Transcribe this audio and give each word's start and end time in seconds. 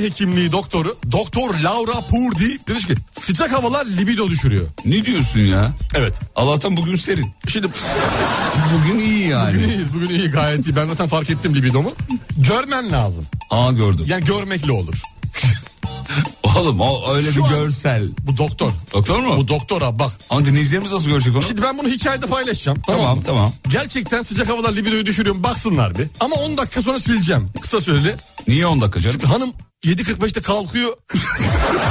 Aile 0.00 0.06
hekimliği 0.10 0.52
doktoru 0.52 0.96
Doktor 1.12 1.54
Laura 1.54 1.92
Purdy 2.00 2.56
demiş 2.68 2.86
ki 2.86 2.94
sıcak 3.22 3.52
havalar 3.52 3.86
libido 3.86 4.28
düşürüyor. 4.30 4.66
Ne 4.84 5.04
diyorsun 5.04 5.40
ya? 5.40 5.72
Evet. 5.94 6.14
Allah'tan 6.36 6.76
bugün 6.76 6.96
serin. 6.96 7.26
Şimdi 7.48 7.68
Bugün 8.74 8.98
iyi 9.00 9.28
yani. 9.28 9.54
bugün 9.56 9.68
iyi, 9.68 9.86
bugün 9.94 10.08
iyi 10.18 10.28
gayet 10.28 10.66
iyi. 10.66 10.76
Ben 10.76 10.86
zaten 10.86 11.08
fark 11.08 11.30
ettim 11.30 11.54
libidomu. 11.54 11.92
Görmen 12.36 12.92
lazım. 12.92 13.24
Aa 13.50 13.72
gördüm. 13.72 14.04
Yani 14.08 14.24
görmekle 14.24 14.72
olur. 14.72 15.02
Oğlum 16.56 16.80
o 16.80 17.14
öyle 17.14 17.32
Şu 17.32 17.40
bir 17.40 17.44
an- 17.44 17.50
görsel. 17.50 18.08
Bu 18.22 18.36
doktor. 18.36 18.72
Doktor 18.94 19.18
mu? 19.20 19.34
Bu 19.36 19.48
doktora 19.48 19.98
bak. 19.98 20.12
Ama 20.30 20.44
dinleyicilerimiz 20.44 20.92
nasıl 20.92 21.06
görecek 21.06 21.34
onu? 21.36 21.42
Şimdi 21.42 21.62
ben 21.62 21.78
bunu 21.78 21.88
hikayede 21.88 22.26
paylaşacağım. 22.26 22.78
Tamam, 22.86 23.00
Tamam 23.02 23.16
mı? 23.18 23.22
tamam. 23.26 23.52
Gerçekten 23.68 24.22
sıcak 24.22 24.48
havalar 24.48 24.72
libidoyu 24.76 25.06
düşürüyorum 25.06 25.42
baksınlar 25.42 25.98
bir. 25.98 26.06
Ama 26.20 26.36
10 26.36 26.56
dakika 26.58 26.82
sonra 26.82 27.00
sileceğim. 27.00 27.48
Kısa 27.60 27.80
süreli. 27.80 28.14
Niye 28.48 28.66
10 28.66 28.80
dakika 28.80 29.00
canım? 29.00 29.20
Hanım 29.20 29.52
7.45'te 29.84 30.40
kalkıyor. 30.42 30.96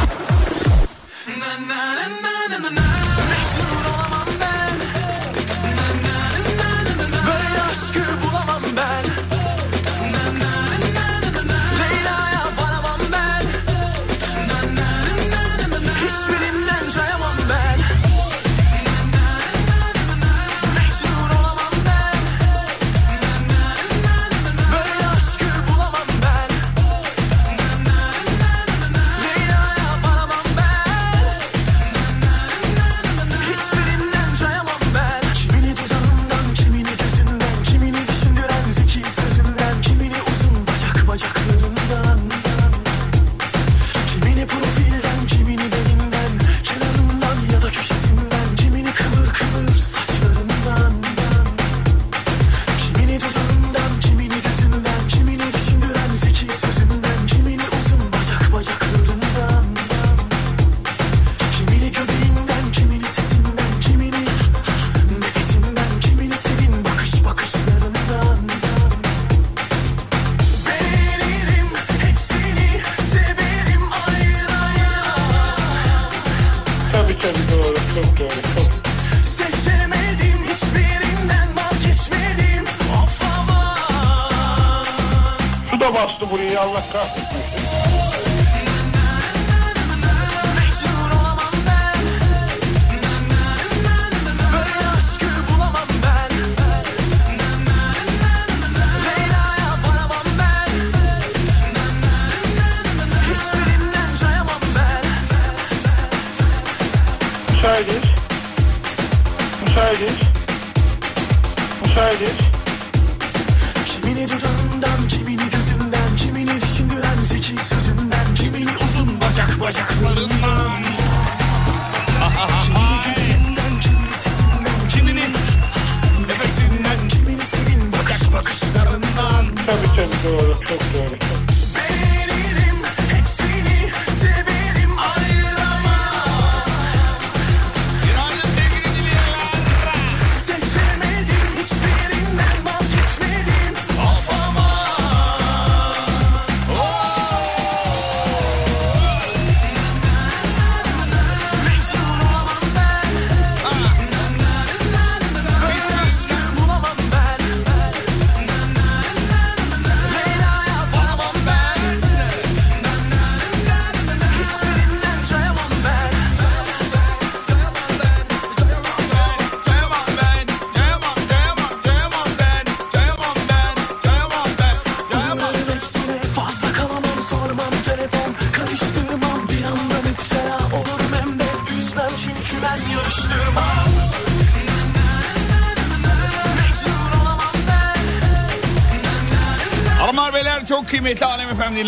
bastı 86.74 87.19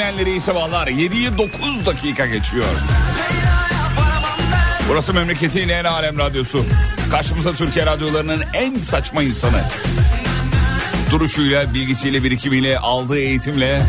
Dinleyenleri 0.01 0.29
iyi 0.29 0.41
sabahlar. 0.41 0.87
7'yi 0.87 1.37
9 1.37 1.85
dakika 1.85 2.25
geçiyor. 2.25 2.65
Burası 4.89 5.13
memleketin 5.13 5.69
en 5.69 5.83
alem 5.83 6.17
radyosu. 6.17 6.65
Karşımıza 7.11 7.51
Türkiye 7.51 7.85
radyolarının 7.85 8.43
en 8.53 8.75
saçma 8.75 9.23
insanı. 9.23 9.61
Duruşuyla, 11.11 11.73
bilgisiyle, 11.73 12.23
birikimiyle, 12.23 12.79
aldığı 12.79 13.17
eğitimle... 13.17 13.81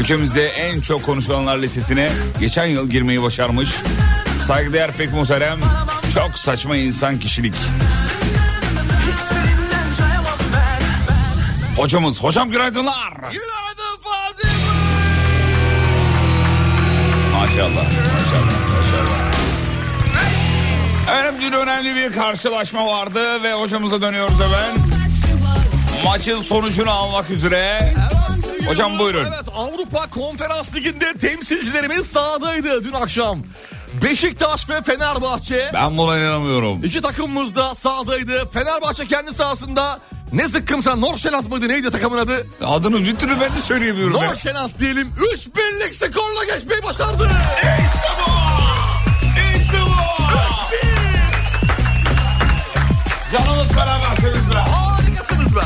Ülkemizde 0.00 0.48
en 0.48 0.80
çok 0.80 1.02
konuşulanlar 1.02 1.58
listesine 1.58 2.10
geçen 2.40 2.66
yıl 2.66 2.90
girmeyi 2.90 3.22
başarmış. 3.22 3.68
Saygıdeğer 4.46 4.92
pek 4.92 5.12
muhterem, 5.12 5.58
çok 6.14 6.38
saçma 6.38 6.76
insan 6.76 7.18
kişilik. 7.18 7.54
Hocamız, 11.76 12.22
hocam 12.22 12.50
günaydınlar. 12.50 13.09
Dün 21.52 21.56
önemli 21.56 21.94
bir 21.94 22.12
karşılaşma 22.12 22.86
vardı 22.86 23.42
ve 23.42 23.52
hocamıza 23.52 24.02
dönüyoruz 24.02 24.34
hemen. 24.40 24.76
Maçın 26.04 26.40
sonucunu 26.40 26.90
almak 26.90 27.30
üzere. 27.30 27.94
Hocam 28.66 28.98
buyurun. 28.98 29.20
Evet 29.24 29.48
Avrupa 29.56 30.10
Konferans 30.10 30.74
Ligi'nde 30.74 31.12
temsilcilerimiz 31.12 32.06
sahadaydı 32.06 32.84
dün 32.84 32.92
akşam. 32.92 33.42
Beşiktaş 34.02 34.70
ve 34.70 34.82
Fenerbahçe. 34.82 35.70
Ben 35.74 35.98
buna 35.98 36.18
inanamıyorum. 36.18 36.84
İki 36.84 37.00
takımımız 37.00 37.54
da 37.54 37.74
sahadaydı. 37.74 38.50
Fenerbahçe 38.52 39.06
kendi 39.06 39.34
sahasında 39.34 40.00
ne 40.32 40.48
zıkkımsa 40.48 40.96
Norşelant 40.96 41.48
mıydı 41.48 41.68
neydi 41.68 41.90
takımın 41.90 42.18
adı? 42.18 42.46
Adını 42.64 42.98
bir 43.04 43.16
türlü 43.16 43.40
ben 43.40 43.56
de 43.56 43.60
söyleyemiyorum. 43.64 44.16
ya. 44.16 44.28
Norşelant 44.28 44.78
diyelim 44.78 45.12
3 45.34 45.46
birlik 45.56 45.94
skorla 45.94 46.44
geçmeyi 46.54 46.82
başardı. 46.82 47.30
İşte 47.94 48.08
bu! 48.26 48.39
Canımız 53.32 53.68
Fenerbahçe'miz 53.68 54.50
be. 54.50 54.54
Harikasınız 54.54 55.56
be. 55.56 55.60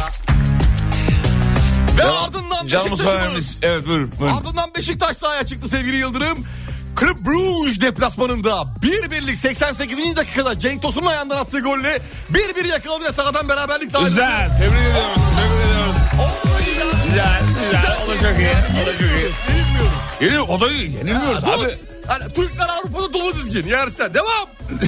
Ve 1.99 2.05
ardından 2.05 2.67
Canımız 2.67 3.01
Beşiktaş'ımız. 3.01 3.59
Evet 3.63 3.87
buyurun. 3.87 4.13
buyurun. 4.21 4.37
Ardından 4.37 4.75
Beşiktaş 4.77 5.17
sahaya 5.17 5.47
çıktı 5.47 5.69
sevgili 5.69 5.97
Yıldırım. 5.97 6.39
Club 7.01 7.27
Brugge 7.27 7.81
deplasmanında 7.81 8.65
1 8.83 9.11
birlik 9.11 9.37
88. 9.37 10.17
dakikada 10.17 10.59
Cenk 10.59 10.83
Tosun'un 10.83 11.07
ayağından 11.07 11.37
attığı 11.37 11.61
golle 11.61 11.99
1-1 12.33 12.67
yakaladı 12.67 13.05
ve 13.05 13.13
sahadan 13.13 13.49
beraberlik 13.49 13.93
daha 13.93 14.03
Güzel. 14.09 14.49
Tebrik 14.59 14.73
ediyoruz. 14.81 15.15
Tebrik 15.15 15.67
ediyoruz. 15.67 15.97
O 16.19 16.49
da 16.49 16.59
güzel. 16.59 16.87
Güzel. 17.09 17.41
Güzel. 17.65 17.97
O 18.07 18.11
da 18.11 18.15
çok 18.31 18.39
iyi. 18.39 18.55
O 18.83 18.87
da 18.87 18.93
çok 18.93 19.01
iyi. 19.01 19.31
Bilmiyorum. 19.49 19.99
Yeni 20.21 20.41
odayı 20.41 20.91
yenilmiyoruz 20.91 21.43
Ha, 21.43 21.53
abi. 21.53 21.75
Hani 22.09 22.33
Türkler 22.35 22.67
Avrupa'da 22.69 23.13
dolu 23.13 23.35
dizgin. 23.35 23.67
Yersen 23.67 24.15
devam. 24.15 24.49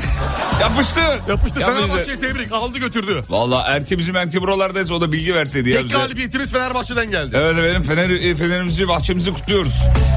Yapıştı. 0.60 1.00
Yapıştı. 1.28 1.60
Yapıştı. 1.60 1.60
Fenerbahçe'yi 1.60 2.20
tebrik. 2.20 2.52
Aldı 2.52 2.78
götürdü. 2.78 3.22
Valla 3.28 3.64
erke 3.66 3.98
bizim 3.98 4.16
erke 4.16 4.42
buralardayız 4.42 4.90
o 4.90 5.00
da 5.00 5.12
bilgi 5.12 5.34
verseydi 5.34 5.72
Tek 5.72 5.90
galibiyetimiz 5.90 6.52
Fenerbahçe'den 6.52 7.10
geldi. 7.10 7.36
Evet 7.40 7.58
efendim 7.58 7.82
Fener, 7.82 8.10
e, 8.10 8.34
Fener'imizi 8.34 8.88
bahçemizi 8.88 9.32
kutluyoruz. 9.32 9.74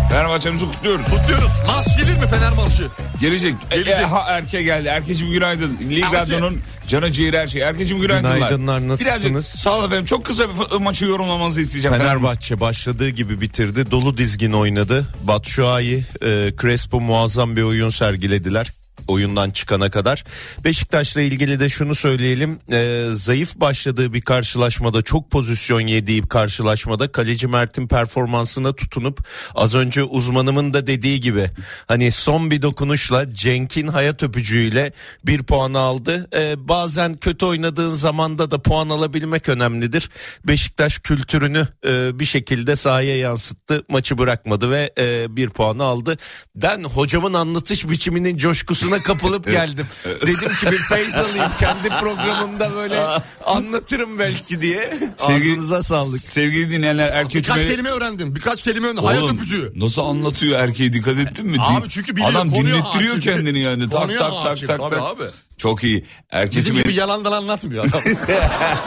Fenerbahçemizi 0.09 0.65
kutluyoruz. 0.65 1.05
Kutluyoruz. 1.05 1.51
Marş 1.67 1.97
gelir 1.97 2.13
mi 2.13 2.27
Fener 2.27 2.51
marşı? 2.51 2.87
Gelecek. 3.21 3.55
Gelecek. 3.69 3.93
E, 3.93 4.05
ha 4.05 4.25
erke 4.27 4.63
geldi. 4.63 4.87
Erkeciğim 4.87 5.33
günaydın. 5.33 5.77
Lig. 5.89 6.13
Radyo'nun 6.13 6.61
canı 6.89 7.05
her 7.37 7.47
şey. 7.47 7.61
Erkeciğim 7.61 8.01
günaydınlar. 8.01 8.35
Günaydınlar, 8.35 8.87
nasılsınız? 8.87 9.23
Birazcık, 9.25 9.59
sağ 9.59 9.79
ol 9.79 9.85
efendim. 9.85 10.05
Çok 10.05 10.25
kısa 10.25 10.43
bir 10.49 10.75
maçı 10.77 11.05
yorumlamanızı 11.05 11.61
isteyeceğim. 11.61 11.97
Fenerbahçe 11.97 12.59
başladığı 12.59 13.09
gibi 13.09 13.41
bitirdi. 13.41 13.91
Dolu 13.91 14.17
dizgin 14.17 14.51
oynadı. 14.51 15.07
Batshuayi, 15.23 16.05
e, 16.21 16.51
Crespo 16.61 17.01
muazzam 17.01 17.55
bir 17.55 17.63
oyun 17.63 17.89
sergilediler. 17.89 18.71
Oyundan 19.09 19.51
çıkana 19.51 19.89
kadar. 19.89 20.23
Beşiktaş'la 20.63 21.21
ilgili 21.21 21.59
de 21.59 21.69
şunu 21.69 21.95
söyleyelim. 21.95 22.59
E, 22.71 23.09
zayıf 23.11 23.55
başladığı 23.55 24.13
bir 24.13 24.21
karşılaşmada 24.21 25.01
çok 25.01 25.31
pozisyon 25.31 25.81
yediği 25.81 26.21
karşılaşmada 26.21 27.11
kaleci 27.11 27.47
Mert'in 27.47 27.87
performansına 27.87 28.73
tutunup 28.73 29.27
az 29.55 29.75
önce 29.75 30.03
uzmanımın 30.03 30.73
da 30.73 30.87
dediği 30.87 31.21
gibi 31.21 31.49
hani 31.87 32.11
son 32.11 32.51
bir 32.51 32.61
dokunuşla 32.61 33.33
Cenk'in 33.33 33.87
hayat 33.87 34.23
öpücüğüyle 34.23 34.93
bir 35.25 35.43
puan 35.43 35.73
aldı. 35.73 36.29
E, 36.35 36.67
bazen 36.67 37.17
kötü 37.17 37.45
oynadığın 37.45 37.95
zamanda 37.95 38.51
da 38.51 38.61
puan 38.61 38.89
alabilmek 38.89 39.49
önemlidir. 39.49 40.09
Beşiktaş 40.47 40.99
kültürünü 40.99 41.67
e, 41.85 42.19
bir 42.19 42.25
şekilde 42.25 42.75
sahaya 42.75 43.17
yansıttı. 43.17 43.83
Maçı 43.89 44.17
bırakmadı 44.17 44.71
ve 44.71 44.91
e, 44.99 45.35
bir 45.35 45.49
puanı 45.49 45.83
aldı. 45.83 46.17
Ben 46.55 46.83
hocamın 46.83 47.33
anlatış 47.33 47.89
biçiminin 47.89 48.37
coşkusuna 48.37 48.98
kapılıp 49.03 49.45
geldim. 49.51 49.87
Dedim 50.05 50.49
ki 50.55 50.65
bir 50.71 50.77
feyz 50.77 51.15
alayım 51.15 51.51
kendi 51.59 51.89
programımda 51.89 52.75
böyle 52.75 52.99
anlatırım 53.45 54.19
belki 54.19 54.61
diye. 54.61 54.93
Ağzınıza 55.19 55.83
sağlık. 55.83 56.21
Sevgili 56.21 56.71
dinleyenler 56.71 57.09
erkek 57.09 57.35
Birkaç 57.43 57.57
tümeri- 57.61 57.67
kelime 57.71 57.89
öğrendim. 57.89 58.35
Birkaç 58.35 58.61
kelime 58.61 58.87
öğrendim. 58.87 59.03
Hayat 59.03 59.23
Oğlum, 59.23 59.37
öpücüğü. 59.37 59.71
Nasıl 59.75 60.01
anlatıyor 60.01 60.59
erkeği 60.59 60.93
dikkat 60.93 61.17
ettin 61.17 61.47
mi? 61.47 61.57
Abi 61.59 61.89
çünkü 61.89 62.15
biliyor, 62.15 62.29
Adam 62.31 62.51
dinlettiriyor 62.51 63.15
hakim. 63.15 63.21
kendini 63.21 63.59
yani. 63.59 63.89
Tak 63.89 64.01
Konuya 64.01 64.19
tak 64.19 64.31
tak 64.31 64.45
hakim, 64.45 64.67
tak 64.67 64.79
tabii 64.79 64.89
tak. 64.95 65.01
abi. 65.01 65.23
Çok 65.59 65.83
iyi. 65.83 66.03
Erkek 66.31 66.55
Bizim 66.55 66.73
gibi 66.73 66.83
tümeri, 66.83 66.99
yalandan 66.99 67.31
anlatmıyor 67.31 67.85
adam. 67.85 68.01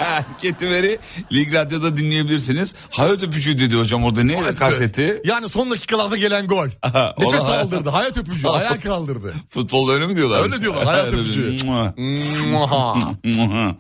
erkek 0.01 0.59
tümeri 0.59 0.99
Lig 1.33 1.55
Radyo'da 1.55 1.97
dinleyebilirsiniz. 1.97 2.75
Hayat 2.91 3.23
öpücüğü 3.23 3.59
dedi 3.59 3.77
hocam 3.77 4.05
orada 4.05 4.23
ne 4.23 4.55
kasetti? 4.55 5.21
Yani 5.25 5.49
son 5.49 5.71
dakikalarda 5.71 6.17
gelen 6.17 6.47
gol. 6.47 6.69
Aha, 6.83 7.15
Nefes 7.19 7.41
ona- 7.41 7.59
aldırdı. 7.59 7.89
Hayat 7.91 8.17
öpücüğü. 8.19 8.49
Ayağa 8.49 8.81
kaldırdı. 8.81 9.35
Futbolda 9.51 9.93
öyle 9.93 10.07
mi 10.07 10.17
diyorlar? 10.17 10.43
Öyle 10.43 10.61
diyorlar, 10.61 10.85
hayat 10.85 11.07
öpücüğü. 11.15 11.57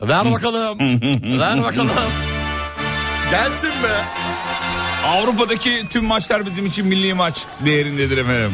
Ver 0.02 0.32
bakalım. 0.32 0.78
Ver 1.40 1.62
bakalım. 1.62 1.90
Gelsin 3.30 3.70
be. 3.70 4.04
Avrupa'daki 5.06 5.82
tüm 5.90 6.04
maçlar 6.04 6.46
bizim 6.46 6.66
için 6.66 6.86
milli 6.86 7.14
maç 7.14 7.44
değerindedir 7.64 8.18
efendim. 8.18 8.52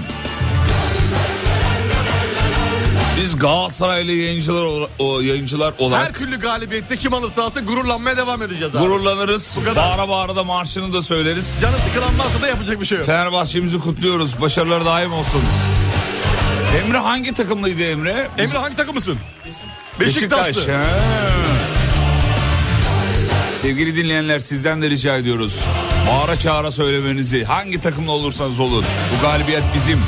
Biz 3.22 3.38
Galatasaraylı 3.38 4.12
yayıncılar, 4.12 4.88
o 4.98 5.20
yayıncılar 5.20 5.74
Her 5.74 5.84
olarak 5.84 6.18
türlü 6.18 6.40
galibiyette 6.40 6.96
kim 6.96 7.14
alırsa 7.14 7.42
alsın 7.44 7.66
gururlanmaya 7.66 8.16
devam 8.16 8.42
edeceğiz 8.42 8.76
abi. 8.76 8.82
gururlanırız. 8.84 9.56
Bu 9.60 9.64
kadar. 9.64 9.76
Bağıra 9.76 10.08
bağıra 10.08 10.36
da 10.36 10.44
marşını 10.44 10.92
da 10.92 11.02
söyleriz. 11.02 11.58
Canı 11.62 11.76
sıkılan 11.88 12.18
varsa 12.18 12.42
da 12.42 12.48
yapacak 12.48 12.80
bir 12.80 12.86
şey 12.86 12.98
yok. 12.98 13.06
Fenerbahçe'mizi 13.06 13.80
kutluyoruz. 13.80 14.40
Başarılar 14.40 14.84
daim 14.84 15.12
olsun. 15.12 15.42
Emre 16.84 16.98
hangi 16.98 17.34
takımlıydı 17.34 17.82
Emre? 17.82 18.28
Emre 18.38 18.58
hangi 18.58 18.76
takımısın? 18.76 19.18
Beşiktaş. 20.00 20.46
Beşiktaş'tı. 20.48 20.72
he. 20.72 20.84
Sevgili 23.60 23.96
dinleyenler 23.96 24.38
sizden 24.38 24.82
de 24.82 24.90
rica 24.90 25.16
ediyoruz. 25.16 25.56
Bağıra 26.10 26.38
çağıra 26.38 26.70
söylemenizi 26.70 27.44
hangi 27.44 27.80
takımla 27.80 28.12
olursanız 28.12 28.60
olun. 28.60 28.84
Bu 29.18 29.22
galibiyet 29.22 29.62
bizim. 29.74 30.00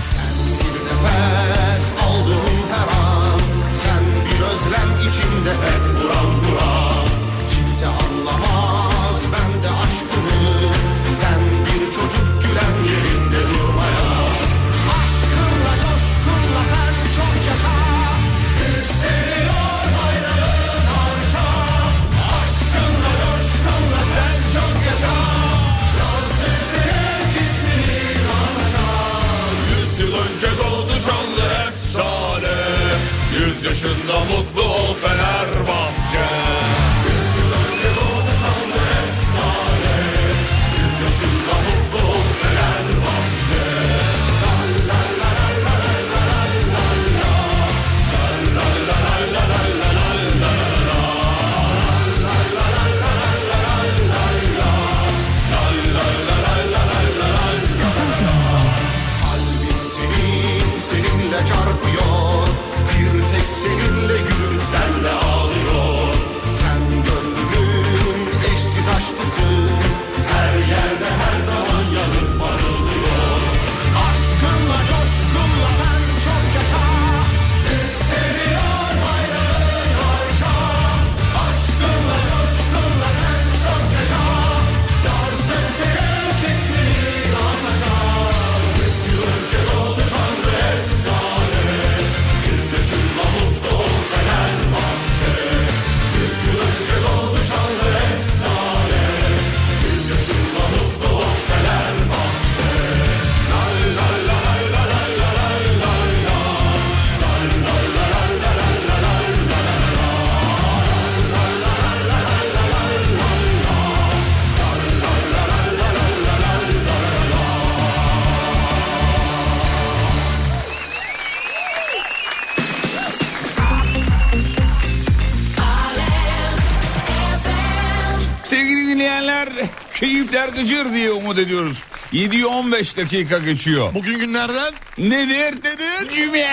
Dinleyenler 129.00 129.48
keyifler 129.94 130.48
gıcır 130.48 130.92
diye 130.94 131.10
umut 131.10 131.38
ediyoruz. 131.38 131.82
7'yi 132.12 132.46
15 132.46 132.96
dakika 132.96 133.38
geçiyor. 133.38 133.94
Bugün 133.94 134.18
günlerden 134.18 134.74
Nedir? 134.98 135.64
Nedir? 135.64 136.14
Cümle. 136.14 136.48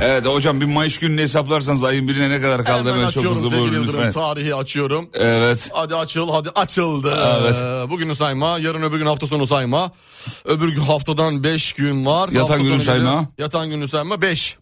Evet 0.00 0.26
hocam 0.26 0.60
bir 0.60 0.66
Mayıs 0.66 0.98
gününü 0.98 1.20
hesaplarsanız 1.20 1.84
ayın 1.84 2.08
birine 2.08 2.30
ne 2.30 2.40
kadar 2.40 2.64
kaldı 2.64 2.88
hemen 2.88 2.98
hemen 2.98 3.10
çok 3.10 3.24
hızlı 3.24 3.50
buyurun 3.50 3.86
lütfen. 3.86 4.12
Tarihi 4.12 4.54
açıyorum. 4.54 5.10
Evet. 5.14 5.70
Hadi 5.72 5.94
açıl 5.94 6.30
hadi 6.30 6.50
açıldı. 6.50 7.14
Evet. 7.40 7.56
Ee, 7.56 7.90
Bugünü 7.90 8.14
sayma 8.14 8.58
yarın 8.58 8.82
öbür 8.82 8.98
gün 8.98 9.06
hafta 9.06 9.26
sonu 9.26 9.46
sayma. 9.46 9.92
Öbür 10.44 10.68
gün 10.68 10.80
haftadan 10.80 11.44
5 11.44 11.72
gün 11.72 12.06
var. 12.06 12.28
Yatan 12.28 12.40
Hafta 12.40 12.58
günü 12.58 12.78
sayma. 12.78 13.04
geliyor. 13.04 13.26
Yatan 13.38 13.70
günü 13.70 13.88
sayma 13.88 14.22
5. 14.22 14.58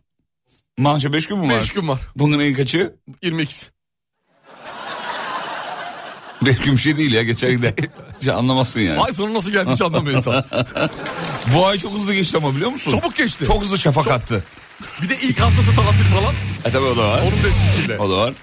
Maaşa 0.78 1.12
5 1.12 1.26
gün 1.26 1.38
mü 1.38 1.52
var? 1.54 1.61
5 1.61 1.73
gün 1.73 1.88
var. 1.88 1.99
Bunun 2.16 2.38
en 2.40 2.54
kaçı? 2.54 2.97
22. 3.23 3.54
5 6.47 6.59
gün 6.59 6.73
bir 6.73 6.78
şey 6.80 6.97
değil 6.97 7.12
ya 7.12 7.23
geçen 7.23 7.50
gün 7.50 7.62
de. 7.62 7.75
Hiç 8.21 8.28
anlamazsın 8.28 8.80
yani. 8.80 9.00
Ay 9.00 9.12
sonu 9.12 9.35
nasıl 9.35 9.50
geldi 9.50 9.71
hiç 9.73 9.83
anlamıyor 9.83 10.16
insan. 10.16 10.45
Bu 11.54 11.66
ay 11.66 11.78
çok 11.78 11.92
hızlı 11.92 12.14
geçti 12.14 12.37
ama 12.37 12.54
biliyor 12.57 12.71
musun? 12.71 12.90
Çabuk 12.90 13.16
geçti. 13.16 13.45
Çok 13.47 13.62
hızlı 13.62 13.78
şafak 13.78 14.09
attı. 14.09 14.45
Bir 15.03 15.09
de 15.09 15.17
ilk 15.23 15.41
haftası 15.41 15.77
tatil 15.77 16.05
falan. 16.05 16.35
E 16.65 16.71
tabii 16.71 16.85
o 16.85 16.97
da 16.97 17.09
var. 17.09 17.21
Onun 17.23 17.43
da 17.45 17.49
etkisiyle. 17.49 17.99
O 17.99 18.11
da 18.11 18.17
var. 18.17 18.35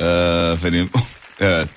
Ee, 0.00 0.52
efendim. 0.54 0.90
evet. 1.40 1.68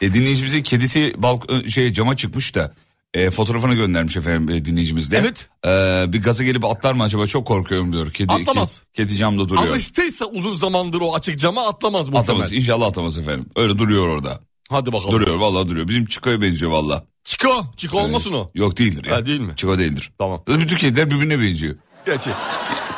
E, 0.00 0.14
dinleyicimizin 0.14 0.62
kedisi 0.62 1.14
balk 1.16 1.68
şey 1.68 1.92
cama 1.92 2.16
çıkmış 2.16 2.54
da 2.54 2.74
e, 3.14 3.30
fotoğrafını 3.30 3.74
göndermiş 3.74 4.16
efendim 4.16 4.56
e, 4.56 4.64
dinleyicimiz 4.64 5.10
de. 5.10 5.18
Evet. 5.18 5.48
Ee, 5.66 6.12
bir 6.12 6.22
gaza 6.22 6.44
gelip 6.44 6.64
atlar 6.64 6.92
mı 6.92 7.02
acaba 7.02 7.26
çok 7.26 7.46
korkuyorum 7.46 7.92
diyor. 7.92 8.10
Kedi, 8.10 8.32
Atlamaz. 8.32 8.80
Kedi, 8.92 9.08
kedi 9.08 9.18
camda 9.18 9.48
duruyor. 9.48 9.68
Alıştıysa 9.68 10.24
uzun 10.24 10.54
zamandır 10.54 11.00
o 11.00 11.14
açık 11.14 11.40
cama 11.40 11.66
atlamaz 11.66 12.08
muhtemelen. 12.08 12.22
Atamaz 12.22 12.52
inşallah 12.52 12.86
atamaz 12.86 13.18
efendim. 13.18 13.46
Öyle 13.56 13.78
duruyor 13.78 14.08
orada. 14.08 14.40
Hadi 14.68 14.92
bakalım. 14.92 15.12
Duruyor 15.12 15.36
vallahi 15.36 15.68
duruyor. 15.68 15.88
Bizim 15.88 16.06
Çiko'ya 16.06 16.40
benziyor 16.40 16.70
vallahi. 16.70 17.02
Çiko. 17.24 17.66
Çiko 17.76 17.98
olmasın 17.98 18.32
o. 18.32 18.50
Yok 18.54 18.78
değildir 18.78 19.04
ya. 19.04 19.16
Ha, 19.16 19.26
değil 19.26 19.40
mi? 19.40 19.52
Çiko 19.56 19.78
değildir. 19.78 20.12
Tamam. 20.18 20.42
Bütün 20.48 20.76
kediler 20.76 21.10
birbirine 21.10 21.40
benziyor. 21.40 21.74
Gerçi. 22.06 22.30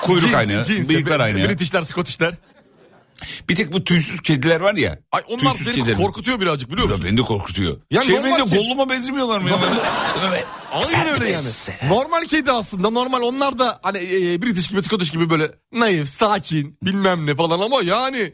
Kuyruk 0.05 0.29
Cins- 0.29 0.37
aynı, 0.37 0.65
cins, 0.65 0.89
bıyıklar 0.89 1.21
aynı. 1.21 1.49
Britishler, 1.49 1.83
Scottishler. 1.83 2.35
Bir 3.49 3.57
tek 3.57 3.73
bu 3.73 3.85
tüysüz 3.85 4.21
kediler 4.21 4.61
var 4.61 4.75
ya. 4.75 4.99
Ay 5.13 5.23
onlar 5.29 5.39
tüysüz 5.55 5.67
beni 5.67 5.75
kediler. 5.75 5.97
korkutuyor 5.97 6.41
birazcık 6.41 6.71
biliyor 6.73 6.89
Ya 6.89 6.95
musun? 6.95 7.05
beni 7.11 7.19
de 7.19 7.23
korkutuyor. 7.23 7.81
Ya 7.91 8.03
şey 8.03 8.15
normal 8.15 8.39
benziyor, 8.39 8.49
Gollum'a 8.63 8.89
benzemiyorlar 8.91 9.39
mı 9.39 9.49
ya? 9.51 9.59
Aynen 10.73 11.09
öyle 11.15 11.29
yani. 11.31 11.47
Normal 11.89 12.25
kedi 12.25 12.51
aslında 12.53 12.91
normal 12.91 13.23
onlar 13.23 13.59
da 13.59 13.79
hani 13.83 13.99
e, 13.99 14.43
British 14.43 14.69
gibi 14.69 14.83
Scottish 14.83 15.11
gibi 15.11 15.31
böyle 15.31 15.51
naif, 15.73 16.09
sakin 16.09 16.79
bilmem 16.83 17.27
ne 17.27 17.37
falan 17.37 17.61
ama 17.61 17.83
yani 17.83 18.33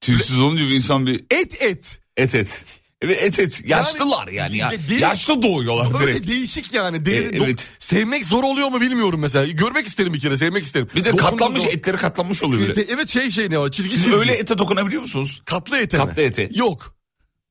Tüysüz 0.00 0.40
olunca 0.40 0.64
bir 0.64 0.70
insan 0.74 1.06
bir 1.06 1.24
et 1.30 1.62
et. 1.62 1.98
et 2.16 2.34
et. 2.34 2.64
Evet 3.02 3.22
et 3.22 3.38
et. 3.38 3.62
Yaşlılar 3.66 4.28
yani. 4.28 4.56
ya. 4.56 4.70
de- 4.70 4.88
deri- 4.88 5.00
Yaşlı 5.00 5.42
doğuyorlar 5.42 6.00
Öyle 6.00 6.14
direkt. 6.14 6.28
değişik 6.28 6.72
yani. 6.72 7.04
Deri, 7.04 7.16
E, 7.24 7.30
do- 7.38 7.44
evet. 7.44 7.68
sevmek 7.78 8.26
zor 8.26 8.44
oluyor 8.44 8.68
mu 8.68 8.80
bilmiyorum 8.80 9.20
mesela. 9.20 9.46
Görmek 9.46 9.86
isterim 9.86 10.14
bir 10.14 10.20
kere 10.20 10.36
sevmek 10.36 10.64
isterim. 10.64 10.88
Bir 10.96 11.04
de 11.04 11.12
Dokunduğum 11.12 11.30
katlanmış 11.30 11.60
zaman- 11.60 11.76
etleri 11.76 11.96
katlanmış 11.96 12.42
oluyor 12.42 12.68
bile. 12.76 12.84
Evet 12.88 13.08
şey 13.08 13.30
şey 13.30 13.50
ne 13.50 13.58
o 13.58 13.70
çizgi 13.70 13.92
Siz 13.94 14.02
çizgi. 14.04 14.16
öyle 14.18 14.32
ete 14.34 14.58
dokunabiliyor 14.58 15.02
musunuz? 15.02 15.42
Katlı 15.44 15.78
ete 15.78 15.98
mi? 15.98 16.04
Katlı 16.04 16.22
ete. 16.22 16.48
Yok. 16.54 16.94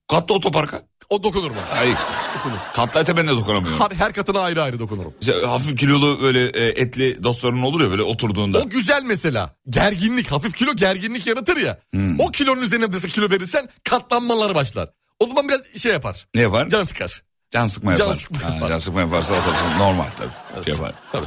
Katlı 0.07 0.35
otoparka. 0.35 0.81
O 1.09 1.23
dokunur 1.23 1.49
bana. 1.49 1.77
Hayır. 1.79 1.95
Katlı 2.75 2.99
ete 2.99 3.17
ben 3.17 3.27
de 3.27 3.31
dokunamıyorum. 3.31 3.79
Her, 3.79 3.91
her 3.97 4.13
katına 4.13 4.39
ayrı 4.39 4.61
ayrı 4.63 4.79
dokunurum. 4.79 5.13
Mesela 5.21 5.51
hafif 5.51 5.79
kilolu 5.79 6.21
böyle 6.21 6.45
e, 6.49 6.67
etli 6.81 7.23
dostların 7.23 7.61
olur 7.61 7.81
ya 7.81 7.89
böyle 7.89 8.03
oturduğunda. 8.03 8.59
O 8.59 8.69
güzel 8.69 9.03
mesela. 9.03 9.55
Gerginlik, 9.69 10.31
hafif 10.31 10.55
kilo 10.55 10.73
gerginlik 10.75 11.27
yaratır 11.27 11.57
ya. 11.57 11.79
Hmm. 11.93 12.19
O 12.19 12.27
kilonun 12.31 12.61
üzerine 12.61 12.85
mesela 12.85 13.07
kilo 13.13 13.29
verirsen 13.29 13.69
katlanmalar 13.83 14.55
başlar. 14.55 14.89
O 15.19 15.27
zaman 15.27 15.49
biraz 15.49 15.81
şey 15.81 15.91
yapar. 15.91 16.27
Ne 16.35 16.41
yapar? 16.41 16.69
Can 16.69 16.83
sıkar. 16.83 17.21
Can 17.51 17.67
sıkma 17.67 17.95
Can 17.95 18.05
yapar. 18.07 18.19
sıkma 18.19 18.43
Ha, 18.43 18.53
yapar. 18.53 18.69
Can 18.69 18.77
sıkma 18.77 19.01
yaparsa 19.01 19.33
o 19.33 19.37
tabii 19.37 19.79
normal 19.79 20.05
tabii. 20.17 20.63
Şey 20.65 20.73
yapar. 20.73 20.93
Tabii. 21.11 21.25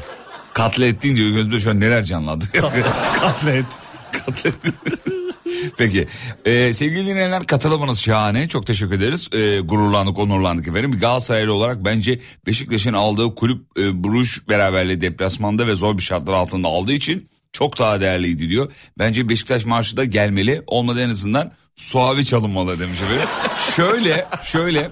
Katlet 0.54 1.02
deyince 1.02 1.22
gözümde 1.30 1.60
şu 1.60 1.70
an 1.70 1.80
neler 1.80 2.02
canlandı. 2.02 2.44
Katlet. 2.52 3.66
Katlet. 4.12 4.54
Peki. 5.78 6.08
Ee, 6.44 6.72
sevgili 6.72 7.06
dinleyenler 7.06 7.44
katılımınız 7.44 8.00
şahane. 8.00 8.48
Çok 8.48 8.66
teşekkür 8.66 8.94
ederiz. 8.94 9.28
Ee, 9.32 9.60
gururlandık, 9.60 10.18
onurlandık 10.18 10.68
efendim. 10.68 10.98
Galatasaraylı 10.98 11.52
olarak 11.54 11.84
bence 11.84 12.20
Beşiktaş'ın 12.46 12.92
aldığı 12.92 13.34
kulüp 13.34 13.78
e, 13.78 14.04
Bruj 14.04 14.28
beraberliği 14.48 15.00
deplasmanda 15.00 15.66
ve 15.66 15.74
zor 15.74 15.98
bir 15.98 16.02
şartlar 16.02 16.32
altında 16.32 16.68
aldığı 16.68 16.92
için 16.92 17.28
çok 17.52 17.78
daha 17.78 18.00
değerliydi 18.00 18.48
diyor. 18.48 18.72
Bence 18.98 19.28
Beşiktaş 19.28 19.64
marşı 19.64 19.96
da 19.96 20.04
gelmeli. 20.04 20.62
Olmadı 20.66 21.02
en 21.02 21.08
azından 21.08 21.52
suavi 21.76 22.24
çalınmalı 22.24 22.80
demiş 22.80 23.00
efendim. 23.00 23.28
şöyle, 23.76 24.26
şöyle 24.42 24.90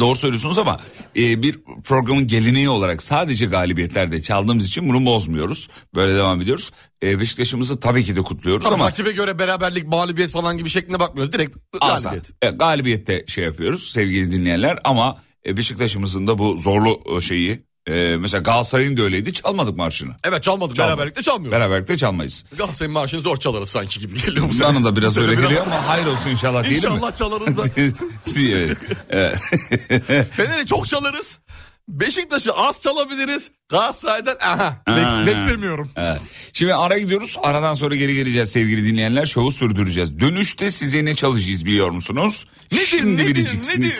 Doğru 0.00 0.16
söylüyorsunuz 0.16 0.58
ama 0.58 0.80
e, 1.16 1.42
bir 1.42 1.58
programın 1.84 2.26
geleneği 2.26 2.68
olarak 2.68 3.02
sadece 3.02 3.46
galibiyetlerde 3.46 4.22
çaldığımız 4.22 4.66
için 4.66 4.88
bunu 4.88 5.06
bozmuyoruz. 5.06 5.68
Böyle 5.94 6.14
devam 6.14 6.40
ediyoruz. 6.40 6.70
E, 7.02 7.20
Beşiktaş'ımızı 7.20 7.80
tabii 7.80 8.04
ki 8.04 8.16
de 8.16 8.22
kutluyoruz 8.22 8.66
Ama 8.66 8.74
ama 8.74 8.86
rakibe 8.86 9.12
göre 9.12 9.38
beraberlik, 9.38 9.86
mağlubiyet 9.86 10.30
falan 10.30 10.58
gibi 10.58 10.70
şeklinde 10.70 11.00
bakmıyoruz. 11.00 11.32
Direkt 11.32 11.56
Asa. 11.80 12.08
galibiyet. 12.10 12.30
Evet, 12.42 12.60
galibiyette 12.60 13.24
şey 13.26 13.44
yapıyoruz 13.44 13.90
sevgili 13.92 14.30
dinleyenler 14.30 14.78
ama 14.84 15.16
e, 15.46 15.56
Beşiktaş'ımızın 15.56 16.26
da 16.26 16.38
bu 16.38 16.56
zorlu 16.56 17.00
e, 17.16 17.20
şeyi 17.20 17.67
e, 17.88 18.16
mesela 18.16 18.42
Galatasaray'ın 18.42 18.96
da 18.96 19.02
öyleydi 19.02 19.32
çalmadık 19.32 19.78
marşını. 19.78 20.12
Evet 20.24 20.42
çalmadık. 20.42 20.76
Çalmadık. 20.76 20.98
Beraberlikte 20.98 21.22
çalmıyoruz. 21.22 21.60
Beraberlikte 21.60 21.96
çalmayız. 21.96 22.44
Galatasaray'ın 22.58 22.92
marşını 22.92 23.20
zor 23.20 23.36
çalarız 23.36 23.68
sanki 23.68 24.00
gibi 24.00 24.22
geliyor 24.22 24.48
bu 24.48 24.52
sene. 24.52 24.68
Bana 24.68 24.84
da 24.84 24.96
biraz 24.96 25.16
öyle 25.16 25.34
geliyor 25.34 25.62
ama 25.66 25.88
hayır 25.88 26.06
olsun 26.06 26.30
inşallah 26.30 26.64
değil 26.64 26.72
mi? 26.72 26.76
İnşallah 26.76 27.14
çalarız 27.14 27.56
da. 27.56 27.62
evet. 28.36 28.76
evet. 29.10 29.38
Fener'i 30.32 30.66
çok 30.66 30.86
çalarız. 30.86 31.38
Beşiktaş'ı 31.88 32.52
az 32.52 32.80
çalabiliriz. 32.80 33.50
Galatasaray'dan 33.68 34.36
aha. 34.40 34.82
Bek- 34.88 35.26
beklemiyorum. 35.26 35.90
Evet. 35.96 36.20
Şimdi 36.52 36.74
ara 36.74 36.98
gidiyoruz. 36.98 37.36
Aradan 37.42 37.74
sonra 37.74 37.96
geri 37.96 38.14
geleceğiz 38.14 38.48
sevgili 38.50 38.84
dinleyenler. 38.84 39.26
Şovu 39.26 39.52
sürdüreceğiz. 39.52 40.20
Dönüşte 40.20 40.70
size 40.70 41.04
ne 41.04 41.14
çalacağız 41.14 41.64
biliyor 41.64 41.90
musunuz? 41.90 42.46
Şimdi 42.86 43.22
nedir, 43.22 43.34
bileceksiniz. 43.34 43.78
nedir? 43.78 43.94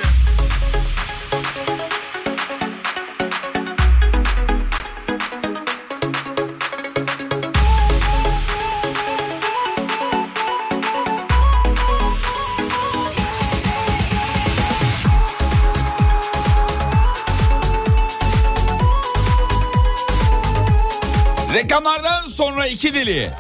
Reklamlardan 21.79 22.29
sonra 22.29 22.67
iki 22.67 22.95
deli. 22.95 23.31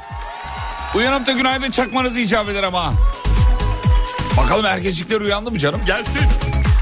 Uyanıp 0.94 1.26
da 1.26 1.32
günaydın 1.32 1.70
çakmanızı 1.70 2.20
icap 2.20 2.48
eder 2.48 2.62
ama. 2.62 2.92
Bakalım 4.36 4.66
erkekler 4.66 5.20
uyandı 5.20 5.50
mı 5.50 5.58
canım? 5.58 5.80
Gelsin. 5.86 6.20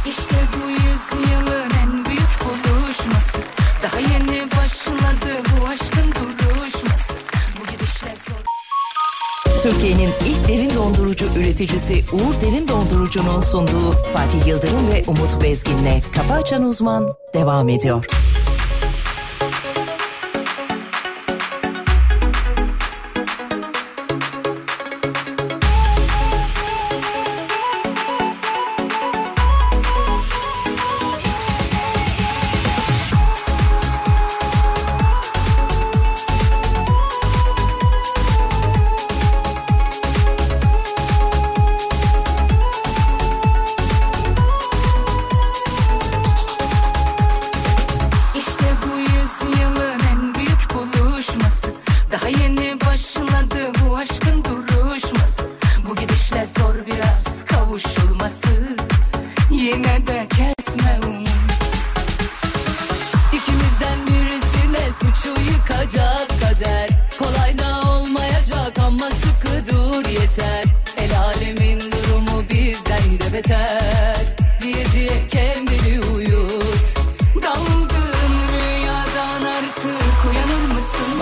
İşte 0.08 0.34
bu 0.54 0.70
yüzyılın 0.70 1.70
en 1.82 2.04
büyük 2.04 2.44
buluşması 2.44 3.38
Daha 3.82 4.00
yeni 4.00 4.50
başladı 4.50 5.42
bu 5.48 5.68
aşkın 5.68 6.12
duruşması 6.12 7.12
Bu 7.60 7.66
gidişle 7.72 8.14
zor 8.26 9.62
Türkiye'nin 9.62 10.12
ilk 10.26 10.48
derin 10.48 10.74
dondurucu 10.74 11.26
üreticisi 11.36 12.04
Uğur 12.12 12.40
Derin 12.42 12.68
Dondurucu'nun 12.68 13.40
sunduğu 13.40 13.92
Fatih 13.92 14.46
Yıldırım 14.46 14.92
ve 14.92 15.04
Umut 15.06 15.42
Bezgin'le 15.42 16.02
Kafa 16.14 16.34
Açan 16.34 16.64
Uzman 16.64 17.14
devam 17.34 17.68
ediyor. 17.68 18.04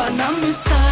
Bana 0.04 0.30
müsaade 0.30 0.83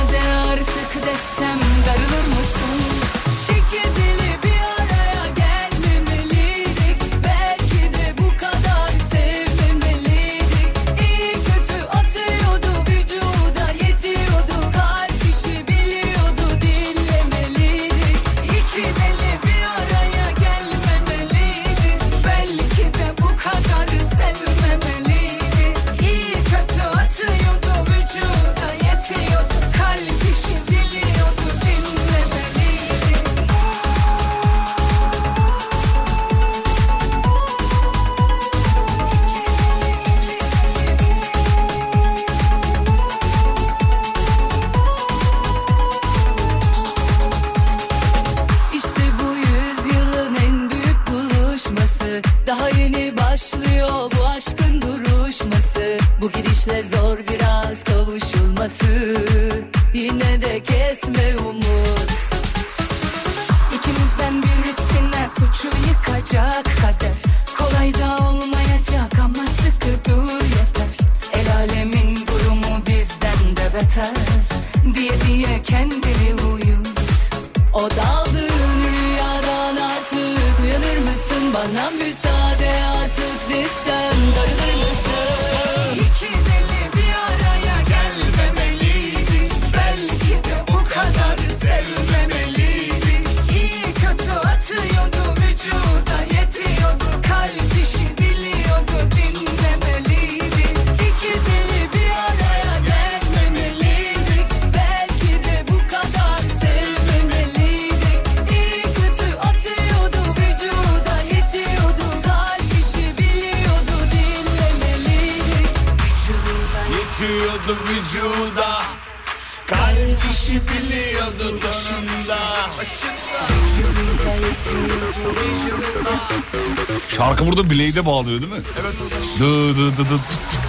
Evet. 128.81 128.93
Dı 129.41 129.77
dı 129.77 129.97
dı 129.97 130.05
dı. 130.09 130.21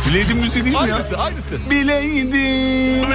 Bileğdin 0.10 0.38
müziği 0.38 0.66
değil 0.66 0.82
mi 0.82 0.90
ya? 0.90 0.96
Aynısı 0.96 1.18
aynısı. 1.18 1.56
Bileydim. 1.70 3.10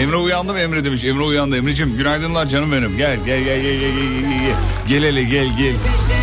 Emre 0.00 0.16
uyandı 0.16 0.52
mı 0.52 0.58
Emre 0.60 0.84
demiş. 0.84 1.04
Emre 1.04 1.22
uyandı. 1.22 1.56
Emre'cim 1.56 1.96
günaydınlar 1.96 2.46
canım 2.46 2.72
benim. 2.72 2.96
Gel 2.96 3.16
gel 3.26 3.40
gel 3.44 3.60
gel 3.62 3.80
gel 3.80 3.80
gel 3.80 4.20
gel. 4.20 4.40
gel. 4.40 4.54
Gel 4.88 5.02
hele 5.02 5.22
gel 5.24 5.46
gel. 5.58 5.74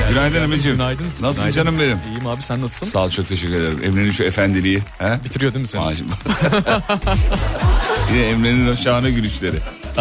Günaydın 0.10 0.41
Emre'cim. 0.41 0.71
Günaydın. 0.71 1.06
Nasılsın 1.21 1.34
Günaydın. 1.51 1.56
canım 1.56 1.80
benim? 1.80 1.97
İyiyim 2.08 2.28
abi 2.28 2.41
sen 2.41 2.62
nasılsın? 2.62 2.86
Sağ 2.86 2.99
ol 2.99 3.10
çok 3.10 3.28
teşekkür 3.28 3.54
ederim. 3.56 3.80
Emre'nin 3.84 4.12
şu 4.12 4.23
efendiliği. 4.23 4.80
He? 4.99 5.19
Bitiriyor 5.25 5.54
değil 5.54 5.62
mi 5.62 5.67
seni? 5.67 5.82
Maaşım. 5.82 6.08
Yine 8.13 8.23
Emre'nin 8.25 8.67
o 8.71 8.75
şahane 8.75 9.12
gülüşleri. 9.12 9.60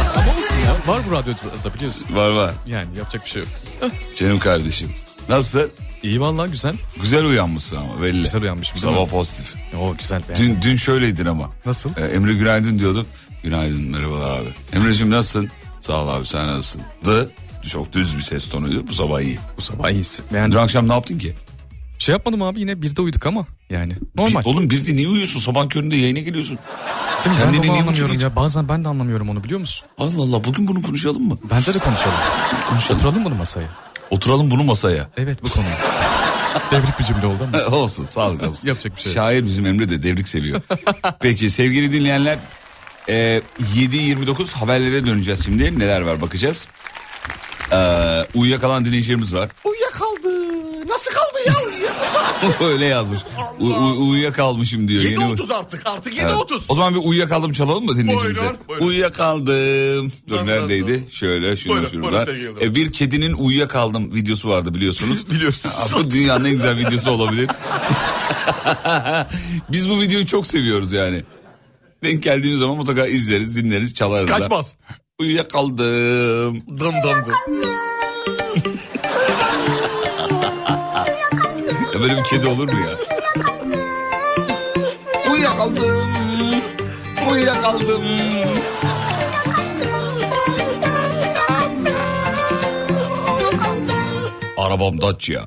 Ama 0.00 0.30
olsun 0.30 0.56
ya. 0.66 0.94
Var 0.94 1.02
bu 1.08 1.12
radyoda 1.12 1.74
biliyorsun. 1.74 2.06
Var 2.14 2.30
var. 2.30 2.54
Yani 2.66 2.98
yapacak 2.98 3.24
bir 3.24 3.30
şey 3.30 3.42
yok. 3.42 3.50
Canım 4.16 4.38
kardeşim. 4.38 4.92
Nasıl? 5.28 5.68
İyi 6.02 6.20
vallahi 6.20 6.50
güzel. 6.50 6.74
Güzel 7.02 7.24
uyanmışsın 7.24 7.76
ama 7.76 8.02
belli. 8.02 8.22
Güzel 8.22 8.42
uyanmışım, 8.42 8.78
Sabah 8.78 9.06
pozitif. 9.06 9.54
O 9.80 9.96
güzel 9.96 10.20
be. 10.28 10.36
Dün, 10.36 10.58
dün 10.62 10.76
şöyleydin 10.76 11.26
ama. 11.26 11.50
Nasıl? 11.66 11.90
Ee, 11.96 12.00
Emre 12.04 12.34
günaydın 12.34 12.78
diyordum. 12.78 13.06
Günaydın 13.42 13.90
merhabalar 13.90 14.38
abi. 14.40 14.48
Emre'cim 14.72 15.10
nasılsın? 15.10 15.50
Sağ 15.80 16.02
ol 16.04 16.08
abi 16.08 16.26
sen 16.26 16.46
nasılsın? 16.48 16.82
Dı. 17.04 17.30
Çok 17.68 17.92
düz 17.92 18.16
bir 18.16 18.22
ses 18.22 18.48
tonuydu. 18.48 18.88
Bu 18.88 18.92
sabah 18.92 19.20
iyi. 19.20 19.38
Bu 19.56 19.60
sabah 19.60 19.90
iyisi. 19.90 20.22
Dün 20.28 20.34
Beğendim. 20.34 20.58
akşam 20.58 20.88
ne 20.88 20.92
yaptın 20.92 21.18
ki? 21.18 21.34
Şey 21.98 22.12
yapmadım 22.12 22.42
abi 22.42 22.60
yine 22.60 22.82
birde 22.82 23.02
uyuduk 23.02 23.26
ama 23.26 23.46
yani 23.70 23.92
normal. 24.16 24.40
Bir- 24.40 24.46
oğlum 24.46 24.70
bir 24.70 24.86
de 24.86 24.92
niye 24.96 25.08
uyuyorsun? 25.08 25.40
Sabah 25.40 25.68
köründe 25.68 25.96
yayına 25.96 26.18
geliyorsun. 26.18 26.58
Değil 27.24 27.36
mi? 27.36 27.42
kendini 27.42 27.62
ben 27.62 27.68
de 27.68 27.72
onu 27.72 27.78
anlamıyorum 27.80 28.20
ya. 28.20 28.36
Bazen 28.36 28.68
ben 28.68 28.84
de 28.84 28.88
anlamıyorum 28.88 29.28
onu 29.30 29.44
biliyor 29.44 29.60
musun? 29.60 29.86
Allah 29.98 30.22
Allah 30.22 30.44
bugün 30.44 30.68
bunu 30.68 30.82
konuşalım 30.82 31.22
mı? 31.28 31.38
Bence 31.50 31.74
de 31.74 31.78
konuşalım. 31.78 32.16
Konuşalım. 32.70 32.98
Oturalım 33.00 33.24
bunu 33.24 33.34
masaya. 33.34 33.68
Oturalım 34.10 34.50
bunu 34.50 34.64
masaya. 34.64 35.08
Evet 35.16 35.42
bu 35.44 35.48
konuyu. 35.48 35.70
Devrik 36.70 36.98
bir 36.98 37.04
cümle 37.04 37.26
oldu 37.26 37.48
ama. 37.54 37.76
olsun 37.76 38.04
sağlık 38.04 38.42
olsun. 38.42 38.68
Yapacak 38.68 38.96
bir 38.96 39.02
şey. 39.02 39.12
Şair 39.12 39.46
bizim 39.46 39.66
Emre 39.66 39.88
de 39.88 40.02
devrik 40.02 40.28
seviyor. 40.28 40.62
Peki 41.20 41.50
sevgili 41.50 41.92
dinleyenler 41.92 42.38
e, 43.08 43.42
7.29 43.76 44.52
haberlere 44.54 45.06
döneceğiz 45.06 45.44
şimdi. 45.44 45.78
Neler 45.78 46.00
var 46.00 46.20
bakacağız. 46.20 46.68
Ee, 47.72 48.26
uyuyakalan 48.34 48.84
dinleyicilerimiz 48.84 49.34
var. 49.34 49.48
Uyuyakaldı. 49.64 50.54
Nasıl 50.88 51.10
kaldı 51.12 51.38
ya? 51.46 51.54
Öyle 52.68 52.84
yazmış. 52.84 53.20
U- 53.60 53.64
u- 53.66 54.08
uyuyakalmışım 54.10 54.88
diyor. 54.88 55.02
Yeni- 55.02 55.14
7.30 55.24 55.54
artık. 55.54 55.86
Artık 55.86 56.12
Evet. 56.18 56.32
7.30. 56.32 56.64
O 56.68 56.74
zaman 56.74 56.94
bir 56.94 57.00
uyuyakaldım 57.04 57.52
çalalım 57.52 57.84
mı 57.84 57.96
dinleyicimize? 57.96 58.40
Buyurun, 58.40 58.58
buyurun. 58.68 58.86
Uyuyakaldım. 58.86 60.12
Dur 60.28 60.38
Dur, 60.38 60.46
neredeydi? 60.46 61.04
Şöyle 61.10 61.56
şunu 61.56 61.72
Buyurun, 61.72 61.88
şurada. 61.90 62.02
buyurun 62.10 62.24
sevgili 62.24 62.44
Yıldırım. 62.44 62.66
E, 62.70 62.74
bir 62.74 62.92
kedinin 62.92 63.32
uyuyakaldım 63.34 64.14
videosu 64.14 64.48
vardı 64.50 64.74
biliyorsunuz. 64.74 65.30
Biliyorsunuz. 65.30 65.74
Bu 65.94 66.10
dünyanın 66.10 66.44
en 66.44 66.50
güzel 66.50 66.76
videosu 66.78 67.10
olabilir. 67.10 67.50
Biz 69.68 69.90
bu 69.90 70.00
videoyu 70.00 70.26
çok 70.26 70.46
seviyoruz 70.46 70.92
yani. 70.92 71.22
Denk 72.02 72.22
geldiğimiz 72.22 72.60
zaman 72.60 72.76
mutlaka 72.76 73.06
izleriz, 73.06 73.56
dinleriz, 73.56 73.94
çalarız 73.94 74.28
da. 74.28 74.38
Kaçmaz. 74.38 74.76
Uyuyakaldım. 75.20 76.60
Dım 76.78 76.94
dım 77.02 77.24
dım. 77.26 77.34
Ya 81.94 82.00
böyle 82.00 82.16
bir 82.16 82.24
kedi 82.24 82.46
olur 82.46 82.72
mu 82.72 82.78
ya? 82.80 82.98
Uyuyakaldım. 85.32 86.08
Uyuyakaldım. 87.32 88.02
Arabam 94.58 95.00
Dacia. 95.00 95.40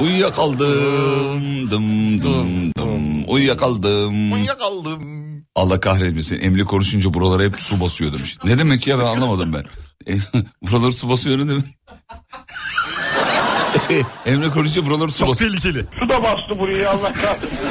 Uyuyakaldım. 0.00 1.70
Dım 1.70 2.22
dım 2.22 2.74
dım. 2.74 3.24
Uyuyakaldım. 3.28 4.32
Uyuyakaldım. 4.32 5.29
Allah 5.54 5.80
kahretmesin. 5.80 6.40
Emre 6.40 6.64
konuşunca 6.64 7.14
buralara 7.14 7.42
hep 7.42 7.60
su 7.60 7.80
basıyor 7.80 8.12
demiş. 8.12 8.36
Ne 8.44 8.58
demek 8.58 8.86
ya 8.86 8.98
ben 8.98 9.04
anlamadım 9.04 9.52
ben. 9.52 9.64
E, 10.12 10.18
buraları 10.62 10.92
su 10.92 11.08
basıyor 11.08 11.38
ne 11.38 11.48
demek? 11.48 11.64
Emre 14.26 14.50
konuşunca 14.50 14.86
buraları 14.86 15.12
su 15.12 15.18
Çok 15.18 15.28
basıyor. 15.28 15.50
tehlikeli. 15.50 15.86
Su 16.00 16.08
da 16.08 16.22
bastı 16.22 16.58
burayı 16.58 16.90
Allah 16.90 17.12
kahretsin. 17.12 17.68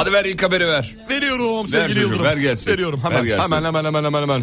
Hadi 0.00 0.12
ver 0.12 0.24
ilk 0.24 0.42
haberi 0.42 0.66
ver. 0.68 0.96
Veriyorum 1.10 1.68
sevgili 1.68 1.88
çocuğum, 1.88 2.00
Yıldırım. 2.00 2.24
ver 2.24 2.36
gelsin. 2.36 2.70
Veriyorum 2.70 3.00
hemen 3.04 3.18
Ver 3.18 3.24
gelsin. 3.24 3.42
hemen 3.54 3.64
hemen 3.64 3.84
hemen 3.84 4.04
hemen 4.04 4.22
hemen. 4.22 4.42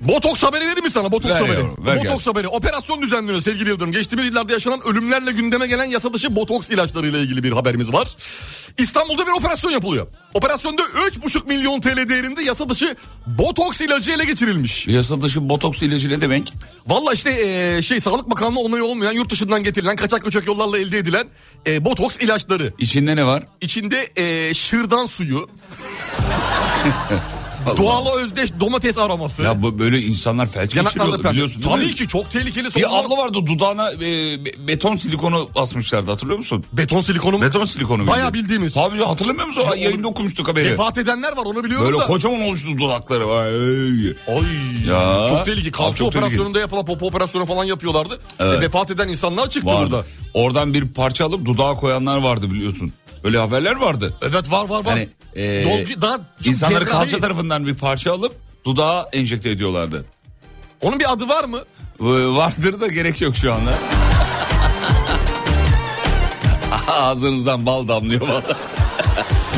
Botoks 0.00 0.42
haberi 0.42 0.60
vereyim 0.64 0.84
mi 0.84 0.90
sana? 0.90 1.12
Botoks 1.12 1.34
Ver 1.34 1.40
haberi. 1.40 1.52
yavrum, 1.60 1.86
ver 1.86 1.96
Botoks 1.96 2.08
gelsin. 2.08 2.30
haberi. 2.30 2.48
Operasyon 2.48 3.02
düzenleniyor 3.02 3.40
sevgili 3.40 3.68
Yıldırım. 3.68 3.92
Geçtiğimiz 3.92 4.26
yıllarda 4.26 4.52
yaşanan 4.52 4.80
ölümlerle 4.84 5.32
gündeme 5.32 5.66
gelen 5.66 5.84
yasa 5.84 6.12
dışı 6.12 6.36
botoks 6.36 6.70
ilaçlarıyla 6.70 7.18
ilgili 7.18 7.42
bir 7.42 7.52
haberimiz 7.52 7.92
var. 7.92 8.16
İstanbul'da 8.78 9.26
bir 9.26 9.32
operasyon 9.32 9.70
yapılıyor. 9.70 10.06
Operasyonda 10.34 10.82
3,5 10.82 11.46
milyon 11.48 11.80
TL 11.80 12.08
değerinde 12.08 12.42
yasa 12.42 12.68
dışı 12.68 12.96
botoks 13.26 13.80
ilacı 13.80 14.12
ele 14.12 14.24
geçirilmiş. 14.24 14.86
Yasa 14.86 15.20
dışı 15.20 15.48
botoks 15.48 15.82
ilacı 15.82 16.10
ne 16.10 16.20
demek? 16.20 16.52
Valla 16.86 17.12
işte 17.12 17.30
eee, 17.76 17.82
şey 17.82 18.00
Sağlık 18.00 18.30
Bakanlığı 18.30 18.60
onayı 18.60 18.84
olmayan 18.84 19.12
yurt 19.12 19.30
dışından 19.30 19.62
getirilen 19.64 19.96
kaçak 19.96 20.24
göçek 20.24 20.46
yollarla 20.46 20.78
elde 20.78 20.98
edilen 20.98 21.26
eee, 21.66 21.84
botoks 21.84 22.16
ilaçları. 22.16 22.72
İçinde 22.78 23.16
ne 23.16 23.26
var? 23.26 23.42
İçinde 23.60 24.08
eee, 24.16 24.54
şırdan 24.54 25.06
suyu, 25.06 25.48
doğal 27.76 28.18
özdeş 28.18 28.50
domates 28.60 28.98
aroması. 28.98 29.42
Ya 29.42 29.62
bu 29.62 29.78
böyle 29.78 30.00
insanlar 30.00 30.46
felç 30.46 30.74
pembe. 30.74 31.30
biliyorsun 31.30 31.62
değil 31.62 31.74
Tabii 31.74 31.86
mi? 31.86 31.94
ki 31.94 32.08
çok 32.08 32.30
tehlikeli 32.30 32.68
Bir 32.76 32.98
abla 32.98 33.16
vardı 33.16 33.38
dudağına 33.46 33.90
e, 33.92 34.00
be- 34.44 34.68
beton 34.68 34.96
silikonu 34.96 35.48
basmışlardı 35.54 36.10
hatırlıyor 36.10 36.38
musun? 36.38 36.64
Beton 36.72 37.00
silikonu 37.00 37.38
mu? 37.38 37.42
Beton 37.44 37.64
silikonu. 37.64 38.06
Bayağı 38.06 38.28
bildiğin. 38.32 38.44
bildiğimiz. 38.44 38.74
Tabii 38.74 39.04
hatırlamıyor 39.04 39.46
musun? 39.46 39.62
Ya 39.70 39.74
Yayında 39.74 40.08
okumuştuk 40.08 40.48
haberi. 40.48 40.70
Vefat 40.70 40.98
edenler 40.98 41.36
var 41.36 41.44
onu 41.46 41.64
biliyorum 41.64 41.86
Böyle 41.86 41.98
da. 41.98 42.06
kocaman 42.06 42.40
oluştu 42.40 42.68
dudakları. 42.78 43.24
Ay. 43.26 43.54
Ay. 44.36 44.88
Ya. 44.88 45.26
Çok 45.28 45.44
tehlikeli. 45.46 45.68
Abi 45.68 45.70
Kalça 45.70 45.94
çok 45.96 46.08
operasyonunda 46.08 46.60
yapılan 46.60 46.84
popo 46.84 47.06
operasyonu 47.06 47.46
falan 47.46 47.64
yapıyorlardı. 47.64 48.20
Evet. 48.38 48.58
E, 48.58 48.60
vefat 48.66 48.90
eden 48.90 49.08
insanlar 49.08 49.50
çıktı 49.50 49.68
Vardı. 49.70 49.90
burada. 49.90 50.04
Oradan 50.34 50.74
bir 50.74 50.88
parça 50.88 51.24
alıp 51.26 51.46
dudağa 51.46 51.74
koyanlar 51.74 52.18
vardı 52.22 52.50
biliyorsun. 52.50 52.92
Öyle 53.24 53.38
haberler 53.38 53.76
vardı. 53.76 54.14
Evet 54.22 54.50
var 54.50 54.68
var 54.68 54.84
var. 54.84 54.92
Hani 54.92 55.08
e, 55.34 55.64
Dolgu- 55.64 56.00
daha 56.02 56.18
insanları 56.44 56.84
cerrahi. 56.84 56.98
kalça 56.98 57.18
tarafından 57.18 57.66
bir 57.66 57.74
parça 57.74 58.12
alıp 58.12 58.34
dudağa 58.64 59.08
enjekte 59.12 59.50
ediyorlardı. 59.50 60.04
Onun 60.80 61.00
bir 61.00 61.12
adı 61.12 61.28
var 61.28 61.44
mı? 61.44 61.58
Ee, 62.00 62.04
Vardır 62.36 62.80
da 62.80 62.86
gerek 62.88 63.20
yok 63.20 63.36
şu 63.36 63.54
anda. 63.54 63.74
Ağzınızdan 66.88 67.66
bal 67.66 67.88
damlıyor 67.88 68.20
valla. 68.28 68.58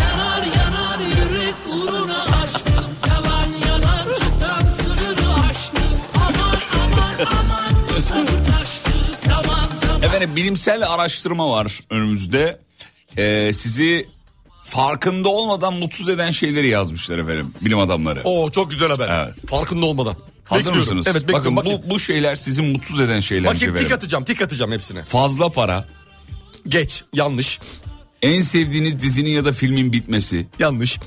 Yanar 0.01 0.43
yanar 0.47 0.99
yürek 0.99 1.55
uğruna 1.73 2.23
aşkım 2.23 2.85
Yalan 3.09 3.69
yalan 3.69 4.07
çıkan 4.15 4.71
sınırı 4.71 5.29
aştı 5.51 5.83
Aman 6.17 6.57
aman 6.85 7.27
aman 7.27 7.89
gözüm 7.95 8.27
taştı 8.27 8.91
Zaman 9.29 9.69
zaman 9.87 10.03
Efendim 10.03 10.37
bilimsel 10.37 10.89
araştırma 10.89 11.51
var 11.51 11.81
önümüzde. 11.91 12.59
Ee, 13.19 13.51
sizi 13.55 14.07
farkında 14.63 15.29
olmadan 15.29 15.75
mutsuz 15.75 16.09
eden 16.09 16.31
şeyleri 16.31 16.69
yazmışlar 16.69 17.19
efendim 17.19 17.53
bilim 17.65 17.79
adamları. 17.79 18.21
Oo 18.25 18.51
çok 18.51 18.71
güzel 18.71 18.89
haber. 18.89 19.25
Evet. 19.25 19.49
Farkında 19.51 19.87
olmadan. 19.87 20.17
Hazır 20.45 20.59
Bekliyorum. 20.65 20.79
mısınız? 20.81 21.07
Evet 21.17 21.29
bekliyorum. 21.29 21.57
Bakın 21.57 21.73
Bakın, 21.73 21.89
bu, 21.89 21.95
bu 21.95 22.01
şeyler 22.01 22.37
sizi 22.37 22.63
mutsuz 22.63 23.01
eden 23.01 23.21
şeyler 23.21 23.45
Bakayım 23.55 23.61
tik 23.75 23.81
efendim. 23.81 23.97
atacağım 23.97 24.25
tik 24.25 24.43
atacağım 24.43 24.73
hepsine. 24.73 25.03
Fazla 25.03 25.49
para, 25.49 25.89
Geç. 26.69 27.05
Yanlış. 27.13 27.59
en 28.23 28.41
sevdiğiniz 28.41 29.03
dizinin 29.03 29.31
ya 29.31 29.45
da 29.45 29.53
filmin 29.53 29.93
bitmesi, 29.93 30.47
Yanlış. 30.59 30.99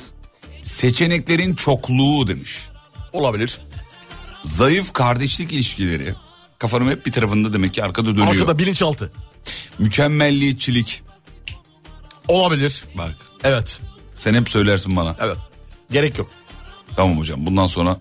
seçeneklerin 0.64 1.54
çokluğu 1.54 2.28
demiş. 2.28 2.58
Olabilir. 3.14 3.62
Zayıf 4.44 4.94
kardeşlik 4.94 5.52
ilişkileri. 5.54 6.16
Kafanın 6.60 6.92
hep 6.92 7.06
bir 7.06 7.12
tarafında 7.12 7.54
demek 7.54 7.74
ki 7.74 7.84
arkada 7.84 8.08
dönüyor. 8.08 8.28
Arkada 8.28 8.58
bilinçaltı. 8.58 9.12
Mükemmelliyetçilik. 9.80 11.02
Olabilir. 12.28 12.86
Bak. 12.98 13.16
Evet. 13.44 13.80
Sen 14.18 14.34
hep 14.34 14.50
söylersin 14.50 14.96
bana. 14.96 15.16
Evet. 15.20 15.38
Gerek 15.92 16.18
yok. 16.18 16.30
Tamam 16.96 17.18
hocam 17.20 17.46
bundan 17.46 17.68
sonra 17.68 18.00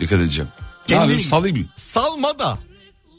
dikkat 0.00 0.20
edeceğim. 0.20 0.50
Ne 0.58 0.66
Kendini- 0.86 1.00
yapayım 1.00 1.20
salayım 1.20 1.58
mı? 1.58 1.64
Salma 1.76 2.38
da. 2.38 2.58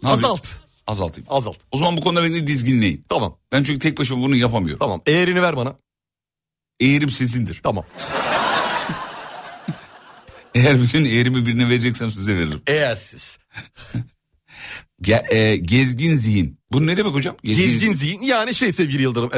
Ne 0.03 0.09
yapayım? 0.09 0.25
Azalt. 0.25 0.47
Azaltayım. 0.87 1.27
Azalt. 1.29 1.57
O 1.71 1.77
zaman 1.77 1.97
bu 1.97 2.01
konuda 2.01 2.23
beni 2.23 2.47
dizginleyin. 2.47 3.05
Tamam. 3.09 3.37
Ben 3.51 3.63
çünkü 3.63 3.79
tek 3.79 3.97
başıma 3.99 4.23
bunu 4.25 4.35
yapamıyorum. 4.35 4.79
Tamam. 4.79 5.01
Eğerini 5.05 5.41
ver 5.41 5.57
bana. 5.57 5.75
Eğerim 6.79 7.09
sizindir. 7.09 7.59
Tamam. 7.63 7.83
Eğer 10.55 10.81
bir 10.81 10.91
gün 10.91 11.05
eğerimi 11.05 11.45
birine 11.45 11.69
vereceksem 11.69 12.11
size 12.11 12.35
veririm. 12.35 12.61
Eğersiz. 12.67 13.37
Ge- 15.01 15.33
e, 15.35 15.57
gezgin 15.57 16.15
zihin. 16.15 16.59
Bu 16.71 16.87
ne 16.87 16.97
demek 16.97 17.13
hocam? 17.13 17.35
Gezgin 17.43 17.93
zihin 17.93 18.21
yani 18.21 18.53
şey 18.53 18.71
sevgili 18.73 19.01
Yıldırım 19.01 19.29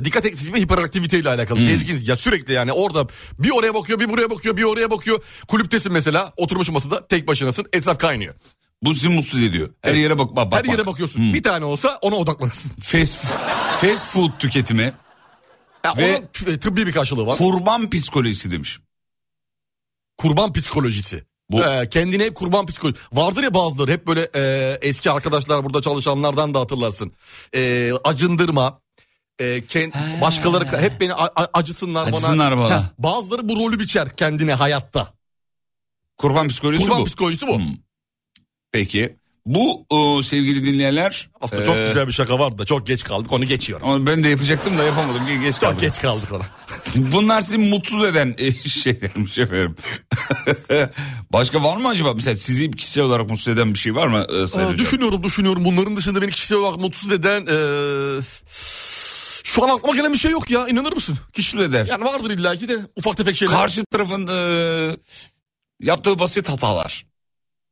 e, 0.00 0.04
dikkat 0.04 0.26
eksikliği 0.26 0.54
ve 0.54 0.60
hiperaktivite 0.60 1.18
ile 1.18 1.28
alakalı. 1.28 1.58
Gezgin 1.58 1.96
zihin. 1.96 2.08
ya 2.10 2.16
sürekli 2.16 2.52
yani 2.52 2.72
orada 2.72 3.06
bir 3.38 3.50
oraya 3.50 3.74
bakıyor 3.74 4.00
bir 4.00 4.10
buraya 4.10 4.30
bakıyor 4.30 4.56
bir 4.56 4.62
oraya 4.62 4.90
bakıyor. 4.90 5.22
Kulüptesin 5.48 5.92
mesela 5.92 6.32
oturmuş 6.36 6.68
masada 6.68 7.06
tek 7.06 7.28
başınasın 7.28 7.66
etraf 7.72 7.98
kaynıyor. 7.98 8.34
Bu 8.82 8.94
sizi 8.94 9.08
mutsuz 9.08 9.42
ediyor. 9.42 9.70
Her 9.82 9.90
Evet. 9.90 10.00
yere 10.02 10.18
bak 10.18 10.36
bak 10.36 10.50
bak. 10.50 10.58
Her 10.58 10.64
yere 10.72 10.78
bak. 10.78 10.86
bakıyorsun 10.86 11.34
bir 11.34 11.42
tane 11.42 11.64
olsa 11.64 11.98
ona 12.02 12.14
odaklanırsın. 12.16 12.70
Fast, 12.80 13.16
fast 13.80 14.06
food 14.06 14.30
tüketimi 14.38 14.92
Ya 15.84 15.94
Ve- 15.96 16.16
onun 16.16 16.26
t- 16.32 16.58
tıbbi 16.58 16.86
bir 16.86 16.92
karşılığı 16.92 17.26
var. 17.26 17.36
kurban 17.38 17.90
psikolojisi 17.90 18.50
demiş. 18.50 18.78
kurban 20.18 20.52
psikolojisi. 20.52 21.24
Bu- 21.50 21.62
Ee, 21.64 21.88
kendine 21.88 22.24
hep 22.24 22.34
kurban 22.34 22.66
psikolojisi. 22.66 23.02
Vardır 23.12 23.42
ya 23.42 23.54
bazıları 23.54 23.92
hep 23.92 24.06
böyle 24.06 24.28
e, 24.34 24.72
eski 24.82 25.10
arkadaşlar 25.10 25.64
burada 25.64 25.82
çalışanlardan 25.82 26.54
da 26.54 26.60
hatırlarsın. 26.60 27.12
E, 27.54 27.92
acındırma. 28.04 28.80
E, 29.38 29.44
kend- 29.58 30.20
başkaları 30.20 30.78
hep 30.80 31.00
beni 31.00 31.14
a- 31.14 31.42
a- 31.42 31.48
Acısınlar 31.52 32.06
bana. 32.06 32.16
bana. 32.58 32.78
Heh, 32.80 32.84
bazıları 32.98 33.48
bu 33.48 33.56
rolü 33.56 33.78
biçer 33.80 34.16
kendine 34.16 34.54
hayatta. 34.54 35.14
Kurban 36.16 36.48
psikolojisi 36.48 36.84
Kurban 36.84 37.00
bu. 37.00 37.04
psikolojisi 37.04 37.46
bu. 37.46 37.56
Hmm. 37.58 37.74
Peki. 38.72 39.16
Bu 39.46 39.86
o, 39.90 40.22
sevgili 40.22 40.64
dinleyenler. 40.64 41.28
Aslında 41.40 41.64
çok 41.64 41.76
e, 41.76 41.86
güzel 41.86 42.06
bir 42.06 42.12
şaka 42.12 42.38
vardı 42.38 42.58
da 42.58 42.64
çok 42.64 42.86
geç 42.86 43.04
kaldık 43.04 43.32
onu 43.32 43.44
geçiyorum. 43.44 43.88
onu 43.88 44.06
ben 44.06 44.24
de 44.24 44.28
yapacaktım 44.28 44.78
da 44.78 44.84
yapamadım. 44.84 45.22
Ge- 45.28 45.40
Geç 45.42 45.54
Çok 45.54 45.60
kaldım. 45.60 45.78
geç 45.80 45.98
kaldık 46.00 46.32
ona. 46.32 46.44
Bunlar 47.12 47.40
sizi 47.42 47.58
mutsuz 47.58 48.04
eden 48.04 48.34
e, 48.38 48.52
şeylermiş 48.68 49.38
efendim. 49.38 49.76
Başka 51.32 51.62
var 51.62 51.76
mı 51.76 51.88
acaba? 51.88 52.14
Mesela 52.14 52.34
sizi 52.34 52.70
kişisel 52.70 53.04
olarak 53.04 53.30
mutsuz 53.30 53.48
eden 53.48 53.74
bir 53.74 53.78
şey 53.78 53.94
var 53.94 54.06
mı 54.06 54.26
e, 54.42 54.46
Sayın 54.46 54.66
Aa, 54.66 54.70
Hocam? 54.70 54.84
düşünüyorum 54.86 55.22
düşünüyorum 55.22 55.64
bunların 55.64 55.96
dışında 55.96 56.22
beni 56.22 56.30
kişisel 56.30 56.58
olarak 56.58 56.78
mutsuz 56.80 57.12
eden... 57.12 57.46
e, 57.46 57.56
şu 59.44 59.64
an 59.64 59.68
aklıma 59.76 59.94
gelen 59.96 60.12
bir 60.12 60.18
şey 60.18 60.30
yok 60.30 60.50
ya 60.50 60.68
inanır 60.68 60.92
mısın? 60.92 61.18
Mutsuz 61.36 61.60
eder. 61.60 61.86
Yani 61.86 62.04
vardır 62.04 62.30
illaki 62.30 62.68
de 62.68 62.76
ufak 62.96 63.16
tefek 63.16 63.36
şeyler. 63.36 63.54
Karşı 63.54 63.84
tarafın 63.92 64.26
e, 64.26 64.96
yaptığı 65.80 66.18
basit 66.18 66.48
hatalar. 66.48 67.06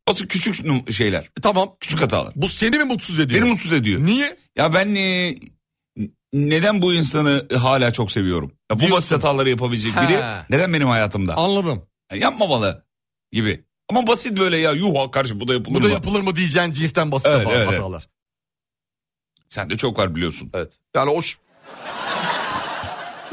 Basit 0.09 0.29
küçük 0.29 0.93
şeyler. 0.93 1.29
Tamam. 1.43 1.77
Küçük 1.81 2.01
hatalar. 2.03 2.33
Bu 2.37 2.49
seni 2.49 2.79
mi 2.79 2.85
mutsuz 2.85 3.21
ediyor? 3.21 3.41
Beni 3.43 3.51
mutsuz 3.51 3.73
ediyor. 3.73 4.01
Niye? 4.01 4.37
Ya 4.57 4.75
ben 4.75 4.95
e, 4.95 5.35
neden 6.33 6.83
bu 6.83 6.95
insanı 6.95 7.49
hala 7.59 7.91
çok 7.93 8.13
seviyorum? 8.13 8.53
Ya 8.71 8.77
bu 8.77 8.81
Diyorsun. 8.81 8.97
basit 8.97 9.13
hataları 9.13 9.51
yapabilecek 9.51 9.93
biri 9.97 10.17
He. 10.17 10.47
neden 10.51 10.73
benim 10.73 10.89
hayatımda? 10.89 11.35
Anladım. 11.37 11.83
Ya 12.13 12.19
yapmamalı 12.19 12.85
gibi. 13.33 13.65
Ama 13.89 14.07
basit 14.07 14.39
böyle 14.39 14.57
ya 14.57 14.73
yuh 14.73 15.13
karşı 15.13 15.41
bu 15.41 15.49
da 15.49 15.55
yapılır 15.55 15.75
Bu 15.81 15.83
da 15.83 15.89
mı? 15.89 15.95
yapılır 15.95 16.21
mı 16.21 16.37
diyeceğin 16.37 16.73
cinsten 16.73 17.13
basit 17.13 17.27
Evet, 17.27 17.47
evet, 17.51 17.57
evet. 17.69 17.73
hatalar. 17.73 18.09
Sende 19.49 19.77
çok 19.77 19.99
var 19.99 20.15
biliyorsun. 20.15 20.51
Evet. 20.55 20.73
Yani 20.95 21.11
o 21.11 21.21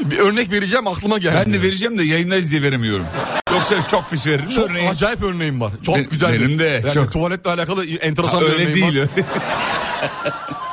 bir 0.00 0.18
örnek 0.18 0.50
vereceğim 0.52 0.86
aklıma 0.86 1.18
geldi. 1.18 1.42
Ben 1.46 1.52
de 1.52 1.62
vereceğim 1.62 1.98
de 1.98 2.02
yayında 2.02 2.42
diye 2.44 2.62
veremiyorum. 2.62 3.06
Yoksa 3.52 3.74
çok 3.90 4.10
pis 4.10 4.26
veririm. 4.26 4.48
Çok 4.48 4.70
Örneğin- 4.70 4.88
acayip 4.90 5.22
örneğim 5.22 5.60
var. 5.60 5.72
Çok 5.86 5.96
Be- 5.96 6.02
güzel. 6.02 6.32
benim 6.40 6.58
de 6.58 6.64
Yani 6.64 6.94
çok. 6.94 7.12
tuvaletle 7.12 7.50
alakalı 7.50 7.86
enteresan 7.86 8.34
Ha, 8.38 8.40
bir 8.40 8.44
öyle 8.46 8.54
örneğim 8.64 8.74
değil. 8.74 8.84
var. 8.84 8.90
öyle. 8.90 9.08
Ezberden 9.12 10.71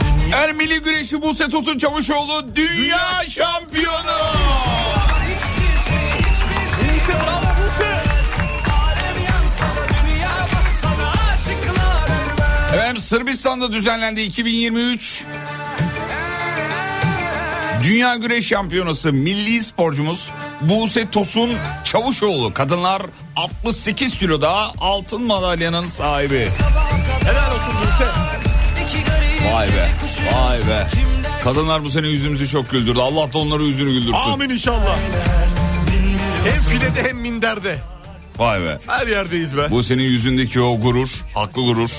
dünya 0.00 0.38
Ermili 0.38 0.80
güreşi 0.80 1.22
Buse 1.22 1.48
Tosun 1.48 1.78
Çavuşoğlu 1.78 2.56
dünya 2.56 3.24
şampiyonu. 3.28 4.18
hiçbir 5.24 5.90
şey 5.90 6.08
hiçbir 6.18 6.86
şey 6.86 7.06
dünya 7.06 7.42
Efendim 12.74 13.02
Sırbistan'da 13.02 13.72
düzenlendi 13.72 14.20
2023 14.20 15.24
Dünya 17.82 18.16
Güreş 18.16 18.46
Şampiyonası 18.46 19.12
milli 19.12 19.62
sporcumuz 19.64 20.30
Buse 20.60 21.10
Tosun 21.10 21.50
Çavuşoğlu. 21.84 22.54
Kadınlar 22.54 23.02
68 23.36 24.18
kiloda 24.18 24.50
altın 24.80 25.22
madalyanın 25.22 25.86
sahibi. 25.86 26.48
Helal 27.24 27.52
olsun 27.54 27.74
Buse. 27.82 28.08
Vay 29.54 29.68
be, 29.68 29.88
vay 30.34 30.58
be. 30.58 30.86
Kadınlar 31.44 31.84
bu 31.84 31.90
sene 31.90 32.06
yüzümüzü 32.06 32.48
çok 32.48 32.70
güldürdü. 32.70 33.00
Allah 33.00 33.32
da 33.32 33.38
onların 33.38 33.64
yüzünü 33.64 33.92
güldürsün. 33.92 34.30
Amin 34.30 34.50
inşallah. 34.50 34.96
Hem 36.44 36.62
filede 36.62 37.08
hem 37.08 37.16
minderde. 37.16 37.78
Vay 38.38 38.60
be. 38.60 38.78
Her 38.86 39.06
yerdeyiz 39.06 39.56
be. 39.56 39.70
Bu 39.70 39.82
senin 39.82 40.02
yüzündeki 40.02 40.60
o 40.60 40.80
gurur, 40.80 41.08
haklı 41.34 41.62
gurur. 41.62 41.90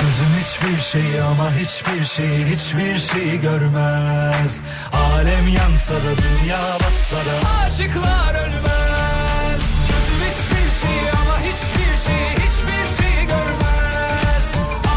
Gözüm 0.00 0.34
hiçbir 0.40 0.82
şey 0.82 1.20
ama 1.22 1.52
hiçbir 1.52 2.04
şey 2.04 2.44
hiçbir 2.44 2.98
şey 2.98 3.40
görmez. 3.40 4.60
Alem 4.92 5.48
yansa 5.48 5.94
dünya 5.94 6.58
batsa 6.74 7.16
Aşıklar 7.64 8.34
ölmez. 8.34 9.62
Gözüm 9.88 10.20
hiçbir 10.28 10.70
şey 10.80 11.10
ama 11.10 11.38
hiçbir 11.40 11.96
şey 12.06 12.30
hiçbir 12.44 13.02
şey 13.02 13.26
görmez. 13.26 14.44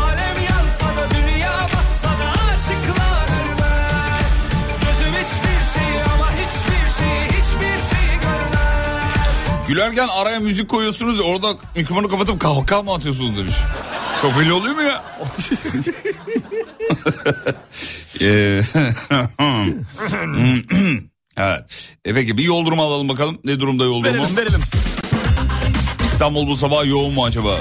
Alem 0.03 0.43
yansa 0.49 0.85
da 0.85 1.15
dünya 1.15 1.53
batsa 1.73 2.07
da 2.07 2.53
aşıklar 2.53 3.25
ölmez. 3.41 4.33
Gözüm 4.81 5.13
hiçbir 5.21 5.79
şey 5.79 6.01
ama 6.15 6.31
hiçbir 6.31 7.03
şey 7.03 7.25
hiçbir 7.25 7.95
şey 7.95 8.09
görmez. 8.21 9.67
Gülerken 9.67 10.07
araya 10.07 10.39
müzik 10.39 10.69
koyuyorsunuz 10.69 11.19
orada 11.19 11.47
mikrofonu 11.75 12.07
kapatıp 12.09 12.39
kahkaha 12.39 12.81
mı 12.83 12.93
atıyorsunuz 12.93 13.37
demiş. 13.37 13.55
Çok 14.21 14.39
belli 14.39 14.53
oluyor 14.53 14.75
mu 14.75 14.81
ya? 14.81 15.03
Ee, 18.21 18.25
evet. 21.37 21.95
E 22.05 22.13
peki 22.13 22.37
bir 22.37 22.43
yol 22.43 22.65
durumu 22.65 22.83
alalım 22.83 23.09
bakalım. 23.09 23.39
Ne 23.43 23.59
durumda 23.59 23.83
yol 23.83 24.03
durumu? 24.03 24.17
Verelim 24.17 24.37
verelim. 24.37 24.61
İstanbul 26.05 26.47
bu 26.47 26.55
sabah 26.55 26.85
yoğun 26.85 27.13
mu 27.13 27.25
acaba? 27.25 27.59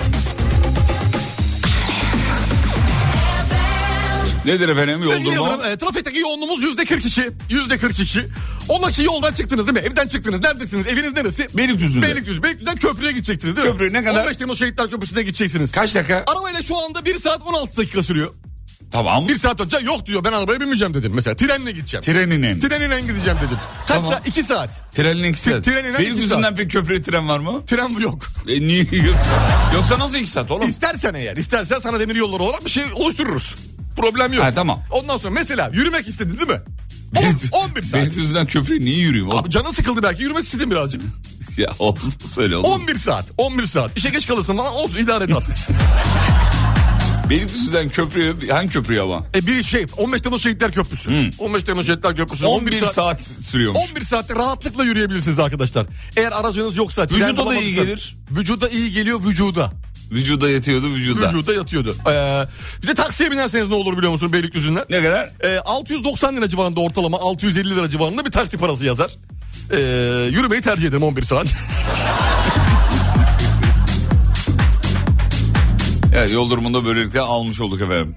Nedir 4.45 4.69
efendim? 4.69 5.01
Yıldırım, 5.03 5.65
e, 5.73 5.77
trafikteki 5.77 6.19
yoğunluğumuz 6.19 6.63
yüzde 6.63 6.85
42. 6.85 7.31
Yüzde 7.51 7.79
42. 7.79 8.21
Ondan 8.69 8.91
için 8.91 9.05
yoldan 9.05 9.33
çıktınız 9.33 9.67
değil 9.67 9.79
mi? 9.79 9.91
Evden 9.93 10.09
çıktınız. 10.09 10.41
Neredesiniz? 10.41 10.87
Eviniz 10.87 11.13
neresi? 11.13 11.47
Beylikdüzü'nde. 11.57 12.07
Beylikdüzü. 12.07 12.43
Beylikdüzü'den 12.43 12.77
köprüye 12.77 13.13
gidecektiniz 13.13 13.57
değil 13.57 13.67
mi? 13.69 13.73
Köprü 13.73 13.93
ne 13.93 14.05
kadar? 14.05 14.25
15 14.25 14.37
Temmuz 14.37 14.59
Şehitler 14.59 14.91
Köprüsü'ne 14.91 15.23
gideceksiniz. 15.23 15.73
Kaç 15.73 15.95
dakika? 15.95 16.25
Arabayla 16.27 16.63
şu 16.63 16.79
anda 16.79 17.05
1 17.05 17.19
saat 17.19 17.43
16 17.43 17.77
dakika 17.77 18.03
sürüyor. 18.03 18.35
Tamam. 18.93 19.29
Bir 19.29 19.37
saat 19.37 19.61
önce 19.61 19.77
yok 19.79 20.07
diyor 20.07 20.25
ben 20.25 20.33
arabaya 20.33 20.61
binmeyeceğim 20.61 20.95
dedim. 20.95 21.13
Mesela 21.15 21.37
trenle 21.37 21.73
gideceğim. 21.73 22.03
Treninin. 22.03 22.61
Trenine 22.61 23.01
gideceğim 23.01 23.39
dedim. 23.47 23.57
Kaç 23.89 23.97
Tamam. 23.97 24.13
saat? 24.13 24.29
2 24.29 24.43
saat. 24.43 24.95
Trenin 24.95 25.25
iki 25.33 25.41
saat. 25.41 25.65
trenin 25.65 25.91
iki 25.95 25.99
Beylikdüzü'nden 25.99 26.43
saat. 26.43 26.57
pek 26.57 26.71
köprüye 26.71 27.03
tren 27.03 27.29
var 27.29 27.39
mı? 27.39 27.67
Tren 27.67 27.95
bu 27.95 28.01
yok. 28.01 28.19
E, 28.49 28.61
niye 28.61 28.79
yok? 28.83 29.17
Yoksa 29.75 29.99
nasıl 29.99 30.17
iki 30.17 30.31
saat 30.31 30.51
oğlum? 30.51 30.69
İstersen 30.69 31.15
eğer, 31.15 31.37
istersen 31.37 31.79
sana 31.79 32.01
demir 32.01 32.15
yolları 32.15 32.43
olarak 32.43 32.65
bir 32.65 32.71
şey 32.71 32.85
oluştururuz. 32.95 33.55
Problem 34.01 34.33
yok. 34.33 34.45
Ha, 34.45 34.55
tamam. 34.55 34.83
Ondan 34.91 35.17
sonra 35.17 35.33
mesela 35.35 35.71
yürümek 35.73 36.09
istedin 36.09 36.37
değil 36.37 36.49
mi? 36.49 36.61
On- 37.17 37.59
11 37.71 37.83
saat. 37.83 37.95
Beylikdüzü'nden 37.95 38.47
köprüye 38.47 38.81
niye 38.81 38.99
yürüyeyim? 38.99 39.31
Abi 39.37 39.51
canın 39.51 39.71
sıkıldı 39.71 40.03
belki 40.03 40.23
yürümek 40.23 40.45
istedin 40.45 40.71
birazcık. 40.71 41.03
Ya 41.57 41.71
oğlum 41.79 41.99
söyle 42.25 42.57
oğlum. 42.57 42.71
11 42.71 42.97
saat. 42.97 43.25
11 43.39 43.67
saat. 43.67 43.97
İşe 43.97 44.09
geç 44.11 44.27
kalırsın 44.27 44.57
falan 44.57 44.73
olsun 44.75 44.99
idare 44.99 45.25
et 45.25 45.31
artık. 45.37 45.57
Beylikdüzü'nden 47.31 47.89
köprüye 47.89 48.35
hangi 48.53 48.69
köprüye 48.69 49.01
ama? 49.01 49.27
e 49.35 49.47
biri 49.47 49.65
şey 49.65 49.87
15 49.97 50.21
Temmuz 50.21 50.43
Şehitler 50.43 50.73
Köprüsü. 50.73 51.31
15 51.39 51.65
Temmuz 51.65 51.87
Şehitler 51.87 52.17
Köprüsü. 52.17 52.47
11 52.47 52.85
saat, 52.85 53.21
sürüyormuş. 53.21 53.81
11 53.91 54.03
saatte 54.03 54.35
rahatlıkla 54.35 54.85
yürüyebilirsiniz 54.85 55.39
arkadaşlar. 55.39 55.87
Eğer 56.17 56.33
aracınız 56.33 56.77
yoksa. 56.77 57.03
Vücuda 57.03 57.47
da 57.47 57.55
iyi 57.55 57.75
gelir. 57.75 58.17
Vücuda 58.31 58.69
iyi 58.69 58.93
geliyor 58.93 59.21
vücuda. 59.25 59.73
Vücuda 60.11 60.51
yatıyordu 60.51 60.89
vücuda. 60.89 61.29
Vücuda 61.29 61.55
yatıyordu. 61.55 61.97
Ee, 62.11 62.45
bir 62.83 62.89
de 62.89 62.95
taksiye 62.95 63.31
binerseniz 63.31 63.69
ne 63.69 63.75
olur 63.75 63.97
biliyor 63.97 64.13
musun 64.13 64.33
Beylikdüzü'nden? 64.33 64.85
Ne 64.91 65.03
kadar? 65.03 65.31
Ee, 65.45 65.59
690 65.59 66.37
lira 66.37 66.49
civarında 66.49 66.81
ortalama 66.81 67.19
650 67.19 67.77
lira 67.77 67.91
civarında 67.91 68.25
bir 68.25 68.31
taksi 68.31 68.59
parası 68.59 68.85
yazar. 68.85 69.11
Ee, 69.73 69.81
yürümeyi 70.31 70.63
tercih 70.63 70.89
ederim 70.89 71.03
11 71.03 71.23
saat. 71.23 71.47
Evet 76.15 76.33
yol 76.33 76.51
durumunda 76.51 76.85
böylelikle 76.85 77.21
almış 77.21 77.61
olduk 77.61 77.81
efendim. 77.81 78.15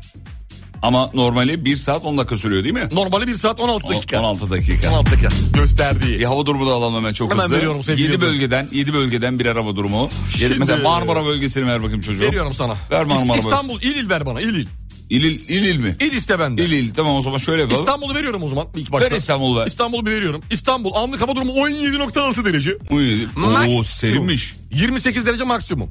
Ama 0.84 1.10
normali 1.14 1.66
1 1.66 1.78
saat 1.78 2.06
10 2.06 2.18
dakika 2.18 2.38
sürüyor 2.38 2.64
değil 2.64 2.74
mi? 2.76 2.88
Normali 2.92 3.28
1 3.28 3.36
saat 3.36 3.60
16 3.60 3.90
dakika. 3.90 4.20
16 4.20 4.50
dakika. 4.52 4.90
16 4.92 5.12
dakika 5.12 5.30
gösterdiği. 5.54 6.20
Bir 6.20 6.24
hava 6.26 6.46
durumu 6.46 6.68
da 6.68 6.72
alalım 6.74 6.96
hemen 6.96 7.14
çok 7.14 7.32
Hemen 7.32 7.44
hızlı. 7.44 7.56
veriyorum 7.56 7.84
sevgili 7.84 8.04
7 8.04 8.14
Yıldırım. 8.14 8.34
bölgeden 8.34 8.68
7 8.72 8.94
bölgeden 8.94 9.40
birer 9.40 9.56
hava 9.56 9.76
durumu. 9.76 10.10
Şimdi- 10.38 10.56
Mesela 10.60 10.84
Marmara 10.90 11.26
bölgesini 11.26 11.66
ver 11.68 11.82
bakayım 11.84 12.02
çocuğum. 12.02 12.24
Veriyorum 12.24 12.54
sana. 12.54 12.76
Ver 12.92 13.04
Marmara. 13.06 13.38
İstanbul 13.38 13.82
il 13.82 13.96
il 13.96 14.10
ver 14.10 14.26
bana 14.26 14.42
il 14.42 14.48
il. 14.56 14.68
İl 15.10 15.24
il, 15.24 15.40
il, 15.50 15.64
il 15.64 15.78
mi? 15.78 15.96
İl 16.00 16.12
iste 16.12 16.40
bende. 16.40 16.66
İl 16.66 16.72
il 16.72 16.94
tamam 16.94 17.16
o 17.16 17.22
zaman 17.22 17.38
şöyle 17.38 17.62
yapalım. 17.62 17.82
İstanbul'u 17.82 18.16
veriyorum 18.16 18.44
o 18.44 18.48
zaman 18.48 18.68
ilk 18.76 18.92
başta. 18.92 19.12
Ver 19.12 19.16
İstanbul'u 19.18 19.60
ver. 19.60 19.68
İstanbul'u 19.68 20.06
bir 20.06 20.12
veriyorum. 20.12 20.42
İstanbul 20.52 20.94
anlık 20.94 21.22
hava 21.22 21.36
durumu 21.36 21.52
17.6 21.52 22.46
derece. 22.46 22.78
Uy, 22.92 23.24
Oo 23.26 23.40
Maksimum. 23.40 23.84
serinmiş. 23.84 24.56
28 24.74 25.26
derece 25.26 25.44
maksimum. 25.44 25.90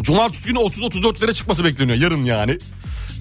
Cumartesi 0.00 0.48
günü 0.48 0.58
30-34'lere 0.58 1.34
çıkması 1.34 1.64
bekleniyor 1.64 1.98
yarın 1.98 2.24
yani. 2.24 2.58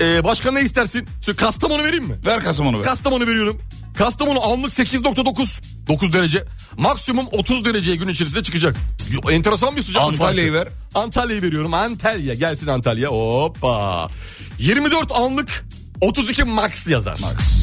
Ee, 0.01 0.23
başka 0.23 0.51
ne 0.51 0.61
istersin? 0.61 1.07
Şu 1.25 1.35
Kastamonu 1.35 1.83
vereyim 1.83 2.03
mi? 2.05 2.15
Ver 2.25 2.43
Kastamonu'nu 2.43 2.79
ver. 2.79 2.85
Kastamonu 2.85 3.27
veriyorum. 3.27 3.61
Kastamonu 3.97 4.43
anlık 4.51 4.71
8.9 4.71 5.61
9 5.87 6.13
derece. 6.13 6.43
Maksimum 6.77 7.25
30 7.31 7.65
dereceye 7.65 7.95
gün 7.95 8.07
içerisinde 8.07 8.43
çıkacak. 8.43 8.75
Enteresan 9.31 9.75
bir 9.75 9.83
sıcaklık 9.83 10.21
Antalya'yı 10.21 10.53
ver. 10.53 10.67
Antalya'yı 10.95 11.41
veriyorum. 11.41 11.73
Antalya 11.73 12.33
gelsin 12.33 12.67
Antalya. 12.67 13.09
Hoppa. 13.09 14.07
24 14.59 15.11
anlık 15.11 15.65
32 16.01 16.43
max 16.43 16.87
yazar. 16.87 17.17
Max. 17.21 17.61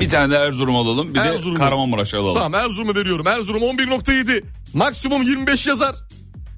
Bir 0.00 0.08
tane 0.08 0.32
de 0.34 0.36
Erzurum 0.36 0.76
alalım. 0.76 1.14
Bir 1.14 1.18
Erzurum. 1.18 1.56
de 1.56 1.60
Kahramanmaraş 1.60 2.14
alalım. 2.14 2.34
Tamam 2.34 2.54
Erzurum'u 2.54 2.94
veriyorum. 2.94 3.26
Erzurum 3.26 3.62
11.7. 3.62 4.42
Maksimum 4.74 5.22
25 5.22 5.66
yazar. 5.66 5.94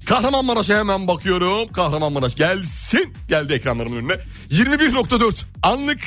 Kahramanmaraş'a 0.09 0.79
hemen 0.79 1.07
bakıyorum. 1.07 1.67
Kahramanmaraş 1.67 2.35
gelsin. 2.35 3.13
Geldi 3.27 3.53
ekranlarımın 3.53 3.97
önüne. 3.97 4.13
21.4. 4.51 5.43
Anlık 5.63 5.99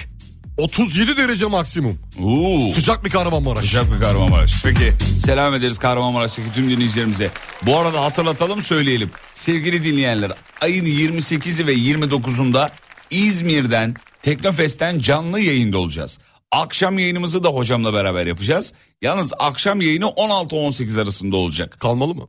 37 0.59 1.17
derece 1.17 1.47
maksimum. 1.47 1.99
Oo. 2.23 2.71
Sıcak 2.75 3.05
bir 3.05 3.11
Kahramanmaraş. 3.11 3.65
Sıcak 3.65 3.93
bir 3.93 4.01
Kahramanmaraş. 4.01 4.63
Peki 4.63 4.93
selam 5.21 5.55
ederiz 5.55 5.79
Kahramanmaraş'taki 5.79 6.53
tüm 6.55 6.71
dinleyicilerimize. 6.71 7.31
Bu 7.63 7.79
arada 7.79 8.05
hatırlatalım 8.05 8.63
söyleyelim. 8.63 9.11
Sevgili 9.35 9.85
dinleyenler 9.85 10.33
ayın 10.61 10.85
28'i 10.85 11.67
ve 11.67 11.75
29'unda 11.75 12.71
İzmir'den 13.11 13.95
Teknofest'ten 14.23 14.99
canlı 14.99 15.41
yayında 15.41 15.79
olacağız. 15.79 16.19
Akşam 16.53 16.99
yayınımızı 16.99 17.45
da 17.45 17.49
hocamla 17.49 17.95
beraber 17.95 18.27
yapacağız. 18.27 18.73
Yalnız 19.03 19.33
akşam 19.39 19.81
yayını 19.81 20.05
16-18 20.05 21.03
arasında 21.03 21.37
olacak. 21.37 21.81
Kalmalı 21.81 22.15
mı? 22.15 22.29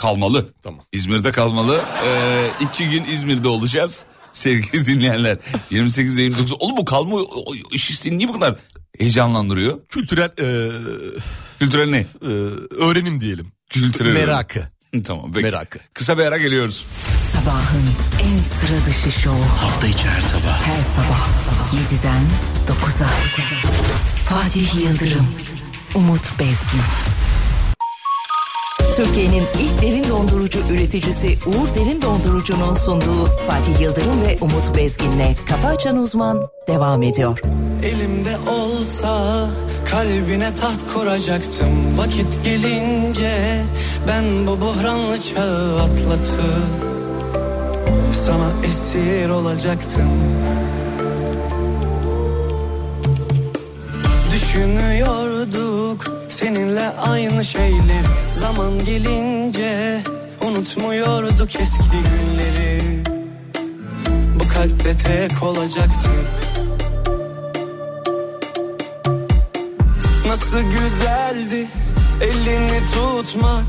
Kalmalı. 0.00 0.54
Tamam. 0.62 0.84
İzmir'de 0.92 1.32
kalmalı. 1.32 1.80
Ee, 2.06 2.46
iki 2.60 2.90
gün 2.90 3.04
İzmir'de 3.04 3.48
olacağız. 3.48 4.04
Sevgili 4.32 4.86
dinleyenler. 4.86 5.38
28 5.70 6.18
ve 6.18 6.22
29. 6.22 6.52
Oğlum 6.58 6.76
bu 6.76 6.84
kalma 6.84 7.18
işi 7.72 7.96
seni 7.96 8.18
niye 8.18 8.28
bu 8.28 8.32
kadar 8.32 8.56
heyecanlandırıyor? 8.98 9.86
Kültürel 9.88 10.24
e, 10.38 10.70
Kültürel 11.58 11.88
ne? 11.90 11.98
e, 11.98 12.30
öğrenim 12.84 13.20
diyelim. 13.20 13.52
Kültürel. 13.70 14.12
Merakı. 14.12 14.68
Tamam 15.04 15.32
peki. 15.32 15.42
Merakı. 15.44 15.78
Kısa 15.94 16.18
bir 16.18 16.24
ara 16.24 16.38
geliyoruz. 16.38 16.86
Sabahın 17.32 17.84
en 18.22 18.38
sıra 18.38 18.86
dışı 18.86 19.20
şovu. 19.20 19.44
Hafta 19.60 19.86
içi 19.86 20.08
her 20.08 20.20
sabah 20.20 20.60
Her 20.66 20.82
sabah 20.82 21.28
7'den 21.72 22.22
9'a. 22.76 23.08
Fatih 24.28 24.74
Yıldırım, 24.74 25.26
Umut 25.94 26.38
Bezgin. 26.38 26.80
Türkiye'nin 28.96 29.44
ilk 29.60 29.82
derin 29.82 30.04
dondurucu 30.10 30.58
üreticisi 30.70 31.26
Uğur 31.26 31.74
Derin 31.76 32.02
Dondurucu'nun 32.02 32.74
sunduğu 32.74 33.26
Fatih 33.48 33.80
Yıldırım 33.80 34.22
ve 34.26 34.38
Umut 34.40 34.76
Bezgin'le 34.76 35.34
Kafa 35.48 35.68
Açan 35.68 35.96
Uzman 35.96 36.48
devam 36.68 37.02
ediyor. 37.02 37.40
Elimde 37.84 38.36
olsa 38.50 39.46
kalbine 39.90 40.54
taht 40.54 40.94
kuracaktım. 40.94 41.98
Vakit 41.98 42.44
gelince 42.44 43.62
ben 44.08 44.46
bu 44.46 44.60
buhranlı 44.60 45.18
çağı 45.18 45.82
atlatıp 45.82 46.90
Sana 48.12 48.66
esir 48.68 49.28
olacaktım 49.28 50.10
Düşünüyorduk 54.50 56.04
seninle 56.28 56.88
aynı 56.88 57.44
şeyler. 57.44 58.04
Zaman 58.32 58.84
gelince 58.84 60.02
unutmuyorduk 60.42 61.60
eski 61.60 61.82
günleri. 61.92 63.02
Bu 64.40 64.48
kalpte 64.54 64.96
tek 64.96 65.42
olacaktık 65.42 66.10
Nasıl 70.26 70.60
güzeldi 70.60 71.66
elini 72.20 72.80
tutmak 72.94 73.64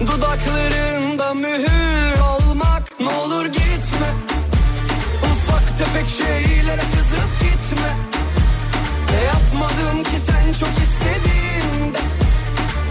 Dudaklarında 0.00 1.34
mühür 1.34 2.18
olmak. 2.18 3.00
Ne 3.00 3.08
olur 3.08 3.46
gitme 3.46 4.08
Ufak 5.22 5.78
tefek 5.78 6.08
şeylere 6.08 6.95
Ne 9.16 9.22
yapmadım 9.24 10.02
ki 10.02 10.18
sen 10.26 10.52
çok 10.52 10.78
istediğinde 10.78 11.98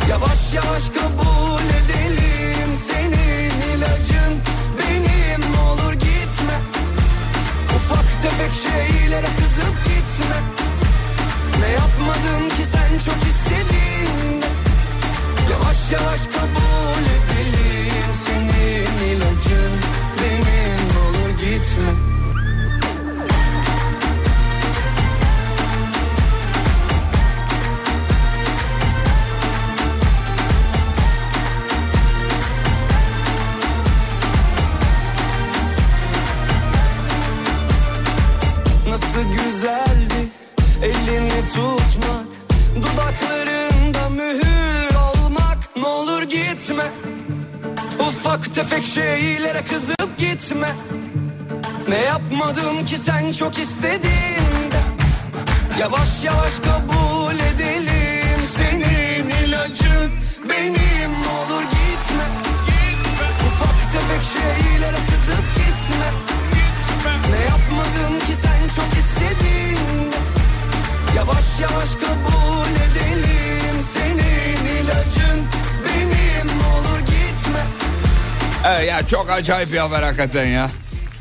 Yavaş 0.09 0.53
yavaş 0.53 0.89
kabul 0.89 1.65
edelim. 1.80 2.76
Senin 2.88 3.76
ilacın 3.76 4.34
benim. 4.80 5.41
Olur 5.69 5.93
gitme. 5.93 6.57
Ufak 7.76 8.21
tefek 8.21 8.53
şeylere 8.53 9.28
kızıp 9.38 9.76
gitme. 9.86 10.38
Ne 11.59 11.67
yapmadım 11.67 12.49
ki 12.49 12.63
sen 12.71 12.97
çok 13.05 13.23
istediğinde 13.23 14.45
Yavaş 15.51 15.91
yavaş 15.91 16.21
kabul 16.28 17.05
edelim. 17.15 18.09
Senin 18.26 19.09
ilacın 19.09 19.73
benim. 20.21 20.80
Olur 21.05 21.30
gitme 21.39 22.14
çok 53.39 53.59
istediğinde 53.59 54.79
Yavaş 55.79 56.23
yavaş 56.23 56.59
kabul 56.59 57.36
edelim. 57.36 58.39
Senin 58.57 59.29
ilacın 59.29 60.11
benim. 60.49 61.11
Olur 61.11 61.61
gitme 61.61 62.25
Ufak 63.47 63.91
tefek 63.91 64.23
şeylere 64.33 64.95
kızıp 64.95 65.45
gitme. 65.55 66.09
Ne 67.31 67.39
yapmadım 67.39 68.19
ki 68.19 68.33
sen 68.41 68.75
çok 68.75 68.99
istediğinde 68.99 70.15
Yavaş 71.15 71.59
yavaş 71.59 71.91
kabul 71.93 72.71
edelim. 72.71 73.81
Senin 73.93 74.75
ilacın 74.75 75.47
benim. 75.86 76.49
Olur 76.49 76.99
gitme. 76.99 77.59
Evet 78.67 78.89
ya 78.89 79.07
çok 79.07 79.31
acayip 79.31 79.73
bir 79.73 79.77
haber 79.77 80.03
hakikaten 80.03 80.45
ya. 80.45 80.69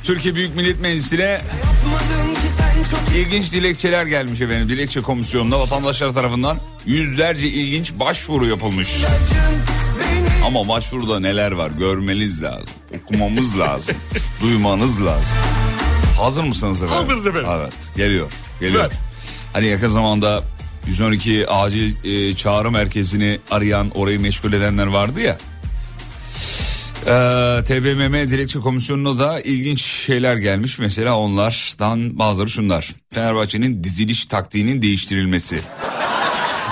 Türkiye 0.05 0.35
Büyük 0.35 0.55
Millet 0.57 0.81
Meclisi'ne 0.81 1.41
Bakmadım 1.85 2.35
ki 2.35 2.41
sen 2.59 2.91
çok 2.91 3.17
İlginç 3.17 3.53
dilekçeler 3.53 4.07
gelmiş 4.07 4.41
efendim. 4.41 4.69
Dilekçe 4.69 5.01
komisyonuna 5.03 5.61
vatandaşlar 5.61 6.15
tarafından 6.15 6.59
yüzlerce 6.87 7.49
ilginç 7.49 7.93
başvuru 7.93 8.47
yapılmış. 8.47 8.89
Ama 10.47 10.69
başvuruda 10.69 11.21
neler 11.21 11.53
var 11.53 11.71
görmeniz 11.71 12.43
lazım. 12.43 12.75
Okumamız 13.05 13.59
lazım. 13.61 13.95
duymanız 14.41 15.05
lazım. 15.05 15.37
Hazır 16.21 16.45
mısınız 16.45 16.83
efendim? 16.83 17.03
Hazırız 17.03 17.27
efendim. 17.27 17.51
Evet 17.61 17.75
geliyor. 17.97 18.33
Geliyor. 18.61 18.85
Ver. 18.85 18.91
Hani 19.53 19.67
yakın 19.67 19.89
zamanda 19.89 20.43
112 20.87 21.49
acil 21.49 21.95
e, 22.05 22.35
çağrı 22.37 22.71
merkezini 22.71 23.39
arayan 23.51 23.91
orayı 23.95 24.21
meşgul 24.21 24.53
edenler 24.53 24.87
vardı 24.87 25.21
ya. 25.21 25.37
Ee, 27.07 27.65
TBMM 27.65 28.29
Dilekçe 28.29 28.59
Komisyonu'na 28.59 29.19
da 29.19 29.41
ilginç 29.41 29.83
şeyler 29.83 30.37
gelmiş. 30.37 30.79
Mesela 30.79 31.19
onlardan 31.19 32.19
bazıları 32.19 32.51
şunlar. 32.51 32.91
Fenerbahçe'nin 33.11 33.85
diziliş 33.85 34.27
taktiğinin 34.27 34.83
değiştirilmesi. 34.83 35.61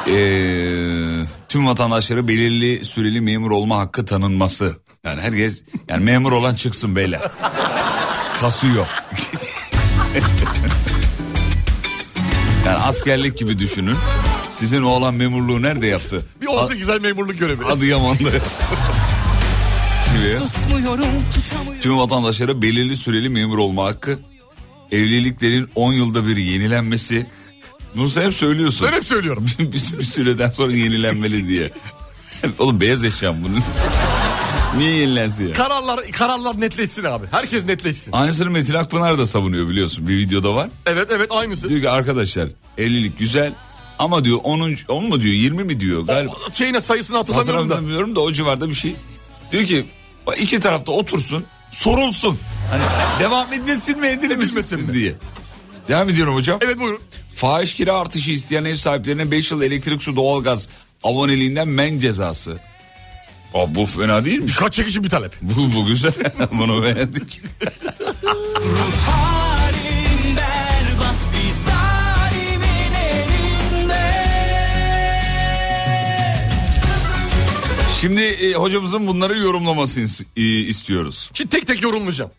Ee, 0.07 1.25
tüm 1.49 1.67
vatandaşlara 1.67 2.29
belirli 2.29 2.85
süreli 2.85 3.21
memur 3.21 3.51
olma 3.51 3.79
hakkı 3.79 4.05
tanınması. 4.05 4.77
Yani 5.05 5.21
herkes 5.21 5.65
yani 5.89 6.05
memur 6.05 6.33
olan 6.33 6.55
çıksın 6.55 6.97
beyler. 6.97 7.21
Kasıyor. 8.41 8.87
yani 12.67 12.79
askerlik 12.79 13.39
gibi 13.39 13.59
düşünün. 13.59 13.97
Sizin 14.49 14.83
oğlan 14.83 15.15
memurluğu 15.15 15.63
nerede 15.63 15.87
yaptı? 15.87 16.27
Bir 16.41 16.47
18 16.47 16.89
ay 16.89 16.99
memurluk 16.99 17.39
görevi. 17.39 17.65
Adıyaman'da. 17.65 18.31
Tutamıyorum 20.23 21.07
Tüm 21.81 21.99
vatandaşlara 21.99 22.63
belirli 22.63 22.97
süreli 22.97 23.29
memur 23.29 23.59
olma 23.59 23.85
hakkı. 23.85 24.19
Evliliklerin 24.93 25.69
10 25.75 25.93
yılda 25.93 26.27
bir 26.27 26.37
yenilenmesi. 26.37 27.27
Bunu 27.97 28.09
sen 28.09 28.23
hep 28.23 28.35
söylüyorsun. 28.35 28.89
Ben 28.91 28.97
hep 28.97 29.05
söylüyorum. 29.05 29.47
bir, 29.59 29.73
bir 29.73 30.05
süreden 30.05 30.51
sonra 30.51 30.73
yenilenmeli 30.73 31.49
diye. 31.49 31.71
Oğlum 32.59 32.81
beyaz 32.81 33.05
eşyam 33.05 33.37
bunun. 33.45 33.61
Niye 34.77 34.97
yenilensin 34.97 35.47
ya? 35.47 35.53
Kararlar 35.53 36.01
kararlar 36.13 36.61
netleşsin 36.61 37.05
abi. 37.05 37.27
Herkes 37.31 37.65
netleşsin. 37.65 38.13
Aynısını 38.13 38.51
Metin 38.51 38.75
Akpınar 38.75 39.19
da 39.19 39.27
savunuyor 39.27 39.69
biliyorsun. 39.69 40.09
Bir 40.09 40.19
videoda 40.19 40.55
var. 40.55 40.71
Evet 40.87 41.09
evet 41.11 41.33
aynısı. 41.33 41.69
Diyor 41.69 41.81
ki 41.81 41.91
arkadaşlar 41.91 42.49
evlilik 42.79 43.19
güzel 43.19 43.53
ama 43.99 44.25
diyor 44.25 44.39
10. 44.45 44.77
10 44.89 45.05
mu 45.05 45.23
diyor 45.23 45.35
20 45.35 45.65
mi 45.65 45.81
diyor 45.81 46.03
galiba. 46.03 46.33
Şeyine 46.53 46.81
sayısını 46.81 47.17
hatırlamıyorum 47.17 47.69
da. 47.69 47.75
Hatırlamıyorum 47.75 48.17
da 48.17 48.21
o 48.21 48.33
civarda 48.33 48.69
bir 48.69 48.75
şey. 48.75 48.95
Diyor 49.53 49.65
ki 49.65 49.87
iki 50.39 50.61
tarafta 50.61 50.93
otursun 50.93 51.45
sorulsun. 51.71 52.39
Hani 52.71 52.83
devam 53.21 53.53
edilsin 53.53 53.99
mi 54.01 54.07
edilmesin 54.07 54.81
mi? 54.81 54.93
diye. 54.93 55.15
Devam 55.89 56.09
ediyorum 56.09 56.35
hocam. 56.35 56.59
Evet 56.65 56.81
buyurun. 56.81 57.01
Fahiş 57.35 57.75
kira 57.75 57.93
artışı 57.95 58.31
isteyen 58.31 58.65
ev 58.65 58.77
sahiplerine 58.77 59.31
5 59.31 59.51
yıl 59.51 59.63
elektrik 59.63 60.03
su 60.03 60.17
doğalgaz 60.17 60.69
aboneliğinden 61.05 61.69
men 61.69 61.99
cezası. 61.99 62.59
Aa, 63.55 63.75
bu 63.75 63.87
fena 63.87 64.25
değil 64.25 64.39
mi? 64.39 64.51
Kaç 64.51 64.75
çekici 64.75 65.05
bir 65.05 65.09
talep. 65.11 65.33
Bu, 65.43 65.75
bu 65.77 65.87
güzel. 65.87 66.13
Bunu 66.53 66.83
beğendik. 66.83 67.41
Şimdi 78.03 78.23
e, 78.23 78.55
hocamızın 78.55 79.07
bunları 79.07 79.39
yorumlamasını 79.39 80.05
e, 80.37 80.43
istiyoruz. 80.43 81.31
Şimdi 81.35 81.51
tek 81.51 81.67
tek 81.67 81.83
yorumlayacağım. 81.83 82.31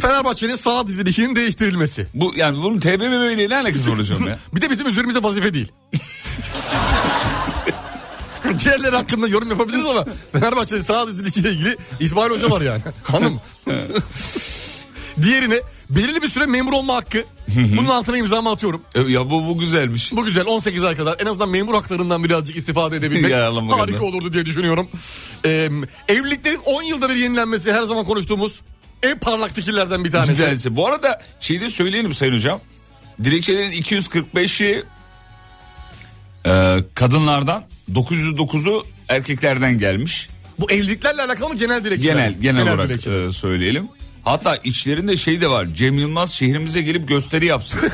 Fenerbahçe'nin 0.00 0.56
sağ 0.56 0.86
dizilişinin 0.86 1.36
değiştirilmesi. 1.36 2.06
bu 2.14 2.32
yani 2.36 2.56
bunun 2.56 2.80
TBMM 2.80 3.30
ile 3.30 3.48
ne 3.48 3.56
alakası 3.56 3.90
var 3.90 3.98
hocam 3.98 4.26
ya? 4.26 4.38
Bir 4.54 4.60
de 4.60 4.70
bizim 4.70 4.86
üzerimize 4.86 5.22
vazife 5.22 5.54
değil. 5.54 5.72
Diğerleri 8.64 8.96
hakkında 8.96 9.28
yorum 9.28 9.50
yapabiliriz 9.50 9.86
ama 9.86 10.04
Fenerbahçe'nin 10.32 10.82
sağ 10.82 11.08
dizilişiyle 11.08 11.50
ilgili 11.50 11.76
İsmail 12.00 12.30
Hoca 12.30 12.50
var 12.50 12.60
yani. 12.60 12.82
Hanım. 13.02 13.40
Diğerine 15.22 15.60
belirli 15.90 16.22
bir 16.22 16.28
süre 16.28 16.46
memur 16.46 16.72
olma 16.72 16.94
hakkı. 16.94 17.24
Bunun 17.56 17.88
altına 17.88 18.16
imzamı 18.18 18.50
atıyorum. 18.50 18.82
E, 18.94 19.00
ya 19.00 19.30
bu 19.30 19.48
bu 19.48 19.58
güzelmiş. 19.58 20.12
Bu 20.12 20.24
güzel 20.24 20.46
18 20.46 20.84
ay 20.84 20.96
kadar 20.96 21.16
en 21.20 21.26
azından 21.26 21.48
memur 21.48 21.74
haklarından 21.74 22.24
birazcık 22.24 22.56
istifade 22.56 22.96
edebilmek 22.96 23.30
Yararlanmak 23.30 23.78
harika 23.80 23.98
adına. 23.98 24.06
olurdu 24.08 24.32
diye 24.32 24.46
düşünüyorum. 24.46 24.88
Ee, 25.46 25.68
evliliklerin 26.08 26.60
10 26.64 26.82
yılda 26.82 27.08
bir 27.08 27.14
yenilenmesi 27.14 27.72
her 27.72 27.82
zaman 27.82 28.04
konuştuğumuz 28.04 28.60
en 29.02 29.18
parlak 29.18 29.54
fikirlerden 29.54 30.04
bir 30.04 30.10
tanesi. 30.10 30.32
Bir 30.32 30.38
tanesi. 30.38 30.76
Bu 30.76 30.88
arada 30.88 31.22
şeyi 31.40 31.60
de 31.60 31.68
söyleyelim 31.68 32.14
Sayın 32.14 32.34
Hocam. 32.34 32.60
Dilekçelerin 33.24 33.72
245'i 33.72 34.84
e, 36.46 36.76
kadınlardan 36.94 37.64
909'u 37.92 38.86
erkeklerden 39.08 39.78
gelmiş. 39.78 40.28
Bu 40.58 40.70
evliliklerle 40.70 41.22
alakalı 41.22 41.48
mı 41.48 41.58
genel 41.58 41.84
dilekçeler? 41.84 42.14
Genel 42.14 42.40
genel, 42.40 42.62
olarak 42.62 42.88
dilekçeler. 42.88 43.20
e, 43.28 43.32
söyleyelim. 43.32 43.88
Hatta 44.24 44.56
içlerinde 44.56 45.16
şey 45.16 45.40
de 45.40 45.50
var. 45.50 45.66
Cem 45.74 45.98
Yılmaz 45.98 46.32
şehrimize 46.32 46.82
gelip 46.82 47.08
gösteri 47.08 47.46
yapsın. 47.46 47.80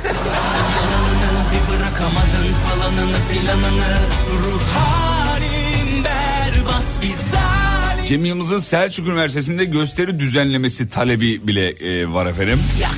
Cem 8.06 8.24
Yılmaz'ın 8.24 8.58
Selçuk 8.58 9.08
Üniversitesi'nde 9.08 9.64
gösteri 9.64 10.20
düzenlemesi 10.20 10.88
talebi 10.88 11.46
bile 11.46 11.68
e, 11.68 12.12
var 12.12 12.26
efendim. 12.26 12.60
Yani 12.80 12.96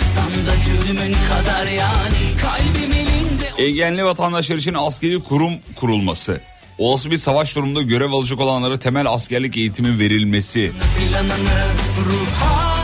Engelli 3.68 4.04
vatandaşlar 4.04 4.56
için 4.56 4.74
askeri 4.74 5.22
kurum 5.22 5.52
kurulması. 5.76 6.40
Olası 6.78 7.10
bir 7.10 7.16
savaş 7.16 7.56
durumunda 7.56 7.82
görev 7.82 8.12
alacak 8.12 8.40
olanlara 8.40 8.78
temel 8.78 9.06
askerlik 9.06 9.56
eğitimi 9.56 9.98
verilmesi. 9.98 10.72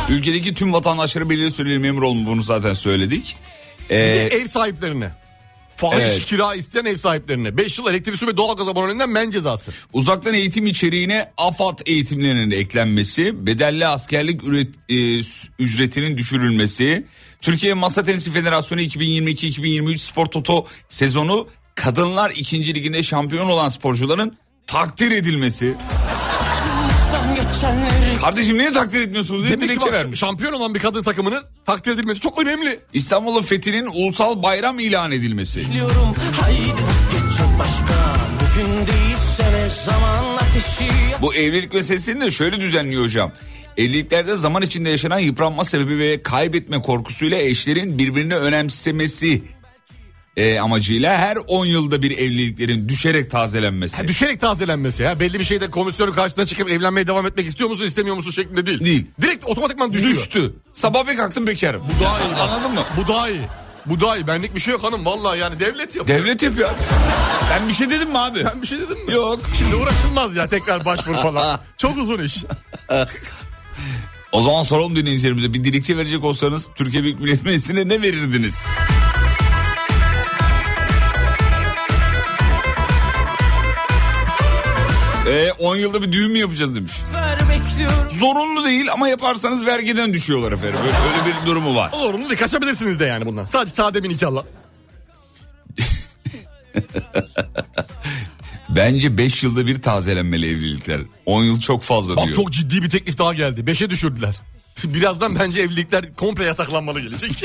Ülkedeki 0.09 0.55
tüm 0.55 0.73
vatandaşlara 0.73 1.31
belirli 1.31 1.51
süreli 1.51 1.79
memur 1.79 2.03
olma 2.03 2.31
bunu 2.31 2.43
zaten 2.43 2.73
söyledik. 2.75 3.37
Bir 3.91 3.95
Ee, 3.95 3.99
de 3.99 4.23
ev 4.29 4.47
sahiplerine. 4.47 5.11
Fahiş 5.77 5.99
Evet. 6.01 6.25
kira 6.27 6.55
isteyen 6.55 6.85
ev 6.85 6.97
sahiplerine. 6.97 7.57
5 7.57 7.79
yıl 7.79 7.87
elektrik 7.87 8.17
su 8.17 8.27
ve 8.27 8.37
doğalgaz 8.37 8.69
aboneliğinden 8.69 9.11
men 9.11 9.31
cezası. 9.31 9.73
uzaktan 9.93 10.35
eğitim 10.35 10.67
içeriğine 10.67 11.33
AFAD 11.37 11.79
eğitimlerinin 11.87 12.51
eklenmesi, 12.51 13.47
bedelli 13.47 13.87
askerlik 13.87 14.43
üret- 14.43 14.75
e, 14.89 15.23
ücretinin 15.59 16.17
düşürülmesi, 16.17 17.05
Türkiye 17.41 17.75
Masa 17.75 18.03
Tenisi 18.03 18.31
Federasyonu 18.31 18.81
2022-2023 18.81 19.99
Spor 19.99 20.27
Toto 20.27 20.67
sezonu 20.89 21.49
kadınlar 21.79 22.31
ikinci 22.31 22.75
liginde 22.75 23.03
şampiyon 23.03 23.49
olan 23.49 23.69
sporcuların 23.69 24.37
takdir 24.67 25.11
edilmesi. 25.11 25.75
Kardeşim 28.21 28.59
niye 28.59 28.73
takdir 28.73 29.01
etmiyorsunuz 29.01 29.47
diye 29.47 29.61
Demek 29.61 29.81
ki 29.81 29.87
bak, 29.87 29.93
vermiş. 29.93 30.21
şampiyon 30.21 30.53
olan 30.53 30.75
bir 30.75 30.81
kadın 30.81 31.03
takımının 31.03 31.43
takdir 31.67 31.93
edilmesi 31.93 32.21
çok 32.21 32.43
önemli. 32.43 32.81
İstanbul'un 32.93 33.43
fethinin 33.43 33.87
ulusal 33.87 34.43
bayram 34.43 34.79
ilan 34.79 35.13
edilmesi. 35.13 35.71
Biliyorum 35.71 36.15
haydi 36.41 36.67
geç 37.13 37.39
çok 37.39 37.59
başka 37.59 37.95
Bugün 38.41 38.73
değilse 38.73 39.53
ne 39.53 39.69
zaman 39.85 40.37
ateşi 40.37 40.89
Bu 41.21 41.35
evlilik 41.35 41.75
meselesini 41.75 42.21
de 42.21 42.31
şöyle 42.31 42.61
düzenliyor 42.61 43.05
hocam. 43.05 43.33
Evliliklerde 43.77 44.37
zaman 44.37 44.63
içinde 44.63 44.91
yaşanan 44.91 45.19
yıpranma 45.19 45.65
sebebi 45.65 45.99
ve 45.99 46.21
kaybetme 46.21 46.83
korkusuyla 46.83 47.39
eşlerin 47.39 47.99
birbirini 47.99 48.35
önemsemesi 48.37 49.43
e, 50.39 50.59
amacıyla 50.61 51.19
her 51.19 51.39
10 51.47 51.65
yılda 51.67 52.03
bir 52.03 52.11
evliliklerin 52.19 52.89
düşerek 52.89 53.31
tazelenmesi. 53.31 53.97
Ha, 53.97 54.09
düşerek 54.09 54.41
tazelenmesi 54.41 55.03
ya. 55.03 55.21
Belli 55.21 55.39
bir 55.39 55.45
şeyde 55.45 55.71
komisyonun 55.71 56.13
karşısına 56.13 56.47
çıkıp 56.47 56.71
evlenmeye 56.71 57.07
devam 57.07 57.27
etmek 57.27 57.47
istiyor 57.47 57.71
musun 57.71 57.85
istemiyor 57.85 58.17
musun 58.17 58.31
şeklinde 58.31 58.67
değil. 58.67 58.85
Değil. 58.85 59.07
Direkt 59.23 59.47
otomatikman 59.47 59.93
düşüyor. 59.93 60.15
Düştü. 60.15 60.55
Sabah 60.73 61.09
bir 61.09 61.17
kalktım 61.17 61.47
bekarım. 61.47 61.83
Bu 61.99 62.05
daha 62.05 62.19
iyi. 62.21 62.35
Anladın 62.35 62.75
mı? 62.75 62.85
Bu 62.97 63.09
daha 63.13 63.31
iyi. 63.31 63.41
Bu 63.87 64.01
daha 64.01 64.17
iyi. 64.17 64.27
Benlik 64.27 64.55
bir 64.55 64.61
şey 64.61 64.73
yok 64.73 64.85
hanım. 64.85 65.05
Vallahi 65.05 65.39
yani 65.39 65.61
devlet 65.61 65.97
yapıyor. 65.97 66.19
Devlet 66.19 66.43
yapıyor. 66.43 66.71
Ben 67.51 67.69
bir 67.69 67.75
şey 67.75 67.91
dedim 67.91 68.11
mi 68.11 68.19
abi? 68.19 68.45
Ben 68.45 68.63
bir 68.63 68.67
şey 68.67 68.79
dedim 68.79 69.05
mi? 69.07 69.13
Yok. 69.15 69.41
Şimdi 69.59 69.75
uğraşılmaz 69.75 70.37
ya 70.37 70.47
tekrar 70.49 70.85
başvuru 70.85 71.17
falan. 71.23 71.61
Çok 71.77 71.97
uzun 71.97 72.23
iş. 72.23 72.45
O 74.33 74.41
zaman 74.43 74.63
soralım 74.63 74.97
dinleyicilerimize 74.97 75.53
bir 75.53 75.65
dilekçe 75.65 75.97
verecek 75.97 76.25
olsanız 76.25 76.69
Türkiye 76.75 77.03
Büyük 77.03 77.21
Millet 77.21 77.45
Meclisi'ne 77.45 77.89
ne 77.89 78.03
verirdiniz? 78.03 78.67
E 85.29 85.53
10 85.53 85.77
yılda 85.77 86.03
bir 86.03 86.13
düğün 86.13 86.33
mü 86.33 86.39
yapacağız 86.39 86.75
demiş. 86.75 86.93
Zorunlu 88.09 88.65
değil 88.65 88.93
ama 88.93 89.09
yaparsanız 89.09 89.67
vergiden 89.67 90.15
düşüyorlar 90.15 90.53
efendim. 90.53 90.79
Öyle, 90.83 90.93
öyle 91.27 91.37
bir 91.43 91.47
durumu 91.47 91.75
var. 91.75 91.91
Olur 91.93 92.15
mu? 92.15 92.29
Kaçabilirsiniz 92.39 93.01
de 93.01 93.05
yani 93.05 93.27
bundan. 93.27 93.45
Sadece 93.45 93.75
sade 93.75 94.03
bir 94.05 94.09
nikahla. 94.09 94.45
Bence 98.69 99.19
5 99.19 99.43
yılda 99.43 99.67
bir 99.67 99.83
tazelenmeli 99.83 100.47
evlilikler. 100.51 101.01
10 101.27 101.43
yıl 101.43 101.61
çok 101.61 101.83
fazla 101.83 102.17
Bak 102.17 102.25
diyor. 102.25 102.37
çok 102.37 102.53
ciddi 102.53 102.83
bir 102.83 102.91
teklif 102.91 103.19
daha 103.19 103.35
geldi. 103.35 103.67
Beşe 103.67 103.91
düşürdüler. 103.91 104.37
Birazdan 104.85 105.39
bence 105.39 105.61
evlilikler 105.63 106.15
komple 106.17 106.45
yasaklanmalı 106.45 107.01
gelecek. 107.01 107.33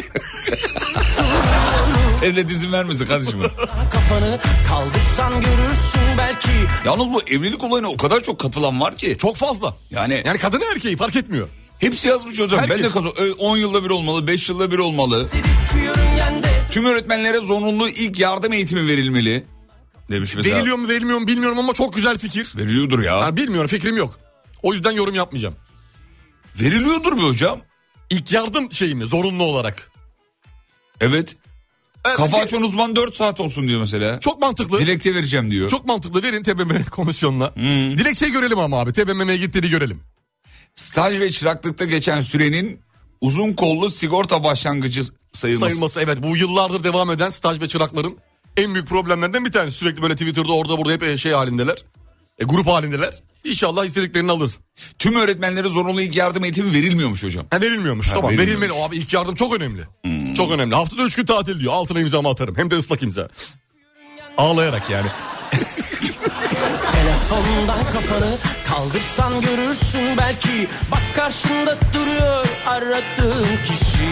Devlet 2.21 2.51
izin 2.51 2.71
vermesin 2.71 3.05
kardeşim. 3.05 3.39
Kafanı 3.91 4.39
kaldırsan 4.69 5.33
görürsün 5.33 6.01
belki 6.17 6.49
Yalnız 6.85 7.13
bu 7.13 7.21
evlilik 7.21 7.63
olayına 7.63 7.87
o 7.87 7.97
kadar 7.97 8.21
çok 8.21 8.39
katılan 8.39 8.81
var 8.81 8.95
ki. 8.97 9.17
Çok 9.19 9.35
fazla. 9.35 9.75
Yani, 9.91 10.23
Yani 10.25 10.37
kadın 10.37 10.61
erkeği 10.75 10.97
fark 10.97 11.15
etmiyor. 11.15 11.47
hepsi 11.79 12.07
yazmış 12.07 12.39
hocam. 12.39 12.59
Ben 12.63 12.67
Herkes. 12.67 12.85
de 12.85 12.89
katılıyorum. 12.89 13.35
10 13.39 13.57
yılda 13.57 13.83
bir 13.83 13.89
olmalı, 13.89 14.27
5 14.27 14.49
yılda 14.49 14.71
bir 14.71 14.77
olmalı. 14.77 15.27
Tüm 16.71 16.85
öğretmenlere 16.85 17.37
zorunlu 17.41 17.89
ilk 17.89 18.19
yardım 18.19 18.53
eğitimi 18.53 18.87
verilmeli. 18.87 19.43
Demiş 20.11 20.35
mesela. 20.35 20.55
Veriliyor 20.57 20.77
mu 20.77 20.89
verilmiyor 20.89 21.19
mu 21.19 21.27
bilmiyorum 21.27 21.59
ama 21.59 21.73
çok 21.73 21.93
güzel 21.95 22.17
fikir. 22.17 22.53
Veriliyordur 22.57 22.99
ya. 23.03 23.17
Yani 23.17 23.37
bilmiyorum 23.37 23.67
fikrim 23.67 23.97
yok. 23.97 24.19
O 24.63 24.73
yüzden 24.73 24.91
yorum 24.91 25.15
yapmayacağım. 25.15 25.55
Veriliyordur 26.61 27.13
mu 27.13 27.27
hocam? 27.27 27.59
İlk 28.09 28.31
yardım 28.31 28.71
şeyi 28.71 28.95
mi 28.95 29.05
zorunlu 29.05 29.43
olarak? 29.43 29.91
Evet. 31.01 31.35
Evet, 32.05 32.17
Kafa 32.17 32.37
açan 32.37 32.61
uzman 32.61 32.95
4 32.95 33.15
saat 33.15 33.39
olsun 33.39 33.67
diyor 33.67 33.79
mesela. 33.79 34.19
Çok 34.19 34.41
mantıklı. 34.41 34.79
Dilekçe 34.79 35.15
vereceğim 35.15 35.51
diyor. 35.51 35.69
Çok 35.69 35.85
mantıklı 35.85 36.23
verin 36.23 36.43
TBMM 36.43 36.85
komisyonuna. 36.91 37.55
Hmm. 37.55 37.97
Dilekçeyi 37.97 38.31
görelim 38.31 38.59
ama 38.59 38.79
abi 38.79 38.93
TBMM'ye 38.93 39.37
gittiğini 39.37 39.69
görelim. 39.69 40.01
Staj 40.75 41.19
ve 41.19 41.31
çıraklıkta 41.31 41.85
geçen 41.85 42.21
sürenin 42.21 42.79
uzun 43.21 43.53
kollu 43.53 43.89
sigorta 43.89 44.43
başlangıcı 44.43 45.01
sayılması. 45.31 45.69
Sayılması 45.69 46.01
evet 46.01 46.23
bu 46.23 46.37
yıllardır 46.37 46.83
devam 46.83 47.11
eden 47.11 47.29
staj 47.29 47.61
ve 47.61 47.67
çırakların 47.67 48.17
en 48.57 48.73
büyük 48.73 48.87
problemlerinden 48.87 49.45
bir 49.45 49.51
tanesi. 49.51 49.77
Sürekli 49.77 50.01
böyle 50.01 50.15
Twitter'da 50.15 50.53
orada 50.53 50.77
burada 50.77 50.93
hep 50.93 51.19
şey 51.19 51.31
halindeler. 51.31 51.77
E, 52.39 52.45
grup 52.45 52.67
halindeler. 52.67 53.23
İnşallah 53.43 53.85
istediklerini 53.85 54.31
alır. 54.31 54.51
Tüm 54.99 55.15
öğretmenlere 55.15 55.67
zorunlu 55.67 56.01
ilk 56.01 56.15
yardım 56.15 56.43
eğitimi 56.43 56.73
verilmiyormuş 56.73 57.23
hocam. 57.23 57.45
Ha, 57.51 57.61
verilmiyormuş 57.61 58.07
tamam 58.09 58.31
verilmiyormuş. 58.31 58.61
verilmeli. 58.63 58.71
O 58.71 58.87
abi 58.89 58.95
ilk 58.95 59.13
yardım 59.13 59.35
çok 59.35 59.53
önemli. 59.55 59.83
Çok 60.35 60.51
önemli. 60.51 60.75
Haftada 60.75 61.03
3 61.03 61.15
gün 61.15 61.25
tatil 61.25 61.59
diyor. 61.59 61.73
Altına 61.73 61.99
imzamı 61.99 62.29
atarım. 62.29 62.57
Hem 62.57 62.71
de 62.71 62.75
ıslak 62.75 63.03
imza. 63.03 63.29
Ağlayarak 64.37 64.89
yani. 64.89 65.07
Telefondan 66.93 67.83
kafanı 67.93 68.35
kaldırsan 68.69 69.41
görürsün 69.41 70.17
belki 70.17 70.67
Bak 70.91 71.01
karşında 71.15 71.77
duruyor 71.93 72.45
aradığın 72.67 73.47
kişi 73.65 74.09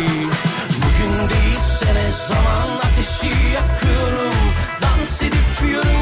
Bugün 0.78 1.30
değilse 1.30 1.94
ne 1.96 2.12
zaman 2.28 2.70
ateşi 2.78 3.28
yakıyorum 3.54 4.36
Dans 4.82 5.22
edip 5.22 5.72
yörüngende 5.72 6.01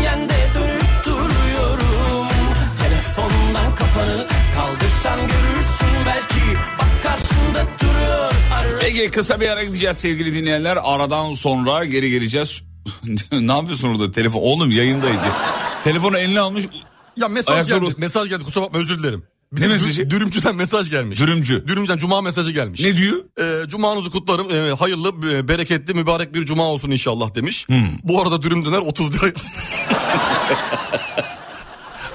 kafanı 3.99 4.27
kaldırsan 4.55 5.19
görürsün 5.19 5.87
belki 6.05 6.59
Bak 6.79 7.03
karşında 7.03 7.65
duruyor 7.81 8.31
aradığın 8.53 8.79
Peki 8.81 9.11
kısa 9.11 9.39
bir 9.39 9.49
ara 9.49 9.63
gideceğiz 9.63 9.97
sevgili 9.97 10.33
dinleyenler. 10.33 10.77
Aradan 10.83 11.31
sonra 11.31 11.85
geri 11.85 12.09
geleceğiz. 12.09 12.61
ne 13.31 13.51
yapıyorsun 13.51 13.89
orada 13.89 14.11
telefon? 14.11 14.39
Oğlum 14.41 14.71
yayındayız 14.71 15.23
ya. 15.23 15.31
Telefonu 15.83 16.17
eline 16.17 16.39
almış. 16.39 16.65
Ya 17.17 17.27
mesaj 17.27 17.55
Ayakları- 17.55 17.85
geldi. 17.85 17.93
Mesaj 17.97 18.29
geldi. 18.29 18.43
Kusura 18.43 18.63
bakma 18.63 18.79
özür 18.79 18.99
dilerim. 18.99 19.23
Ne 19.51 19.57
Bizim 19.57 19.71
mesajı? 19.71 20.01
dü- 20.01 20.09
Dürümcüden 20.09 20.55
mesaj 20.55 20.89
gelmiş. 20.89 21.19
Dürümcü. 21.19 21.67
Dürümcüden 21.67 21.97
cuma 21.97 22.21
mesajı 22.21 22.51
gelmiş. 22.51 22.81
Ne 22.81 22.97
diyor? 22.97 23.17
Ee, 23.41 23.67
cumanızı 23.67 24.09
kutlarım. 24.09 24.47
Ee, 24.51 24.73
hayırlı, 24.79 25.13
e, 25.31 25.47
bereketli, 25.47 25.93
mübarek 25.93 26.33
bir 26.33 26.45
cuma 26.45 26.63
olsun 26.63 26.91
inşallah 26.91 27.35
demiş. 27.35 27.65
Hmm. 27.67 27.87
Bu 28.03 28.21
arada 28.21 28.41
dürüm 28.41 28.65
döner 28.65 28.77
30 28.77 29.13
lira. 29.13 29.27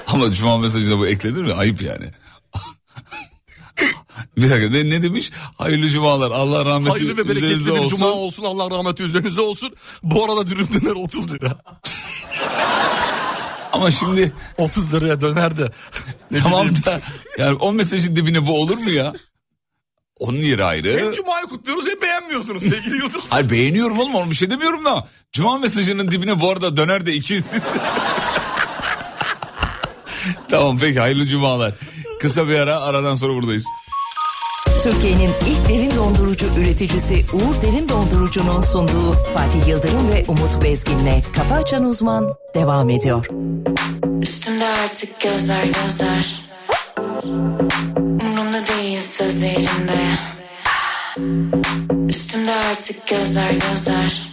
Ama 0.12 0.32
cuma 0.32 0.58
mesajına 0.58 0.98
bu 0.98 1.06
eklenir 1.06 1.42
mi? 1.42 1.52
Ayıp 1.52 1.82
yani. 1.82 2.10
bir 4.36 4.50
dakika 4.50 4.70
ne, 4.70 4.90
ne 4.90 5.02
demiş? 5.02 5.30
Hayırlı 5.58 5.88
cumalar 5.88 6.30
Allah 6.30 6.64
rahmeti 6.64 6.90
hayırlı 6.90 7.16
ve 7.16 7.28
bereketli 7.28 7.66
bir 7.66 7.70
olsun. 7.70 7.88
cuma 7.88 8.06
olsun. 8.10 8.44
Allah 8.44 8.70
rahmeti 8.70 9.02
üzerinize 9.02 9.40
olsun. 9.40 9.74
Bu 10.02 10.24
arada 10.24 10.46
dürüm 10.46 10.68
döner 10.72 10.92
30 10.92 11.32
lira. 11.32 11.58
Ama 13.72 13.90
şimdi 13.90 14.32
30 14.58 14.94
liraya 14.94 15.20
döner 15.20 15.56
de. 15.58 15.70
Ne 16.30 16.38
tamam 16.38 16.60
diyeyim? 16.62 16.84
da 16.84 17.00
yani 17.38 17.56
o 17.60 17.72
mesajın 17.72 18.16
dibine 18.16 18.46
bu 18.46 18.60
olur 18.60 18.78
mu 18.78 18.90
ya? 18.90 19.12
Onun 20.18 20.38
yeri 20.38 20.62
Hem 20.62 20.68
ayrı. 20.68 21.12
cumayı 21.16 21.46
kutluyoruz 21.46 21.86
hem 21.86 22.00
beğenmiyorsunuz 22.00 22.62
sevgili 22.62 22.96
Yıldırım. 22.96 23.22
Hayır 23.30 23.50
beğeniyorum 23.50 23.98
oğlum 23.98 24.14
onu 24.14 24.30
bir 24.30 24.36
şey 24.36 24.50
demiyorum 24.50 24.84
da. 24.84 25.08
Cuma 25.32 25.58
mesajının 25.58 26.10
dibine 26.10 26.40
bu 26.40 26.50
arada 26.50 26.76
döner 26.76 27.06
de 27.06 27.12
200. 27.14 27.44
tamam 30.54 30.78
peki 30.78 31.00
hayırlı 31.00 31.26
cumalar. 31.26 31.74
Kısa 32.20 32.48
bir 32.48 32.54
ara 32.54 32.80
aradan 32.80 33.14
sonra 33.14 33.34
buradayız. 33.34 33.64
Türkiye'nin 34.82 35.30
ilk 35.46 35.68
derin 35.68 35.96
dondurucu 35.96 36.46
üreticisi 36.58 37.14
Uğur 37.32 37.62
Derin 37.62 37.88
Dondurucu'nun 37.88 38.60
sunduğu 38.60 39.12
Fatih 39.34 39.68
Yıldırım 39.68 40.12
ve 40.12 40.24
Umut 40.28 40.64
Bezgin'le 40.64 41.22
Kafa 41.36 41.54
Açan 41.54 41.84
Uzman 41.84 42.34
devam 42.54 42.90
ediyor. 42.90 43.26
Üstümde 44.22 44.64
artık 44.64 45.20
gözler 45.20 45.64
gözler 45.64 46.40
Umrumda 47.96 48.58
değil 48.66 49.00
sözlerinde 49.00 49.98
Üstümde 52.08 52.52
artık 52.70 53.06
gözler 53.06 53.50
gözler 53.50 54.28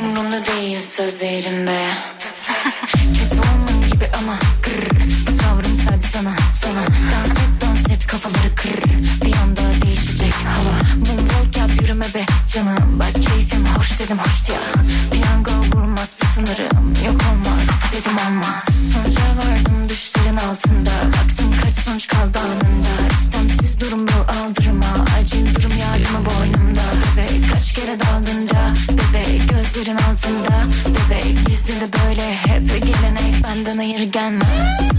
Umrumda 0.00 0.46
değil 0.46 0.80
sözlerinde 0.80 1.46
Catwoman 1.46 1.55
Yürüme 12.06 12.14
be 12.14 12.26
canım. 12.48 13.00
Bak 13.00 13.12
keyfim 13.12 13.66
hoş 13.66 13.98
dedim 13.98 14.18
hoş 14.18 14.48
ya 14.48 14.82
Piyango 15.12 15.50
vurmaz 15.76 16.08
sınırım. 16.34 16.94
Yok 17.06 17.20
olmaz 17.32 17.82
dedim 17.92 18.16
olmaz. 18.28 18.64
Sonuca 18.92 19.20
vardım 19.20 19.88
düşlerin 19.88 20.36
altında. 20.36 20.90
Baktım 21.06 21.54
kaç 21.62 21.74
sonuç 21.74 22.06
kaldı 22.06 22.38
anında. 22.38 23.12
İstemsiz 23.12 23.80
durum 23.80 24.06
bu 24.08 24.32
aldırma. 24.32 25.04
Acil 25.20 25.54
durum 25.54 25.72
yardımı 25.78 26.26
boynumda. 26.26 26.82
Bebek 27.16 27.52
kaç 27.52 27.72
kere 27.72 28.00
daldın 28.00 28.48
da? 28.48 28.74
Bebek 28.88 29.50
gözlerin 29.50 29.96
altında. 29.96 30.64
Bebek 30.86 31.48
bizde 31.48 31.72
de 31.72 31.88
böyle. 31.92 32.34
Hep 32.34 32.68
gelenek 32.68 33.44
Benden 33.44 33.76
hayır 33.76 34.12
gelmez 34.12 34.95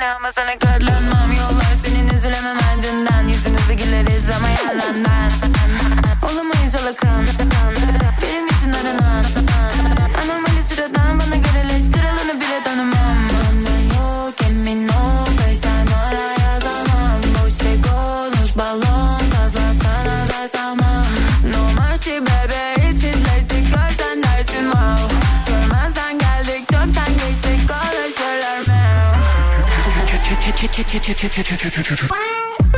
Çek 0.00 0.06
vur 0.06 0.10
beni 0.10 0.14
ama 0.14 0.32
sana 0.32 0.58
katlanmam. 0.58 1.32
Yollar 1.32 1.74
senin 1.84 2.08
üzülemem. 2.08 2.56
Ardından 2.56 3.28
Yüzünüzü 3.28 3.72
güleriz 3.72 4.30
ama 4.36 4.48
yalandan. 4.48 5.30
Olamayız 6.22 6.76
alakın 6.76 7.49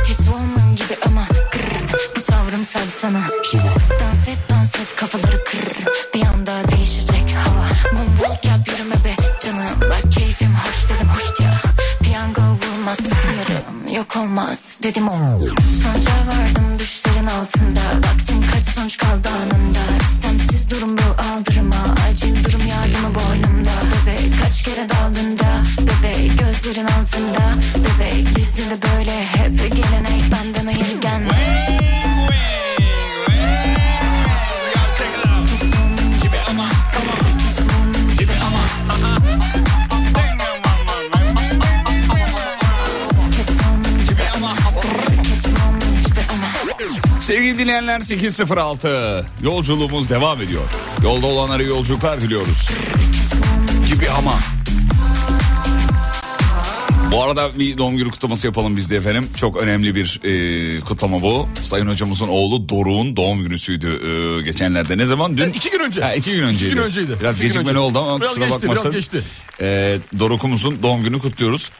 Catwoman 0.07 0.75
gibi 0.75 0.95
ama 1.05 1.25
grrr, 1.51 2.15
Bu 2.15 2.21
tavrım 2.21 2.65
sadece 2.65 2.91
sana. 2.91 3.21
Dans 3.99 4.27
et 4.27 4.37
dans 4.49 4.75
et 4.75 4.95
kafaları 4.95 5.43
kırr. 5.43 5.85
Bir 6.13 6.25
anda 6.25 6.67
değişecek 6.71 7.35
hava. 7.35 7.65
Moonwalk 7.93 8.45
yap 8.45 8.67
yürüme 8.67 8.95
be 8.95 9.15
canım. 9.43 9.81
Bak 9.81 10.11
keyfim 10.11 10.55
hoş 10.55 10.89
dedim 10.89 11.09
hoş 11.09 11.39
ya 11.39 11.61
Piyango 12.03 12.41
vurmaz 12.41 12.97
sınırım 12.97 13.95
Yok 13.95 14.15
olmaz 14.17 14.77
dedim 14.83 15.09
o. 15.09 15.39
Sonuca 15.83 16.11
vardım 16.11 16.79
düşlerin 16.79 17.25
altında. 17.25 17.81
Baktım 17.97 18.43
kaç 18.53 18.65
sonuç 18.75 18.97
kaldı 18.97 19.29
anında. 19.29 19.79
İstemsiz 20.01 20.69
durum 20.69 20.97
bu 20.97 21.21
aldırma. 21.21 21.95
Acil 22.09 22.43
durum 22.43 22.61
yardımı 22.67 23.15
boynumda. 23.15 23.71
Bebek 23.91 24.41
kaç 24.41 24.63
kere 24.63 24.89
daldın 24.89 25.39
da? 25.39 25.63
Bebek 25.79 26.39
gözlerin 26.39 26.87
altında 26.87 27.42
dinleyenler 47.73 48.01
806 48.01 49.25
yolculuğumuz 49.43 50.09
devam 50.09 50.41
ediyor. 50.41 50.61
Yolda 51.03 51.27
olanlara 51.27 51.63
yolculuklar 51.63 52.21
diliyoruz. 52.21 52.69
Gibi 53.89 54.09
ama. 54.09 54.33
Bu 57.11 57.23
arada 57.23 57.59
bir 57.59 57.77
doğum 57.77 57.97
günü 57.97 58.11
kutlaması 58.11 58.47
yapalım 58.47 58.77
biz 58.77 58.89
de 58.89 58.95
efendim. 58.95 59.29
Çok 59.37 59.57
önemli 59.57 59.95
bir 59.95 60.19
e, 60.23 60.79
kutlama 60.79 61.21
bu. 61.21 61.47
Sayın 61.63 61.87
hocamızın 61.87 62.27
oğlu 62.27 62.69
Doruk'un 62.69 63.15
doğum 63.17 63.43
günüsüydü 63.43 63.87
e, 63.87 64.41
geçenlerde. 64.41 64.97
Ne 64.97 65.05
zaman? 65.05 65.37
Dün. 65.37 65.43
E, 65.43 65.47
iki 65.47 65.69
gün 65.69 65.79
önce. 65.79 66.01
Ha, 66.01 66.13
iki 66.13 66.31
gün 66.31 66.43
önceydi. 66.43 66.65
İki 66.65 66.75
gün 66.75 66.83
önceydi. 66.83 67.17
Biraz 67.19 67.37
İki 67.37 67.47
gecikmeli 67.47 67.69
önce. 67.69 67.79
oldu 67.79 67.99
ama 67.99 68.19
Biraz 68.21 68.29
kusura 68.29 68.45
geçti, 68.45 68.61
biraz 68.63 68.75
bakmasın. 68.75 68.91
geçti. 68.91 69.21
E, 69.61 69.97
Doruk'umuzun 70.19 70.83
doğum 70.83 71.03
günü 71.03 71.19
kutluyoruz. 71.19 71.71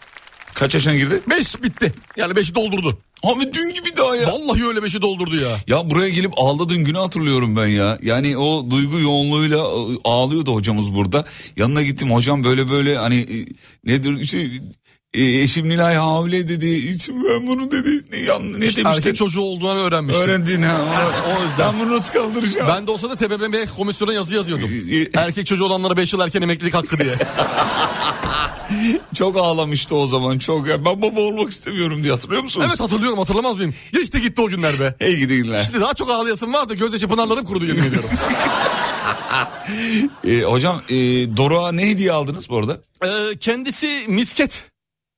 Kaç 0.53 0.73
yaşına 0.73 0.95
girdi? 0.95 1.19
Beş 1.29 1.63
bitti. 1.63 1.93
Yani 2.17 2.35
beşi 2.35 2.55
doldurdu. 2.55 2.97
Abi 3.23 3.51
dün 3.51 3.73
gibi 3.73 3.97
daha 3.97 4.15
ya. 4.15 4.27
Vallahi 4.27 4.67
öyle 4.67 4.83
beşi 4.83 5.01
doldurdu 5.01 5.35
ya. 5.35 5.49
Ya 5.67 5.89
buraya 5.89 6.09
gelip 6.09 6.31
ağladığın 6.37 6.83
günü 6.83 6.97
hatırlıyorum 6.97 7.55
ben 7.57 7.67
ya. 7.67 7.99
Yani 8.01 8.37
o 8.37 8.71
duygu 8.71 8.99
yoğunluğuyla 8.99 9.57
e, 9.57 9.97
ağlıyordu 10.03 10.53
hocamız 10.53 10.95
burada. 10.95 11.25
Yanına 11.57 11.81
gittim 11.81 12.11
hocam 12.11 12.43
böyle 12.43 12.69
böyle 12.69 12.97
hani 12.97 13.15
e, 13.15 13.37
nedir 13.91 14.19
işte 14.19 14.47
e, 15.13 15.23
eşim 15.23 15.69
Nilay 15.69 15.95
hamile 15.95 16.47
dedi. 16.47 16.67
İçim 16.69 17.23
ben 17.23 17.47
bunu 17.47 17.71
dedi. 17.71 18.03
Ne, 18.11 18.17
yan, 18.19 18.53
ne 18.53 18.61
demiştin? 18.61 18.85
erkek 18.85 19.15
çocuğu 19.15 19.41
olduğunu 19.41 19.79
öğrenmiştim. 19.79 20.23
Öğrendin 20.23 20.61
ha. 20.61 20.77
O 21.27 21.43
yüzden. 21.43 21.73
Ben 21.73 21.79
bunu 21.79 21.95
nasıl 21.95 22.13
kaldıracağım? 22.13 22.67
Ben 22.67 22.87
de 22.87 22.91
olsa 22.91 23.09
da 23.09 23.15
TBMM 23.15 23.65
komisyona 23.77 24.13
yazı 24.13 24.35
yazıyordum. 24.35 24.69
E, 24.91 25.19
Erkek 25.19 25.47
çocuğu 25.47 25.65
olanlara 25.65 25.97
5 25.97 26.13
yıl 26.13 26.19
erken 26.19 26.41
emeklilik 26.41 26.73
hakkı 26.73 26.97
diye. 26.99 27.15
Çok 29.15 29.37
ağlamıştı 29.37 29.95
o 29.95 30.07
zaman 30.07 30.39
çok. 30.39 30.67
Ben 30.67 30.85
baba 30.85 31.19
olmak 31.21 31.51
istemiyorum 31.51 32.03
diye 32.03 32.11
hatırlıyor 32.13 32.43
musunuz? 32.43 32.67
evet 32.69 32.79
hatırlıyorum 32.79 33.19
hatırlamaz 33.19 33.55
mıyım? 33.55 33.73
Geçti 33.93 34.21
gitti 34.21 34.41
o 34.41 34.47
günler 34.47 34.79
be. 34.79 34.95
Hey 34.99 35.15
gidi 35.15 35.37
günler. 35.37 35.63
Şimdi 35.63 35.81
daha 35.81 35.93
çok 35.93 36.09
ağlayasın 36.09 36.53
var 36.53 36.69
da 36.69 36.73
gözyaşı 36.73 37.07
pınarlarım 37.07 37.45
kurudu 37.45 37.65
yemin 37.65 37.83
ediyorum. 37.83 38.09
E, 40.27 40.41
hocam 40.41 40.81
e, 40.89 40.95
Doruk'a 41.37 41.71
ne 41.71 41.89
hediye 41.89 42.11
aldınız 42.11 42.49
bu 42.49 42.57
arada? 42.57 42.81
Ee, 43.05 43.37
kendisi 43.39 44.03
misket. 44.07 44.63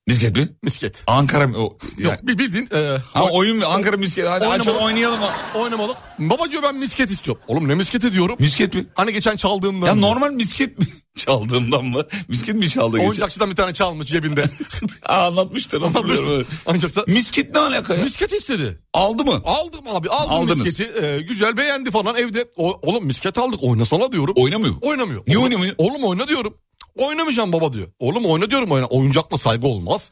Misket 0.08 0.38
mi? 0.38 0.50
Misket. 0.64 1.04
Ankara 1.08 1.48
mı? 1.48 1.58
O, 1.58 1.78
yani- 1.98 2.12
Yok 2.12 2.28
bildiğin. 2.40 2.70
E, 2.74 2.98
Ha, 3.14 3.24
oyun 3.32 3.58
mu? 3.58 3.66
Ankara 3.66 3.98
misket. 3.98 4.28
Hadi 4.28 4.46
Oynamalı. 4.46 4.62
açalım 4.62 4.84
oynayalım. 4.84 5.20
Oynamalık. 5.56 5.98
Baba 6.20 6.52
diyor 6.52 6.64
ben 6.64 6.76
misket 6.76 7.12
istiyorum. 7.12 7.42
Oğlum 7.48 7.68
ne 7.68 7.76
misketi 7.76 8.14
diyorum. 8.14 8.36
Misket 8.40 8.74
mi? 8.74 8.86
Hani 8.96 9.14
geçen 9.14 9.36
çaldığımdan. 9.36 9.88
Ya 9.88 9.96
diyor. 9.96 10.10
normal 10.10 10.32
misket 10.32 10.80
mi 10.80 10.86
çaldığımdan 11.18 11.86
mı? 11.86 12.04
Misket 12.28 12.56
mi 12.56 12.70
çaldı 12.70 12.98
geçen? 12.98 13.10
Oyuncakçıdan 13.10 13.50
bir 13.52 13.56
tane 13.56 13.74
çalmış 13.74 14.08
cebinde. 14.08 14.44
Ha, 15.02 15.26
anlatmıştır 15.28 15.82
hatırlıyorum. 15.82 16.34
evet. 16.36 16.46
Oyuncakçı. 16.66 17.04
Misket 17.08 17.54
ne 17.56 17.60
alaka 17.60 17.96
ya? 17.96 18.04
Misket 18.04 18.34
istedi. 18.34 18.80
Aldı 18.94 19.26
mı? 19.26 19.42
Aldım 19.46 19.82
abi 19.90 20.10
aldım 20.10 20.32
Aldınız. 20.32 20.58
misketi. 20.60 21.06
Ee, 21.06 21.20
güzel 21.22 21.58
beğendi 21.58 21.92
falan 21.92 22.16
evde. 22.16 22.46
O, 22.56 22.80
oğlum 22.82 23.06
misket 23.06 23.38
aldık 23.38 23.60
oynasana 23.64 24.12
diyorum. 24.12 24.34
Oynamıyor. 24.38 24.76
Oynamıyor. 24.82 25.24
Niye 25.28 25.38
Oğlum- 25.38 25.44
oynamıyor? 25.46 25.76
Oğlum 25.78 26.04
oyna 26.04 26.28
diyorum. 26.28 26.54
Oynamayacağım 26.96 27.54
baba 27.54 27.74
diyor. 27.74 27.88
Oğlum 28.00 28.26
oyna 28.26 28.50
diyorum 28.50 28.72
oyna. 28.72 28.86
Oyuncakla 28.86 29.38
saygı 29.38 29.68
olmaz. 29.68 30.12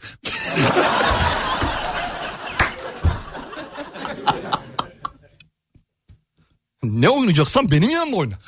ne 6.84 7.10
oynayacaksan 7.10 7.72
benim 7.72 7.90
yanımda 7.90 8.18
oyna. 8.18 8.40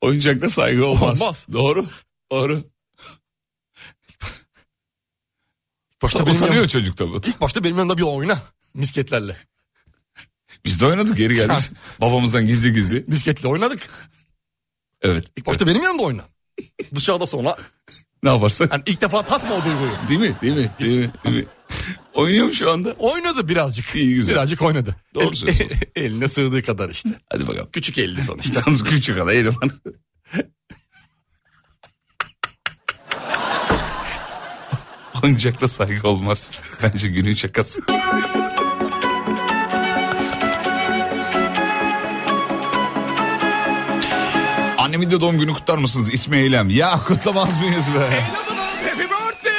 Oyuncakta 0.00 0.50
saygı 0.50 0.86
olmaz. 0.86 1.22
Olmaz. 1.22 1.46
Doğru. 1.52 1.86
Doğru. 2.32 2.64
Başta 6.02 6.20
benim 6.26 6.36
Utanıyor 6.36 6.54
yanımda, 6.54 6.68
çocuk 6.68 6.96
tabii. 6.96 7.16
ilk 7.26 7.40
başta 7.40 7.64
benim 7.64 7.76
yanımda 7.76 7.98
bir 7.98 8.02
oyna. 8.02 8.42
Misketlerle. 8.74 9.36
Biz 10.64 10.80
de 10.80 10.86
oynadık 10.86 11.16
geri 11.16 11.34
geldik. 11.34 11.70
Babamızdan 12.00 12.46
gizli 12.46 12.72
gizli. 12.72 13.04
Misketle 13.06 13.48
oynadık. 13.48 13.88
Evet. 15.02 15.24
İlk 15.36 15.46
başta 15.46 15.66
benim 15.66 15.82
yanımda 15.82 16.02
oyna. 16.02 16.22
Dışarıda 16.94 17.26
sonra. 17.26 17.56
Ne 18.22 18.30
yaparsa. 18.30 18.68
Yani 18.72 18.82
ilk 18.86 19.00
defa 19.00 19.22
tatma 19.22 19.54
o 19.54 19.64
duyguyu. 19.64 19.90
Değil 20.08 20.20
mi? 20.20 20.36
Değil 20.42 20.56
mi? 20.56 20.70
Değil 20.78 20.98
mi? 21.00 21.10
Değil 21.24 21.36
mi? 21.36 21.44
Oynuyor 22.14 22.46
mu 22.46 22.52
şu 22.52 22.70
anda? 22.70 22.92
Oynadı 22.92 23.48
birazcık. 23.48 23.94
İyi, 23.94 24.14
güzel. 24.14 24.34
Birazcık 24.34 24.62
oynadı. 24.62 24.96
Doğru 25.14 25.24
El- 25.28 25.34
söylüyorsun. 25.34 25.78
eline 25.96 26.28
sığdığı 26.28 26.62
kadar 26.62 26.90
işte. 26.90 27.08
Hadi 27.32 27.46
bakalım. 27.46 27.68
Küçük 27.72 27.98
elli 27.98 28.22
sonuçta. 28.22 28.62
Yalnız 28.66 28.84
küçük 28.84 29.18
ada 29.18 29.32
elim 29.32 29.54
var. 29.56 29.68
Oyuncakla 35.24 35.68
saygı 35.68 36.08
olmaz. 36.08 36.50
Bence 36.82 37.08
günün 37.08 37.34
şakası. 37.34 37.80
Annemin 44.96 45.10
de 45.10 45.20
doğum 45.20 45.38
günü 45.38 45.52
kutlar 45.52 45.78
mısınız? 45.78 46.12
İsmi 46.12 46.36
Eylem. 46.36 46.70
Ya 46.70 47.00
kutlamaz 47.06 47.60
mıyız 47.60 47.88
be? 47.88 48.20
Happy 48.84 49.02
birthday. 49.02 49.52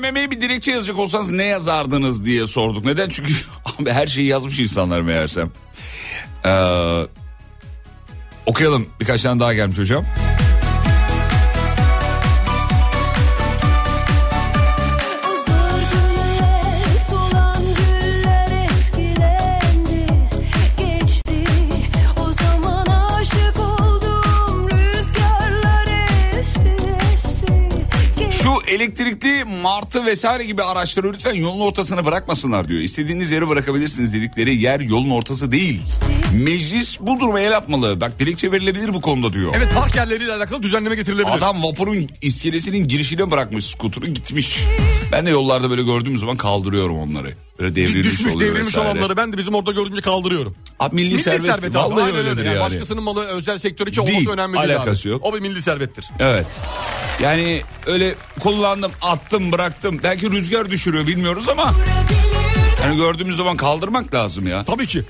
TBMM'ye 0.00 0.30
bir 0.30 0.40
dilekçe 0.40 0.72
yazacak 0.72 0.98
olsanız 0.98 1.30
ne 1.30 1.44
yazardınız 1.44 2.24
diye 2.24 2.46
sorduk. 2.46 2.84
Neden? 2.84 3.08
Çünkü 3.08 3.32
abi 3.64 3.90
her 3.92 4.06
şeyi 4.06 4.26
yazmış 4.26 4.60
insanlar 4.60 5.00
meğersem. 5.00 5.50
Ee, 6.46 7.06
okuyalım. 8.46 8.86
Birkaç 9.00 9.22
tane 9.22 9.40
daha 9.40 9.54
gelmiş 9.54 9.78
hocam. 9.78 10.04
Elektrikli 28.68 29.44
martı 29.62 30.06
vesaire 30.06 30.44
gibi 30.44 30.62
araçları 30.62 31.12
lütfen 31.12 31.34
yolun 31.34 31.60
ortasına 31.60 32.04
bırakmasınlar 32.04 32.68
diyor. 32.68 32.80
İstediğiniz 32.80 33.30
yere 33.30 33.48
bırakabilirsiniz 33.48 34.12
dedikleri 34.12 34.56
yer 34.56 34.80
yolun 34.80 35.10
ortası 35.10 35.52
değil. 35.52 35.82
Meclis 36.32 37.00
bu 37.00 37.20
duruma 37.20 37.40
el 37.40 37.56
atmalı. 37.56 38.00
Bak 38.00 38.18
dilekçe 38.20 38.52
verilebilir 38.52 38.94
bu 38.94 39.00
konuda 39.00 39.32
diyor. 39.32 39.52
Evet 39.56 39.68
park 39.74 39.96
yerleriyle 39.96 40.32
alakalı 40.32 40.62
düzenleme 40.62 40.94
getirilebilir. 40.94 41.34
Adam 41.36 41.62
vapurun 41.62 42.08
iskelesinin 42.22 42.88
girişine 42.88 43.30
bırakmış 43.30 43.64
skuturu 43.66 44.06
gitmiş. 44.06 44.58
Ben 45.12 45.26
de 45.26 45.30
yollarda 45.30 45.70
böyle 45.70 45.82
gördüğüm 45.82 46.18
zaman 46.18 46.36
kaldırıyorum 46.36 46.98
onları. 46.98 47.34
Böyle 47.58 47.74
devrilmiş 47.74 48.12
Düşmüş 48.12 48.34
oluyor 48.34 48.50
devrilmiş 48.50 48.68
vesaire. 48.68 48.88
olanları 48.90 49.16
ben 49.16 49.32
de 49.32 49.38
bizim 49.38 49.54
orada 49.54 49.72
gördüğümce 49.72 50.00
kaldırıyorum. 50.00 50.54
Abi 50.80 50.94
milli, 50.94 51.12
Milli 51.14 51.22
servet. 51.22 51.40
servet, 51.42 51.76
abi. 51.76 51.94
Vallahi 51.94 52.12
öyledir 52.12 52.38
öyle. 52.38 52.48
yani. 52.48 52.60
Başkasının 52.60 53.02
malı 53.02 53.24
özel 53.24 53.58
sektör 53.58 53.86
için 53.86 54.06
Değil, 54.06 54.18
olması 54.18 54.34
önemli 54.34 54.58
değil 54.58 54.76
alakası 54.76 55.00
abi. 55.02 55.08
yok. 55.08 55.24
O 55.24 55.34
bir 55.34 55.40
milli 55.40 55.62
servettir. 55.62 56.04
Evet. 56.20 56.46
Yani 57.22 57.62
öyle 57.86 58.14
kullandım, 58.40 58.92
attım, 59.02 59.52
bıraktım. 59.52 60.00
Belki 60.02 60.30
rüzgar 60.30 60.70
düşürüyor 60.70 61.06
bilmiyoruz 61.06 61.48
ama 61.48 61.74
hani 62.82 62.96
gördüğümüz 62.96 63.36
zaman 63.36 63.56
kaldırmak 63.56 64.14
lazım 64.14 64.46
ya. 64.46 64.64
Tabii 64.64 64.86
ki. 64.86 65.04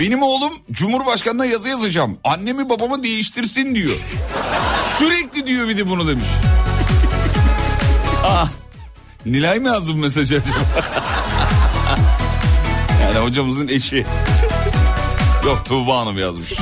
Benim 0.00 0.22
oğlum 0.22 0.52
Cumhurbaşkanı'na 0.70 1.46
yazı 1.46 1.68
yazacağım. 1.68 2.18
Annemi 2.24 2.68
babamı 2.68 3.02
değiştirsin 3.02 3.74
diyor. 3.74 3.96
Sürekli 4.98 5.46
diyor 5.46 5.68
bir 5.68 5.78
de 5.78 5.90
bunu 5.90 6.08
demiş. 6.08 6.24
ah, 8.24 8.48
Nilay 9.26 9.58
mı 9.58 9.68
yazdı 9.68 9.92
bu 9.92 9.96
mesajı 9.96 10.34
acaba? 10.36 10.84
yani 13.02 13.26
hocamızın 13.26 13.68
eşi. 13.68 14.04
Yok 15.44 15.62
Tuğba 15.64 15.98
Hanım 15.98 16.18
yazmış. 16.18 16.52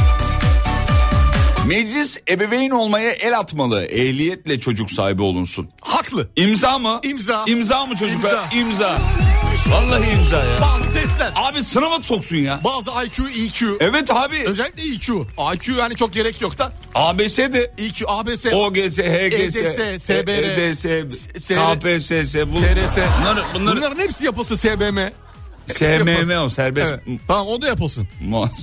Meclis 1.68 2.18
ebeveyn 2.28 2.70
olmaya 2.70 3.10
el 3.10 3.38
atmalı. 3.38 3.84
Ehliyetle 3.84 4.60
çocuk 4.60 4.90
sahibi 4.90 5.22
olunsun. 5.22 5.68
Haklı. 5.80 6.28
İmza 6.36 6.78
mı? 6.78 7.00
İmza. 7.02 7.44
İmza 7.46 7.86
mı 7.86 7.96
çocuklar? 7.96 8.32
İmza. 8.32 8.58
İmza. 8.60 8.98
Vallahi 9.70 10.10
imza 10.10 10.36
ya. 10.36 10.60
Bazı 10.60 10.92
testler. 10.92 11.32
Abi 11.36 11.62
sınava 11.62 12.00
soksun 12.00 12.36
ya. 12.36 12.60
Bazı 12.64 12.90
IQ, 13.06 13.28
EQ. 13.28 13.76
Evet 13.80 14.10
abi. 14.10 14.36
Özellikle 14.46 14.82
EQ. 14.82 15.26
IQ 15.54 15.78
yani 15.78 15.96
çok 15.96 16.12
gerek 16.12 16.40
yok 16.40 16.58
da. 16.58 16.72
ABS 16.94 17.38
de 17.38 17.72
EQ, 17.78 18.04
ABS, 18.08 18.46
OGS, 18.46 18.98
HGS, 18.98 19.56
EDS, 19.56 20.02
SBR, 20.02 20.28
EDS, 20.28 20.80
SR, 21.44 21.54
KPSS, 21.54 22.34
bu, 22.34 22.60
TRS. 22.60 22.96
bunlar, 23.20 23.44
bunlar 23.54 23.76
Bunların 23.76 23.98
hepsi 23.98 24.24
yapılsın 24.24 24.56
SBM. 24.56 24.98
SMM 25.68 26.30
o 26.44 26.48
serbest. 26.48 26.90
Evet. 27.08 27.20
Tamam 27.28 27.46
o 27.46 27.62
da 27.62 27.66
yapılsın. 27.66 28.08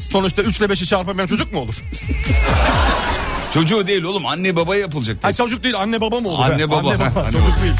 Sonuçta 0.09 0.41
3 0.41 0.57
ile 0.57 0.65
5'i 0.65 0.85
çarpamayan 0.85 1.27
çocuk 1.27 1.53
mu 1.53 1.59
olur? 1.59 1.75
Çocuğu 3.53 3.87
değil 3.87 4.03
oğlum 4.03 4.25
anne 4.25 4.55
babaya 4.55 4.81
yapılacak 4.81 5.17
Ha, 5.21 5.27
test. 5.27 5.39
çocuk 5.39 5.63
değil 5.63 5.75
anne 5.79 6.01
baba 6.01 6.19
mı 6.19 6.29
olur? 6.29 6.43
Anne 6.43 6.71
baba, 6.71 6.89
Anne 6.89 6.99
baba. 6.99 7.19
anne 7.19 7.31
çocuk 7.31 7.47
baba. 7.47 7.61
değil. 7.63 7.73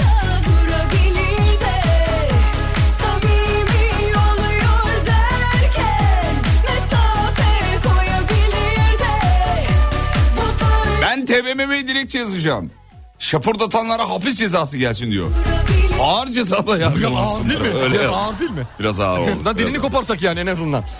Ben 11.01 11.25
TBMM'ye 11.25 11.87
dilekçe 11.87 12.19
yazacağım. 12.19 12.71
Şapırdatanlara 13.19 14.09
hapis 14.09 14.37
cezası 14.39 14.77
gelsin 14.77 15.11
diyor. 15.11 15.25
durabilir. 15.29 15.84
Ağır 16.01 16.27
cezada 16.31 16.63
Biraz 16.63 16.69
ağır 16.69 16.79
yargılansın. 16.79 17.49
değil 17.49 17.61
mi? 17.61 17.67
Öyle. 17.83 17.93
Biraz 17.99 18.11
ağır 18.13 18.39
değil 18.39 18.51
mi? 18.51 18.67
Biraz 18.79 18.99
ağır 18.99 19.19
oldu. 19.19 19.31
azından 19.31 19.57
dilini 19.57 19.77
koparsak 19.77 20.21
yani 20.23 20.39
en 20.39 20.47
azından. 20.47 20.83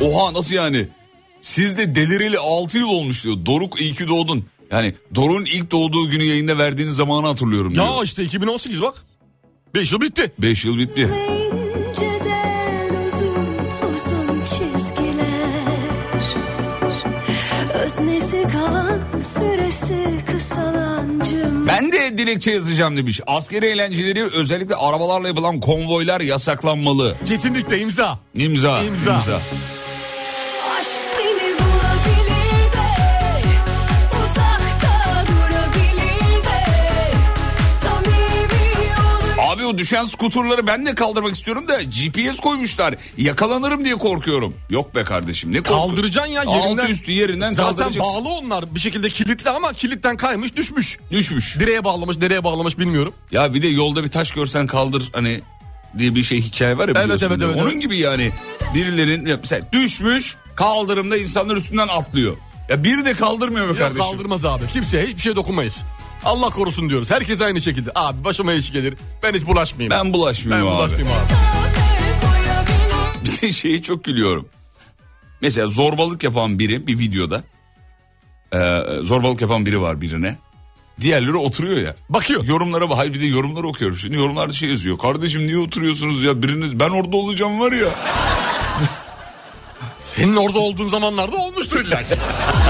Oha 0.00 0.32
nasıl 0.34 0.54
yani? 0.54 0.88
Siz 1.40 1.78
de 1.78 1.94
delireli 1.94 2.38
6 2.38 2.78
yıl 2.78 2.88
olmuş 2.88 3.24
diyor. 3.24 3.36
Doruk 3.46 3.80
iyi 3.80 3.94
ki 3.94 4.08
doğdun. 4.08 4.44
Yani 4.70 4.94
Doruk'un 5.14 5.44
ilk 5.44 5.70
doğduğu 5.70 6.10
günü 6.10 6.24
yayında 6.24 6.58
verdiğiniz 6.58 6.94
zamanı 6.96 7.26
hatırlıyorum 7.26 7.74
diyor. 7.74 7.84
Ya 7.86 8.02
işte 8.04 8.24
2018 8.24 8.82
bak. 8.82 8.94
5 9.74 9.92
yıl 9.92 10.00
bitti. 10.00 10.32
5 10.38 10.64
yıl 10.64 10.78
bitti. 10.78 11.08
Öznesi 17.86 18.42
kalan 18.52 18.98
süresi 19.22 20.24
kısalan 20.32 21.20
cümle 21.30 21.66
Ben 21.72 21.92
de 21.92 22.18
dilekçe 22.18 22.50
yazacağım 22.50 22.96
demiş. 22.96 23.20
Askeri 23.26 23.66
eğlenceleri 23.66 24.24
özellikle 24.24 24.74
arabalarla 24.74 25.28
yapılan 25.28 25.60
konvoylar 25.60 26.20
yasaklanmalı. 26.20 27.14
Kesinlikle 27.26 27.78
imza. 27.80 28.18
İmza. 28.34 28.82
İmza. 28.82 29.14
imza. 29.14 29.40
O 39.66 39.78
düşen 39.78 40.04
skuturları 40.04 40.66
ben 40.66 40.86
de 40.86 40.94
kaldırmak 40.94 41.34
istiyorum 41.34 41.68
da 41.68 41.82
GPS 41.82 42.40
koymuşlar. 42.40 42.94
Yakalanırım 43.16 43.84
diye 43.84 43.94
korkuyorum. 43.94 44.54
Yok 44.70 44.94
be 44.94 45.04
kardeşim 45.04 45.52
ne 45.52 45.56
korku. 45.60 45.72
Kaldıracaksın 45.72 46.32
ya 46.32 46.42
yerinden. 46.42 46.82
Altı 46.82 46.88
üstü 46.92 47.12
yerinden 47.12 47.54
Zaten 47.54 47.90
bağlı 48.00 48.28
onlar 48.28 48.74
bir 48.74 48.80
şekilde 48.80 49.08
kilitli 49.08 49.50
ama 49.50 49.72
kilitten 49.72 50.16
kaymış 50.16 50.56
düşmüş. 50.56 50.98
Düşmüş. 51.10 51.56
Direğe 51.60 51.84
bağlamış 51.84 52.16
nereye 52.18 52.44
bağlamış 52.44 52.78
bilmiyorum. 52.78 53.14
Ya 53.30 53.54
bir 53.54 53.62
de 53.62 53.68
yolda 53.68 54.02
bir 54.04 54.08
taş 54.08 54.30
görsen 54.30 54.66
kaldır 54.66 55.10
hani 55.12 55.40
diye 55.98 56.14
bir 56.14 56.22
şey 56.22 56.40
hikaye 56.42 56.78
var 56.78 56.88
ya 56.88 56.94
Evet, 56.96 57.04
biliyorsun. 57.04 57.26
evet, 57.26 57.42
evet, 57.44 57.56
Onun 57.56 57.70
evet. 57.70 57.82
gibi 57.82 57.96
yani 57.96 58.30
birilerin 58.74 59.26
ya 59.26 59.36
mesela 59.36 59.62
düşmüş 59.72 60.36
kaldırımda 60.56 61.16
insanlar 61.16 61.56
üstünden 61.56 61.88
atlıyor. 61.88 62.36
Ya 62.68 62.84
biri 62.84 63.04
de 63.04 63.14
kaldırmıyor 63.14 63.68
mu 63.68 63.76
kardeşim? 63.76 64.02
kaldırmaz 64.04 64.44
abi. 64.44 64.64
Kimseye 64.72 65.06
hiçbir 65.06 65.20
şey 65.20 65.36
dokunmayız. 65.36 65.82
Allah 66.26 66.50
korusun 66.50 66.90
diyoruz. 66.90 67.10
Herkes 67.10 67.40
aynı 67.40 67.60
şekilde. 67.62 67.90
Abi 67.94 68.24
başıma 68.24 68.52
iş 68.52 68.72
gelir. 68.72 68.94
Ben 69.22 69.34
hiç 69.34 69.46
bulaşmayayım. 69.46 69.90
Ben 69.90 70.12
bulaşmıyorum 70.12 70.66
ben 70.66 70.70
abi. 70.72 70.78
bulaşmayayım 70.78 71.08
abi. 71.10 71.34
Bir 73.36 73.40
de 73.42 73.52
şeyi 73.52 73.82
çok 73.82 74.04
gülüyorum. 74.04 74.48
Mesela 75.40 75.66
zorbalık 75.66 76.24
yapan 76.24 76.58
biri 76.58 76.86
bir 76.86 76.98
videoda. 76.98 77.44
e, 78.52 78.58
zorbalık 79.02 79.40
yapan 79.40 79.66
biri 79.66 79.80
var 79.80 80.00
birine. 80.00 80.38
Diğerleri 81.00 81.36
oturuyor 81.36 81.78
ya. 81.78 81.94
Bakıyor. 82.08 82.44
Yorumlara 82.44 82.90
bak. 82.90 82.98
Hayır 82.98 83.14
bir 83.14 83.20
de 83.20 83.26
yorumları 83.26 83.68
okuyorum. 83.68 83.96
Şimdi 83.96 84.16
yorumlarda 84.16 84.52
şey 84.52 84.68
yazıyor. 84.68 84.98
Kardeşim 84.98 85.46
niye 85.46 85.58
oturuyorsunuz 85.58 86.24
ya 86.24 86.42
biriniz 86.42 86.80
ben 86.80 86.90
orada 86.90 87.16
olacağım 87.16 87.60
var 87.60 87.72
ya. 87.72 87.88
Senin 90.04 90.36
orada 90.36 90.58
olduğun 90.58 90.88
zamanlarda 90.88 91.36
olmuştur 91.36 91.80
illa. 91.80 92.00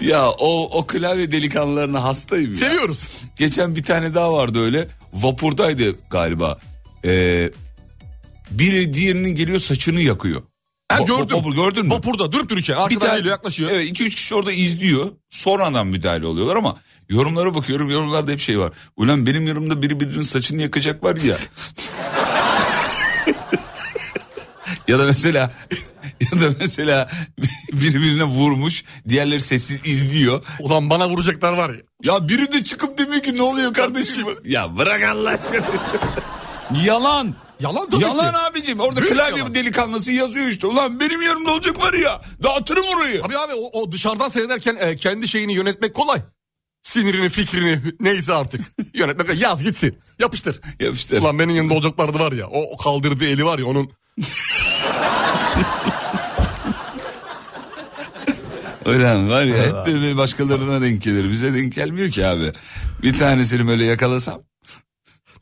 Ya 0.00 0.28
o, 0.30 0.78
o 0.78 0.86
klavye 0.86 1.30
delikanlılarına 1.30 2.04
hastayım 2.04 2.50
ya. 2.50 2.56
Seviyoruz. 2.56 3.08
Geçen 3.38 3.76
bir 3.76 3.82
tane 3.82 4.14
daha 4.14 4.32
vardı 4.32 4.60
öyle. 4.64 4.88
Vapurdaydı 5.12 5.96
galiba. 6.10 6.58
Ee, 7.04 7.50
biri 8.50 8.94
diğerinin 8.94 9.34
geliyor 9.34 9.58
saçını 9.58 10.00
yakıyor. 10.00 10.42
Ha, 10.88 10.98
Va- 10.98 11.06
gördüm. 11.06 11.36
vapur 11.36 11.54
gördün 11.54 11.86
mü? 11.86 11.90
Vapurda 11.94 12.32
durup 12.32 12.48
dururken 12.50 12.74
arkadan 12.74 13.16
geliyor 13.16 13.32
yaklaşıyor. 13.34 13.70
Evet 13.70 13.86
iki 13.88 14.04
üç 14.04 14.14
kişi 14.14 14.34
orada 14.34 14.52
izliyor. 14.52 15.10
Sonradan 15.30 15.86
müdahale 15.86 16.26
oluyorlar 16.26 16.56
ama 16.56 16.76
yorumlara 17.08 17.54
bakıyorum. 17.54 17.90
Yorumlarda 17.90 18.32
hep 18.32 18.40
şey 18.40 18.58
var. 18.58 18.72
Ulan 18.96 19.26
benim 19.26 19.46
yorumda 19.46 19.82
biri 19.82 20.00
birinin 20.00 20.22
saçını 20.22 20.62
yakacak 20.62 21.02
var 21.04 21.16
ya. 21.16 21.36
ya 24.88 24.98
da 24.98 25.04
mesela 25.04 25.40
ya 26.20 26.40
da 26.40 26.54
mesela 26.60 27.10
biri 27.72 28.00
birine 28.00 28.24
vurmuş. 28.24 28.84
Diğerleri 29.08 29.40
sessiz 29.40 29.86
izliyor. 29.86 30.44
Ulan 30.60 30.90
bana 30.90 31.08
vuracaklar 31.08 31.52
var 31.52 31.70
ya. 31.70 31.80
Ya 32.02 32.28
biri 32.28 32.52
de 32.52 32.64
çıkıp 32.64 32.98
demiyor 32.98 33.22
ki 33.22 33.36
ne 33.36 33.42
oluyor 33.42 33.74
kardeşim? 33.74 34.26
ya 34.44 34.76
bırak 34.78 35.02
Allah 35.02 35.30
aşkına. 35.30 35.66
Yalan. 36.84 37.34
Yalan 37.60 37.88
tabii 37.90 38.02
Yalan 38.02 38.32
ki. 38.32 38.38
abicim. 38.38 38.80
Orada 38.80 39.00
Büyük 39.00 39.12
klavye 39.14 39.38
yalan. 39.38 39.54
delikanlısı 39.54 40.12
yazıyor 40.12 40.48
işte. 40.48 40.66
Ulan 40.66 41.00
benim 41.00 41.22
yanımda 41.22 41.50
olacak 41.50 41.82
var 41.82 41.92
ya. 41.92 42.22
Dağıtırım 42.42 42.84
orayı. 42.96 43.20
Tabii 43.22 43.38
abi 43.38 43.52
o, 43.54 43.80
o 43.82 43.92
dışarıdan 43.92 44.28
seyrederken 44.28 44.76
e, 44.80 44.96
kendi 44.96 45.28
şeyini 45.28 45.52
yönetmek 45.54 45.94
kolay. 45.94 46.20
Sinirini, 46.82 47.28
fikrini 47.28 47.80
neyse 48.00 48.32
artık. 48.34 48.60
Yönetmek 48.94 49.40
yaz 49.42 49.62
gitsin. 49.62 49.98
Yapıştır. 50.18 50.60
Yapıştır. 50.80 51.22
Ulan 51.22 51.38
benim 51.38 51.56
yanında 51.56 51.74
olacaklardı 51.74 52.18
var 52.18 52.32
ya. 52.32 52.46
O, 52.46 52.62
o 52.62 52.76
kaldırdığı 52.76 53.26
eli 53.26 53.44
var 53.44 53.58
ya 53.58 53.66
onun. 53.66 53.90
Ulan 58.86 59.30
var 59.30 59.42
ya 59.42 59.56
hep 59.56 59.86
de 59.86 60.00
bir 60.00 60.16
başkalarına 60.16 60.80
denk 60.80 61.02
gelir. 61.02 61.30
Bize 61.30 61.54
denk 61.54 61.74
gelmiyor 61.74 62.10
ki 62.10 62.26
abi. 62.26 62.52
Bir 63.02 63.18
tanesini 63.18 63.68
böyle 63.68 63.84
yakalasam. 63.84 64.42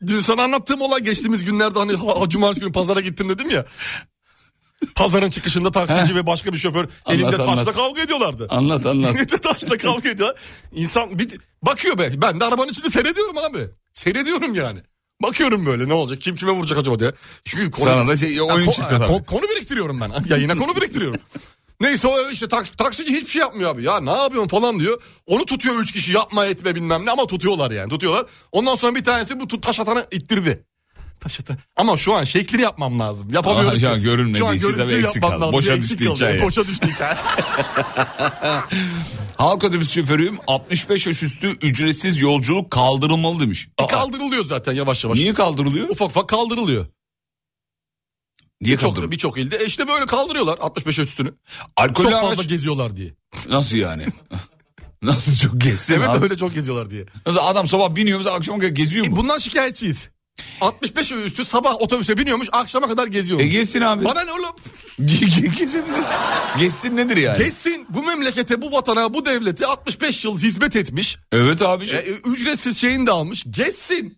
Dün 0.07 0.19
sana 0.19 0.43
anlattığım 0.43 0.81
olay 0.81 1.01
geçtiğimiz 1.01 1.45
günlerde 1.45 1.79
hani 1.79 1.93
ha, 1.93 2.21
ha, 2.21 2.29
cumartesi 2.29 2.61
günü 2.61 2.71
pazara 2.71 2.99
gittim 2.99 3.29
dedim 3.29 3.49
ya. 3.49 3.65
Pazarın 4.95 5.29
çıkışında 5.29 5.71
taksici 5.71 6.15
ve 6.15 6.27
başka 6.27 6.53
bir 6.53 6.57
şoför 6.57 6.87
elinde 7.09 7.31
taşla 7.31 7.51
anlat. 7.51 7.73
kavga 7.73 8.01
ediyorlardı. 8.01 8.47
Anlat 8.49 8.85
anlat. 8.85 9.15
Elinde 9.15 9.37
taşla 9.37 9.77
kavga 9.77 10.09
ediyor. 10.09 10.37
İnsan 10.71 11.19
bir, 11.19 11.39
bakıyor 11.61 11.97
be. 11.97 12.21
Ben 12.21 12.39
de 12.39 12.45
arabanın 12.45 12.69
içinde 12.69 12.89
seyrediyorum 12.89 13.37
abi. 13.37 13.67
Seyrediyorum 13.93 14.55
yani. 14.55 14.79
Bakıyorum 15.21 15.65
böyle 15.65 15.89
ne 15.89 15.93
olacak 15.93 16.21
kim 16.21 16.35
kime 16.35 16.51
vuracak 16.51 16.77
acaba 16.77 16.99
diye. 16.99 17.13
Çünkü 17.45 17.71
konu, 17.71 17.85
Sana 17.85 18.07
da 18.07 18.15
şey, 18.15 18.41
oyun 18.41 18.67
ko- 18.67 18.73
çıktı 18.75 18.89
tabii. 18.89 19.03
ko- 19.03 19.25
konu 19.25 19.41
biriktiriyorum 19.41 20.01
ben. 20.01 20.11
Yayına 20.29 20.55
konu 20.55 20.75
biriktiriyorum. 20.75 21.21
Neyse 21.81 22.07
o 22.07 22.29
işte 22.29 22.45
taks- 22.45 22.75
taksici 22.77 23.13
hiçbir 23.15 23.29
şey 23.29 23.39
yapmıyor 23.39 23.69
abi. 23.71 23.83
Ya 23.83 23.99
ne 23.99 24.11
yapıyorsun 24.11 24.47
falan 24.49 24.79
diyor. 24.79 25.01
Onu 25.25 25.45
tutuyor 25.45 25.79
üç 25.79 25.91
kişi 25.91 26.13
yapma 26.13 26.45
etme 26.45 26.75
bilmem 26.75 27.05
ne 27.05 27.11
ama 27.11 27.27
tutuyorlar 27.27 27.71
yani 27.71 27.89
tutuyorlar. 27.89 28.25
Ondan 28.51 28.75
sonra 28.75 28.95
bir 28.95 29.03
tanesi 29.03 29.39
bu 29.39 29.61
taş 29.61 29.79
atanı 29.79 30.05
ittirdi. 30.11 30.65
Taş. 31.25 31.39
Ama 31.75 31.97
şu 31.97 32.13
an 32.13 32.23
şeklini 32.23 32.61
yapmam 32.61 32.99
lazım. 32.99 33.33
Yapamıyorum. 33.33 33.69
Ama 33.69 33.79
şu 33.79 33.89
an 33.89 34.01
görünmediği 34.01 34.39
Şu 34.39 34.47
an 34.47 34.55
için 34.55 34.73
tabii 34.75 34.93
eksik 34.93 35.21
kaldı. 35.21 35.33
lazım. 35.41 35.53
Boşa 35.53 35.75
Bir 35.75 35.81
düştü 35.81 36.09
hikaye. 36.09 36.41
Boşa 36.41 36.67
düştü 36.67 36.87
hikaye. 36.87 37.15
Halk 39.37 39.63
otobüs 39.63 39.91
şoförüyüm 39.91 40.37
65 40.47 41.07
yaş 41.07 41.23
üstü 41.23 41.47
ücretsiz 41.61 42.19
yolculuk 42.21 42.71
kaldırılmalı 42.71 43.39
demiş. 43.39 43.67
Aa, 43.77 43.87
kaldırılıyor 43.87 44.45
zaten 44.45 44.73
yavaş 44.73 45.03
yavaş. 45.03 45.17
niye 45.19 45.33
kaldırılıyor? 45.33 45.89
Ufak 45.89 46.07
ufak 46.07 46.29
kaldırılıyor. 46.29 46.85
Niye 48.61 48.77
kaldırılıyor? 48.77 49.11
birçok 49.11 49.37
ilde. 49.37 49.57
E 49.57 49.65
işte 49.65 49.87
böyle 49.87 50.05
kaldırıyorlar 50.05 50.57
65 50.61 50.99
üstünü. 50.99 51.33
Alkollü 51.77 52.09
Çok 52.09 52.21
fazla 52.21 52.27
araç... 52.41 52.47
geziyorlar 52.49 52.95
diye. 52.97 53.13
Nasıl 53.49 53.77
yani? 53.77 54.05
Nasıl 55.01 55.47
çok 55.49 55.61
gezsin 55.61 55.93
Evet 55.93 56.09
abi? 56.09 56.23
öyle 56.23 56.37
çok 56.37 56.53
geziyorlar 56.53 56.91
diye. 56.91 57.05
Nasıl 57.25 57.39
adam 57.41 57.67
sabah 57.67 57.95
biniyor 57.95 58.17
mesela 58.17 58.35
akşama 58.35 58.59
kadar 58.59 58.71
geziyor 58.71 59.05
E, 59.05 59.09
mu? 59.09 59.15
bundan 59.15 59.37
şikayetçiyiz. 59.37 60.09
65 60.61 61.11
ve 61.11 61.23
üstü 61.23 61.45
sabah 61.45 61.81
otobüse 61.81 62.17
biniyormuş 62.17 62.49
akşama 62.51 62.87
kadar 62.87 63.07
geziyormuş. 63.07 63.45
E 63.45 63.47
gezsin 63.47 63.81
abi. 63.81 64.05
Bana 64.05 64.23
ne 64.23 64.31
oğlum? 64.31 64.55
Gezsin 65.05 65.83
Gezsin 66.59 66.95
nedir 66.97 67.17
yani? 67.17 67.37
Gezsin 67.37 67.85
bu 67.89 68.03
memlekete 68.03 68.61
bu 68.61 68.71
vatana 68.71 69.13
bu 69.13 69.25
devlete 69.25 69.65
65 69.65 70.25
yıl 70.25 70.39
hizmet 70.39 70.75
etmiş. 70.75 71.17
Evet 71.31 71.61
abiciğim. 71.61 72.05
E, 72.05 72.29
ücretsiz 72.29 72.77
şeyini 72.77 73.07
de 73.07 73.11
almış. 73.11 73.43
Gezsin. 73.49 74.17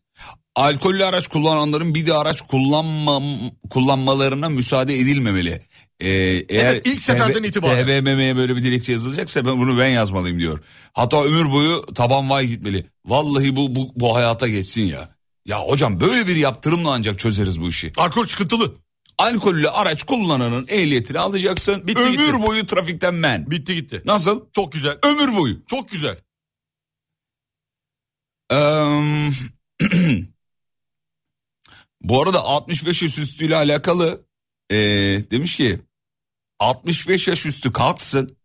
Alkollü 0.56 1.06
araç 1.06 1.28
kullananların 1.28 1.96
bir 1.96 2.06
de 2.08 2.14
araç 2.14 2.42
kullanma, 2.42 3.22
kullanmalarına 3.70 4.50
müsaade 4.50 5.00
edilmemeli. 5.00 5.62
Ee, 6.00 6.08
eğer 6.10 6.44
Evet, 6.50 6.88
ilk 6.88 7.02
seferden 7.02 7.44
itibaren. 7.44 7.86
TBMM'ye 7.86 8.36
böyle 8.36 8.56
bir 8.56 8.64
dilekçe 8.64 8.92
yazılacaksa 8.92 9.46
ben 9.46 9.60
bunu 9.60 9.78
ben 9.78 9.88
yazmalıyım 9.88 10.40
diyor. 10.40 10.60
Hatta 10.94 11.24
ömür 11.24 11.52
boyu 11.52 11.86
taban 11.96 12.30
vay 12.30 12.48
gitmeli. 12.48 12.86
Vallahi 13.06 13.56
bu, 13.56 13.76
bu, 13.76 13.90
bu 13.96 14.16
hayata 14.16 14.48
geçsin 14.48 14.82
ya. 14.82 15.17
Ya 15.48 15.60
hocam 15.60 16.00
böyle 16.00 16.28
bir 16.28 16.36
yaptırımla 16.36 16.92
ancak 16.92 17.20
çözeriz 17.20 17.62
bu 17.62 17.70
işi. 17.70 17.94
Alkol 17.98 18.26
sıkıntılı. 18.26 18.76
Alkollü 19.18 19.70
araç 19.70 20.04
kullananın 20.04 20.66
ehliyetini 20.68 21.20
alacaksın. 21.20 21.88
Bitti, 21.88 22.02
ömür 22.02 22.34
gitti. 22.34 22.48
boyu 22.48 22.66
trafikten 22.66 23.14
men. 23.14 23.52
Bitti 23.52 23.76
gitti. 23.76 24.02
Nasıl? 24.06 24.46
Çok 24.54 24.72
güzel. 24.72 24.98
Ömür 25.04 25.38
boyu. 25.38 25.66
Çok 25.68 25.90
güzel. 25.90 26.18
Eee, 28.52 29.30
bu 32.02 32.22
arada 32.22 32.42
65 32.42 33.02
yaş 33.02 33.18
üstüyle 33.18 33.56
alakalı 33.56 34.28
Ee, 34.72 34.76
demiş 35.32 35.56
ki 35.56 35.80
65 36.60 37.28
yaş 37.28 37.46
üstü 37.46 37.72
kalksın 37.72 38.38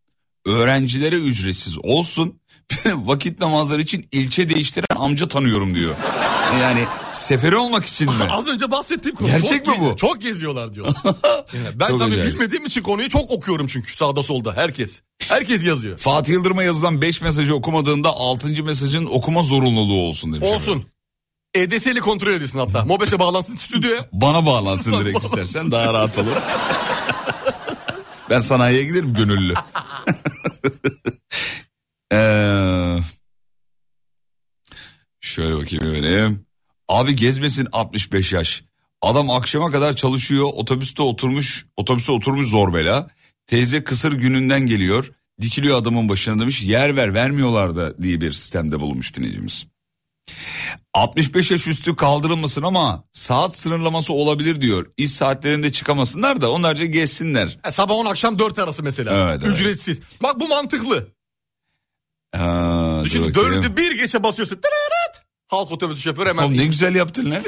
öğrencilere 0.46 1.16
ücretsiz 1.16 1.78
olsun 1.78 2.40
vakit 2.94 3.40
namazları 3.40 3.82
için 3.82 4.08
ilçe 4.12 4.48
değiştiren 4.48 4.96
amca 4.96 5.28
tanıyorum 5.28 5.74
diyor. 5.74 5.94
Yani 6.60 6.84
seferi 7.10 7.56
olmak 7.56 7.86
için 7.86 8.06
mi? 8.06 8.14
Az 8.30 8.48
önce 8.48 8.70
bahsettiğim 8.70 9.16
konu. 9.16 9.28
Gerçek 9.28 9.64
çok 9.64 9.78
mi 9.78 9.84
bu? 9.84 9.96
Çok 9.96 10.20
geziyorlar 10.20 10.74
diyor. 10.74 10.86
Yani 11.54 11.66
ben 11.74 11.88
Çok 11.88 11.98
tabii 11.98 12.12
acayip. 12.14 12.34
bilmediğim 12.34 12.66
için 12.66 12.82
konuyu 12.82 13.08
çok 13.08 13.30
okuyorum 13.30 13.66
çünkü 13.66 13.96
sağda 13.96 14.22
solda 14.22 14.52
herkes. 14.56 15.00
Herkes 15.28 15.64
yazıyor. 15.64 15.98
Fatih 15.98 16.32
Yıldırım'a 16.32 16.62
yazılan 16.62 17.02
5 17.02 17.20
mesajı 17.20 17.54
okumadığında 17.54 18.08
6. 18.08 18.62
mesajın 18.64 19.06
okuma 19.10 19.42
zorunluluğu 19.42 20.00
olsun 20.08 20.32
demiş. 20.32 20.48
efendim. 20.48 20.70
Olsun. 20.72 20.84
EDS'li 21.54 22.00
kontrol 22.00 22.32
edilsin 22.32 22.58
hatta. 22.58 22.84
Mobese 22.84 23.18
bağlansın 23.18 23.56
stüdyoya. 23.56 24.08
Bana 24.12 24.46
bağlansın 24.46 24.92
direkt 24.92 25.14
bağlansın. 25.14 25.28
istersen 25.38 25.70
daha 25.70 25.92
rahat 25.94 26.18
olur. 26.18 26.32
ben 28.30 28.40
sanayiye 28.40 28.84
giderim 28.84 29.14
gönüllü. 29.14 29.54
Ee, 32.12 32.98
şöyle 35.20 35.56
bakayım 35.56 35.94
benim. 35.94 36.46
Abi 36.88 37.16
gezmesin 37.16 37.68
65 37.72 38.32
yaş. 38.32 38.64
Adam 39.02 39.30
akşama 39.30 39.70
kadar 39.70 39.96
çalışıyor 39.96 40.50
otobüste 40.54 41.02
oturmuş 41.02 41.66
otobüse 41.76 42.12
oturmuş 42.12 42.46
zor 42.46 42.74
bela. 42.74 43.08
Teyze 43.46 43.84
kısır 43.84 44.12
gününden 44.12 44.66
geliyor. 44.66 45.12
Dikiliyor 45.40 45.78
adamın 45.78 46.08
başına 46.08 46.40
demiş 46.40 46.62
yer 46.62 46.96
ver 46.96 47.14
vermiyorlar 47.14 47.76
da 47.76 48.02
diye 48.02 48.20
bir 48.20 48.32
sistemde 48.32 48.80
bulunmuş 48.80 49.16
dinleyicimiz. 49.16 49.66
65 50.94 51.50
yaş 51.50 51.68
üstü 51.68 51.96
kaldırılmasın 51.96 52.62
ama 52.62 53.04
saat 53.12 53.56
sınırlaması 53.56 54.12
olabilir 54.12 54.60
diyor. 54.60 54.86
İş 54.96 55.10
saatlerinde 55.10 55.72
çıkamasınlar 55.72 56.40
da 56.40 56.50
onlarca 56.50 56.84
gezsinler. 56.84 57.58
E, 57.64 57.70
sabah 57.70 57.94
10 57.94 58.06
akşam 58.06 58.38
4 58.38 58.58
arası 58.58 58.82
mesela. 58.82 59.28
Evet, 59.28 59.42
evet. 59.44 59.54
Ücretsiz. 59.54 60.00
Bak 60.22 60.40
bu 60.40 60.48
mantıklı. 60.48 61.08
Dur 62.34 63.04
Düşün 63.04 63.34
dördü 63.34 63.76
bir 63.76 63.92
geçe 63.96 64.22
basıyorsun. 64.22 64.56
Tırırırt. 64.56 65.22
Halk 65.48 65.72
otobüsü 65.72 66.02
şoförü 66.02 66.28
hemen. 66.28 66.42
Oğlum 66.42 66.56
ne 66.56 66.64
güzel 66.66 66.94
yaptın 66.94 67.30
lan. 67.30 67.42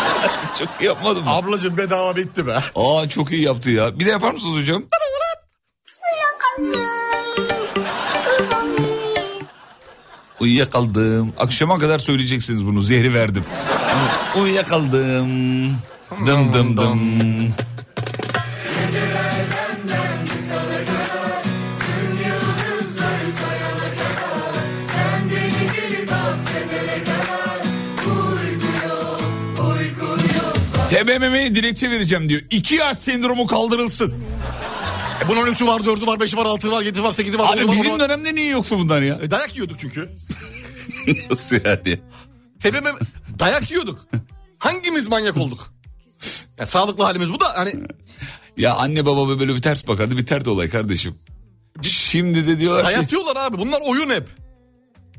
çok 0.58 0.68
iyi 0.80 0.84
yapmadın 0.86 1.24
mı? 1.24 1.30
Ablacım 1.30 1.76
bedava 1.76 2.16
bitti 2.16 2.46
be. 2.46 2.58
Aa 2.74 3.08
çok 3.08 3.32
iyi 3.32 3.42
yaptı 3.42 3.70
ya. 3.70 3.98
Bir 3.98 4.06
de 4.06 4.10
yapar 4.10 4.32
mısınız 4.32 4.56
hocam? 4.56 4.82
Uyuyakaldım. 10.40 11.32
Akşama 11.38 11.78
kadar 11.78 11.98
söyleyeceksiniz 11.98 12.66
bunu. 12.66 12.80
Zehri 12.82 13.14
verdim. 13.14 13.44
Uyuyakaldım. 14.42 15.28
Dım 16.26 16.52
dım 16.52 16.76
dım. 16.76 17.00
TBMM'ye 30.94 31.54
dilekçe 31.54 31.90
vereceğim 31.90 32.28
diyor. 32.28 32.42
İki 32.50 32.74
yaş 32.74 32.98
sendromu 32.98 33.46
kaldırılsın. 33.46 34.14
E, 35.24 35.28
bunun 35.28 35.46
3'ü 35.46 35.66
var, 35.66 35.80
4'ü 35.80 36.06
var, 36.06 36.18
5'i 36.18 36.36
var, 36.36 36.46
6'ı 36.46 36.70
var, 36.70 36.82
7'i 36.82 37.02
var, 37.02 37.10
8'i 37.10 37.38
var. 37.38 37.52
Abi 37.52 37.60
10'u 37.60 37.68
var, 37.68 37.74
bizim 37.74 37.90
10'u 37.90 37.94
var. 37.94 38.00
dönemde 38.00 38.34
niye 38.34 38.48
yoksa 38.48 38.78
bunlar 38.78 39.02
ya? 39.02 39.18
E, 39.22 39.30
dayak 39.30 39.54
yiyorduk 39.54 39.78
çünkü. 39.78 40.10
Nasıl 41.30 41.56
yani? 41.64 42.00
TBMM 42.60 42.98
dayak 43.38 43.70
yiyorduk. 43.70 44.06
Hangimiz 44.58 45.08
manyak 45.08 45.36
olduk? 45.36 45.74
Ya, 46.58 46.66
sağlıklı 46.66 47.04
halimiz 47.04 47.32
bu 47.32 47.40
da 47.40 47.46
hani 47.56 47.74
Ya 48.56 48.74
anne 48.74 49.06
baba 49.06 49.40
böyle 49.40 49.54
bir 49.54 49.62
ters 49.62 49.88
bakardı 49.88 50.16
biterdi 50.16 50.50
olay 50.50 50.70
kardeşim. 50.70 51.18
Şimdi 51.82 52.46
de 52.46 52.58
diyorlar 52.58 52.82
ki 52.82 52.86
dayatıyorlar 52.86 53.36
abi. 53.36 53.58
Bunlar 53.58 53.80
oyun 53.86 54.10
hep. 54.10 54.28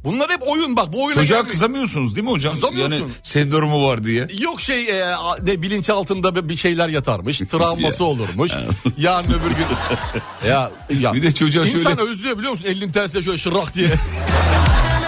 Bunlar 0.05 0.29
hep 0.31 0.47
oyun 0.47 0.75
bak 0.75 0.93
bu 0.93 1.03
oyuna 1.03 1.21
çocuğa 1.21 1.37
gelmeyin. 1.37 1.51
kızamıyorsunuz 1.53 2.15
değil 2.15 2.25
mi 2.25 2.31
hocam? 2.31 2.53
Kızamıyorsun. 2.55 2.95
Yani 2.95 3.11
sendromu 3.21 3.87
var 3.87 4.03
diye. 4.03 4.27
Yok 4.39 4.61
şey 4.61 5.01
e, 5.01 5.15
ne 5.43 5.61
bilinç 5.61 5.89
altında 5.89 6.49
bir 6.49 6.55
şeyler 6.57 6.89
yatarmış. 6.89 7.37
Travması 7.51 8.03
olurmuş. 8.03 8.51
Yarın 8.97 9.27
öbür 9.27 9.35
gün. 9.49 9.65
ya, 10.49 10.71
ya 10.99 11.13
Bir 11.13 11.23
de 11.23 11.31
çocuğa 11.31 11.65
İnsan 11.65 11.83
şöyle- 11.95 12.01
özlüyor 12.11 12.37
biliyor 12.37 12.51
musun? 12.51 12.65
Elinin 12.67 12.91
tersiyle 12.91 13.21
şöyle 13.23 13.37
şırrak 13.37 13.75
diye. 13.75 13.87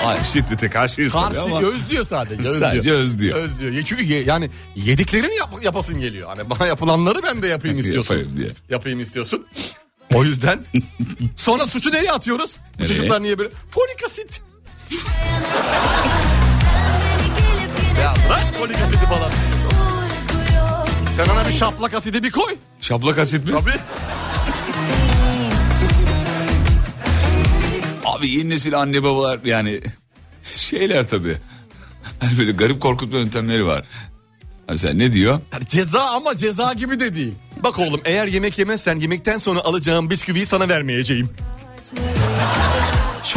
Ay 0.05 0.23
şiddete 0.33 0.69
karşıyız 0.69 1.13
Karşı 1.13 1.41
ama. 1.41 1.61
özlüyor 1.61 2.05
sadece. 2.05 2.35
Özlüyor. 2.47 2.59
Sadece 2.59 2.91
özlüyor. 2.91 3.37
Özlüyor. 3.37 3.73
Ya 3.73 3.85
Çünkü 3.85 4.03
ye- 4.03 4.23
yani 4.23 4.49
yediklerini 4.75 5.35
yap- 5.35 5.63
yapasın 5.63 5.99
geliyor. 6.01 6.27
Hani 6.35 6.49
bana 6.49 6.67
yapılanları 6.67 7.19
ben 7.23 7.41
de 7.41 7.47
yapayım 7.47 7.79
istiyorsun. 7.79 8.15
Yapayım 8.15 8.37
diye. 8.37 8.49
Yapayım 8.69 8.99
istiyorsun. 8.99 9.45
O 10.13 10.23
yüzden 10.23 10.59
sonra 11.35 11.65
suçu 11.65 11.91
nereye 11.91 12.11
atıyoruz? 12.11 12.57
Bu 12.79 12.87
çocuklar 12.87 13.23
niye 13.23 13.37
böyle? 13.37 13.49
Folik 13.71 14.03
asit. 14.05 14.41
Ya 18.01 18.13
bırak 18.27 18.53
folik 18.53 18.75
asidi 18.75 19.05
falan. 19.05 19.31
Sen 21.17 21.27
ona 21.33 21.47
bir 21.47 21.53
şaplak 21.53 21.93
asidi 21.93 22.23
bir 22.23 22.31
koy. 22.31 22.55
Şaplak 22.81 23.19
asit 23.19 23.45
mi? 23.45 23.51
Tabii. 23.51 23.71
Abi 28.05 28.31
yeni 28.31 28.49
nesil 28.49 28.79
anne 28.79 29.03
babalar 29.03 29.39
yani 29.45 29.81
şeyler 30.43 31.09
tabii. 31.09 31.37
Hani 32.19 32.37
böyle 32.39 32.51
garip 32.51 32.81
korkutma 32.81 33.17
yöntemleri 33.19 33.65
var. 33.65 33.85
Mesela 34.69 34.93
ne 34.93 35.11
diyor? 35.11 35.39
Yani 35.53 35.67
ceza 35.67 36.01
ama 36.01 36.37
ceza 36.37 36.73
gibi 36.73 36.99
de 36.99 37.15
değil. 37.15 37.33
Bak 37.63 37.79
oğlum 37.79 38.01
eğer 38.05 38.27
yemek 38.27 38.59
yemezsen 38.59 38.99
yemekten 38.99 39.37
sonra 39.37 39.59
alacağım 39.59 40.09
bisküviyi 40.09 40.45
sana 40.45 40.69
vermeyeceğim. 40.69 41.29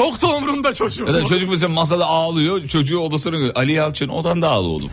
Çok 0.01 0.23
da 0.23 0.27
umrunda 0.37 0.75
çocuğum. 0.75 1.07
Ya 1.07 1.15
da 1.15 1.25
çocuk 1.27 1.49
mesela 1.49 1.73
masada 1.73 2.07
ağlıyor. 2.07 2.69
Çocuğu 2.69 2.99
odasına 2.99 3.31
götürüyor. 3.31 3.57
Ali 3.57 3.73
Yalçın 3.73 4.09
odanda 4.09 4.49
ağla 4.51 4.67
oğlum. 4.67 4.91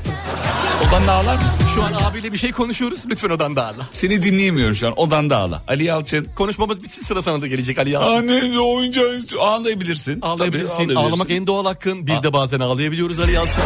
Odanda 0.87 1.11
ağlar 1.11 1.35
mısın? 1.35 1.61
Şu 1.75 1.83
an 1.83 1.93
abiyle 1.93 2.33
bir 2.33 2.37
şey 2.37 2.51
konuşuyoruz. 2.51 2.99
Lütfen 3.09 3.29
odan 3.29 3.55
dağla. 3.55 3.87
Seni 3.91 4.23
dinleyemiyorum 4.23 4.75
şu 4.75 4.87
an. 4.87 4.99
Odanda 4.99 5.37
ağla. 5.37 5.63
Ali 5.67 5.83
Yalçın. 5.83 6.27
Konuşmamız 6.35 6.83
bitsin 6.83 7.03
sıra 7.03 7.21
sana 7.21 7.41
da 7.41 7.47
gelecek 7.47 7.79
Ali 7.79 7.89
Yalçın. 7.89 8.17
Anne 8.17 8.59
oyuncağı 8.59 9.17
istiyor. 9.17 9.41
Ağlayabilirsin. 9.41 10.21
Ağlayabilirsin. 10.21 10.67
Tabii, 10.67 10.83
ağlayabilirsin. 10.83 10.95
Ağlamak 10.95 11.31
en 11.31 11.47
doğal 11.47 11.65
hakkın. 11.65 12.07
Biz 12.07 12.23
de 12.23 12.33
bazen 12.33 12.59
ağlayabiliyoruz 12.59 13.19
Ali 13.19 13.31
Yalçın. 13.31 13.63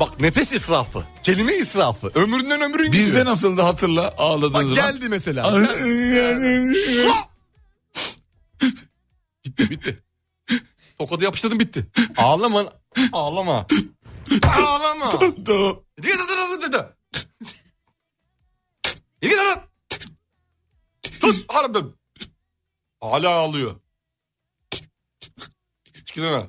Bak 0.00 0.20
nefes 0.20 0.52
israfı. 0.52 1.04
Kelime 1.22 1.54
israfı. 1.54 2.10
Ömründen 2.14 2.60
ömrün 2.60 2.86
gidiyor. 2.86 3.04
Bizde 3.06 3.24
nasıldı 3.24 3.62
hatırla 3.62 4.02
Bak 4.04 4.14
ağladığınız 4.18 4.74
zaman. 4.74 4.92
geldi 4.92 5.08
mesela. 5.08 5.66
bitti 9.44 9.70
bitti. 9.70 10.02
Tokadı 10.98 11.24
yapıştırdım 11.24 11.60
bitti. 11.60 11.86
Ağlama. 12.16 12.64
Ağlama. 13.12 13.66
Ağlama. 14.58 15.10
Yürü 19.22 19.34
git 19.34 19.38
lan. 19.38 19.62
Sus. 21.20 21.44
Dön. 21.74 21.94
Hala 23.00 23.30
ağlıyor. 23.30 23.80
Çıkın 26.04 26.24
ona. 26.24 26.46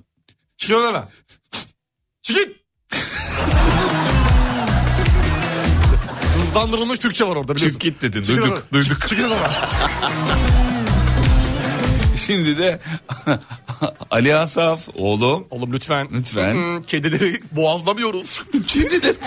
Çıkın 0.58 0.76
ona. 0.76 1.10
Çıkın. 2.22 2.61
Hızlandırılmış 6.42 7.00
Türkçe 7.00 7.26
var 7.28 7.36
orada 7.36 7.56
biliyorsun. 7.56 7.80
Çık 7.80 7.82
git 7.82 8.02
dedin. 8.02 8.22
Çıkın 8.22 8.42
Duyduk. 8.42 8.54
ona. 8.58 8.82
Duyduk. 8.82 9.08
Çıkın 9.08 9.24
ona. 9.24 9.52
Şimdi 12.18 12.58
de 12.58 12.80
Ali 14.12 14.36
Asaf 14.36 14.88
oğlum. 14.96 15.48
Oğlum 15.50 15.74
lütfen. 15.74 16.08
Lütfen. 16.12 16.54
Hmm, 16.54 16.82
kedileri 16.82 17.42
boğazlamıyoruz. 17.52 18.44
Şimdi 18.68 19.02
de 19.04 19.14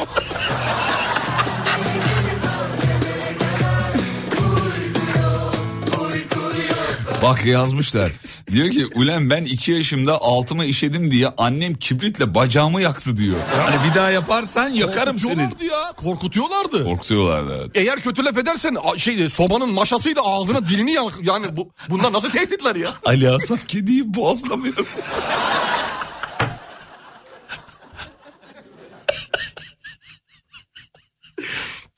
Bak 7.25 7.47
yazmışlar. 7.47 8.13
Diyor 8.53 8.71
ki 8.71 8.87
ulen 8.95 9.31
ben 9.31 9.45
iki 9.45 9.73
yaşımda 9.73 10.19
altıma 10.21 10.65
işedim 10.65 11.11
diye 11.11 11.29
annem 11.39 11.75
kibritle 11.75 12.35
bacağımı 12.35 12.83
yaktı 12.83 13.17
diyor. 13.17 13.37
Hani 13.67 13.77
bir 13.91 13.95
daha 13.95 14.11
yaparsan 14.11 14.69
yakarım 14.69 15.19
seni. 15.19 15.35
Korkutuyorlardı 15.35 15.65
ya. 15.65 15.93
Korkutuyorlardı. 15.97 16.85
Korkutuyorlardı 16.85 17.59
evet. 17.61 17.71
Eğer 17.75 18.01
kötü 18.01 18.25
laf 18.25 18.39
edersen 18.39 18.77
a- 18.85 18.99
şey 18.99 19.29
sobanın 19.31 19.73
maşasıyla 19.73 20.23
ağzına 20.23 20.69
dilini 20.69 20.93
yak. 20.93 21.13
Yani 21.23 21.57
bu 21.57 21.69
bunlar 21.91 22.13
nasıl 22.13 22.31
tehditler 22.31 22.77
ya? 22.77 22.89
Ali 23.05 23.31
Asaf 23.31 23.69
kediyi 23.69 24.15
boğazlamıyor. 24.15 24.75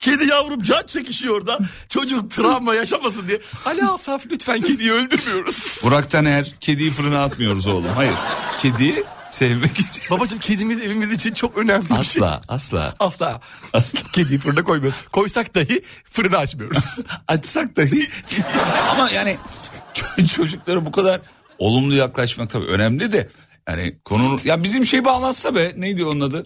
Kedi 0.07 0.29
yavrum 0.29 0.63
can 0.63 0.83
çekişiyor 0.87 1.35
orada. 1.35 1.59
Çocuk 1.89 2.31
travma 2.31 2.75
yaşamasın 2.75 3.27
diye. 3.27 3.41
Ali 3.65 3.85
Asaf 3.85 4.25
lütfen 4.31 4.61
kediyi 4.61 4.91
öldürmüyoruz. 4.91 5.81
Burak 5.83 6.11
Taner 6.11 6.53
kediyi 6.59 6.91
fırına 6.91 7.23
atmıyoruz 7.23 7.67
oğlum. 7.67 7.91
Hayır. 7.95 8.13
Kedi 8.59 9.03
Sevmek 9.29 9.79
için. 9.79 10.03
Babacım 10.09 10.39
kedimiz 10.39 10.81
evimiz 10.81 11.11
için 11.11 11.33
çok 11.33 11.57
önemli 11.57 11.89
bir 11.89 11.95
şey. 11.95 11.99
Asla 11.99 12.41
asla. 12.47 12.95
Asla. 12.99 13.41
Asla. 13.73 13.99
Kediyi 14.13 14.39
fırına 14.39 14.63
koymuyoruz. 14.63 14.99
Koysak 15.11 15.55
dahi 15.55 15.81
fırını 16.11 16.37
açmıyoruz. 16.37 16.97
Açsak 17.27 17.75
dahi. 17.75 18.09
Ama 18.91 19.09
yani 19.09 19.37
çocuklara 20.35 20.85
bu 20.85 20.91
kadar 20.91 21.21
olumlu 21.57 21.95
yaklaşmak 21.95 22.49
tabii 22.49 22.65
önemli 22.65 23.11
de. 23.13 23.29
Yani 23.67 23.95
konunun 24.05 24.41
ya 24.43 24.63
bizim 24.63 24.85
şey 24.85 25.05
bağlansa 25.05 25.55
be 25.55 25.73
neydi 25.77 26.05
onun 26.05 26.21
adı? 26.21 26.45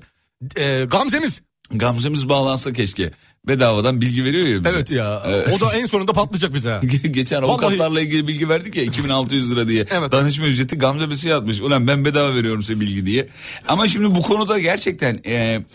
Ee, 0.58 0.86
Gamze'miz. 0.88 1.42
Gamze'miz 1.72 2.30
bağlansa 2.30 2.74
keşke. 2.74 3.12
Bedavadan 3.48 4.02
bilgi 4.02 4.24
veriyor 4.26 4.48
ya 4.48 4.64
bize. 4.64 4.76
Evet 4.78 4.92
ya. 4.92 5.24
Evet. 5.28 5.50
O 5.54 5.60
da 5.60 5.78
en 5.78 5.86
sonunda 5.86 6.14
patlayacak 6.14 6.54
bize. 6.54 6.80
Geçen 7.12 7.42
Vallahi- 7.44 7.52
avukatlarla 7.52 8.02
ilgili 8.02 8.28
bilgi 8.28 8.50
verdik 8.50 8.76
ya 8.76 8.84
2600 8.84 9.52
lira 9.52 9.68
diye. 9.68 9.86
Evet. 9.92 10.12
Danışma 10.12 10.46
ücreti 10.46 10.78
Gamze 10.78 11.10
Besi 11.10 11.30
yatmış. 11.30 11.62
Ulan 11.62 11.88
ben 11.88 12.06
bedava 12.06 12.36
veriyorum 12.36 12.64
size 12.64 12.80
bilgi 12.80 13.06
diye. 13.06 13.30
Ama 13.68 13.88
şimdi 13.88 14.16
bu 14.16 14.22
konuda 14.22 14.60
gerçekten 14.60 15.22
e, 15.26 15.66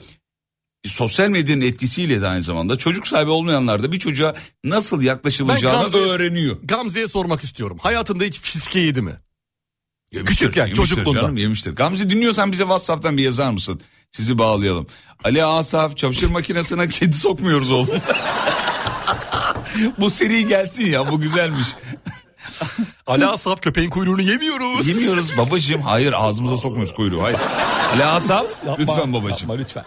sosyal 0.85 1.29
medyanın 1.29 1.61
etkisiyle 1.61 2.21
de 2.23 2.29
aynı 2.29 2.43
zamanda 2.43 2.77
çocuk 2.77 3.07
sahibi 3.09 3.31
olmayanlar 3.31 3.83
da 3.83 3.93
bir 3.93 3.99
çocuğa 3.99 4.35
nasıl 4.65 5.03
yaklaşılacağını 5.03 5.83
Ben 5.85 5.91
Gamze- 5.91 6.09
öğreniyor. 6.09 6.57
Gamze'ye 6.63 7.09
sormak 7.09 7.45
istiyorum. 7.45 7.79
Hayatında 7.81 8.25
hiç 8.25 8.41
fiske 8.41 8.81
yedi 8.81 9.03
mi? 9.03 9.13
Yemiştir, 10.17 10.37
Küçükken, 10.37 10.67
yemiştir 10.67 10.89
çocukluğunda. 10.89 11.21
Canım, 11.21 11.37
yemiştir. 11.37 11.77
Gamze 11.77 12.11
dinliyorsan 12.11 12.53
bize 12.53 12.63
Whatsapp'tan 12.63 13.17
bir 13.17 13.23
yazar 13.23 13.51
mısın? 13.51 13.81
Sizi 14.13 14.39
bağlayalım. 14.39 14.87
Ali 15.25 15.45
Asaf 15.45 15.97
çamaşır 15.97 16.31
makinesine 16.31 16.89
kedi 16.99 17.17
sokmuyoruz 17.17 17.71
oğlum. 17.71 17.89
bu 19.99 20.11
seri 20.11 20.49
gelsin 20.49 20.87
ya 20.87 21.13
bu 21.13 21.21
güzelmiş. 21.21 21.67
Ali 23.07 23.27
Asaf 23.27 23.63
köpeğin 23.63 23.91
kuyruğunu 23.91 24.23
yemiyoruz. 24.23 24.89
Yemiyoruz 24.89 25.39
babacığım. 25.39 25.81
Hayır 25.81 26.13
ağzımıza 26.17 26.57
sokmuyoruz 26.57 26.95
kuyruğu. 26.95 27.23
Hayır. 27.23 27.39
Ali 27.95 28.05
Asaf 28.05 28.47
lütfen 28.79 29.13
babacığım. 29.13 29.51
Yapma 29.51 29.55
lütfen. 29.55 29.85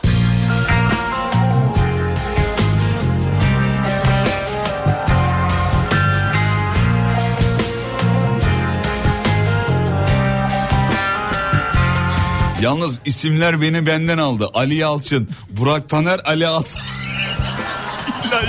Yalnız 12.62 13.02
isimler 13.06 13.62
beni 13.62 13.86
benden 13.86 14.18
aldı. 14.18 14.50
Ali 14.54 14.76
Yalçın, 14.76 15.30
Burak 15.50 15.90
Taner, 15.90 16.20
Ali. 16.26 16.48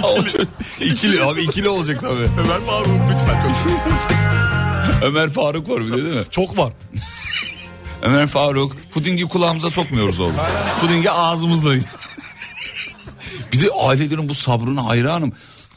O 0.02 0.24
çok- 0.24 0.40
ikili 0.80 1.24
abi 1.24 1.40
ikili 1.40 1.68
olacak 1.68 2.00
tabii. 2.00 2.28
Ömer 2.40 2.64
Faruk 2.66 2.88
lütfen 3.12 3.42
çok. 3.42 3.52
Ömer 5.02 5.30
Faruk 5.30 5.68
var 5.68 5.86
bir 5.86 5.92
de 5.92 5.96
değil 5.96 6.16
mi? 6.16 6.24
Çok 6.30 6.58
var. 6.58 6.72
Ömer 8.02 8.26
Faruk 8.26 8.76
pudingi 8.92 9.24
kulağımıza 9.24 9.70
sokmuyoruz 9.70 10.20
oğlum. 10.20 10.34
Pudingi 10.80 11.10
ağzımızla. 11.10 11.74
bir 13.52 13.60
de 13.60 13.66
ailelerin 13.78 14.28
bu 14.28 14.34
sabrına 14.34 14.86
hayranım. 14.86 15.32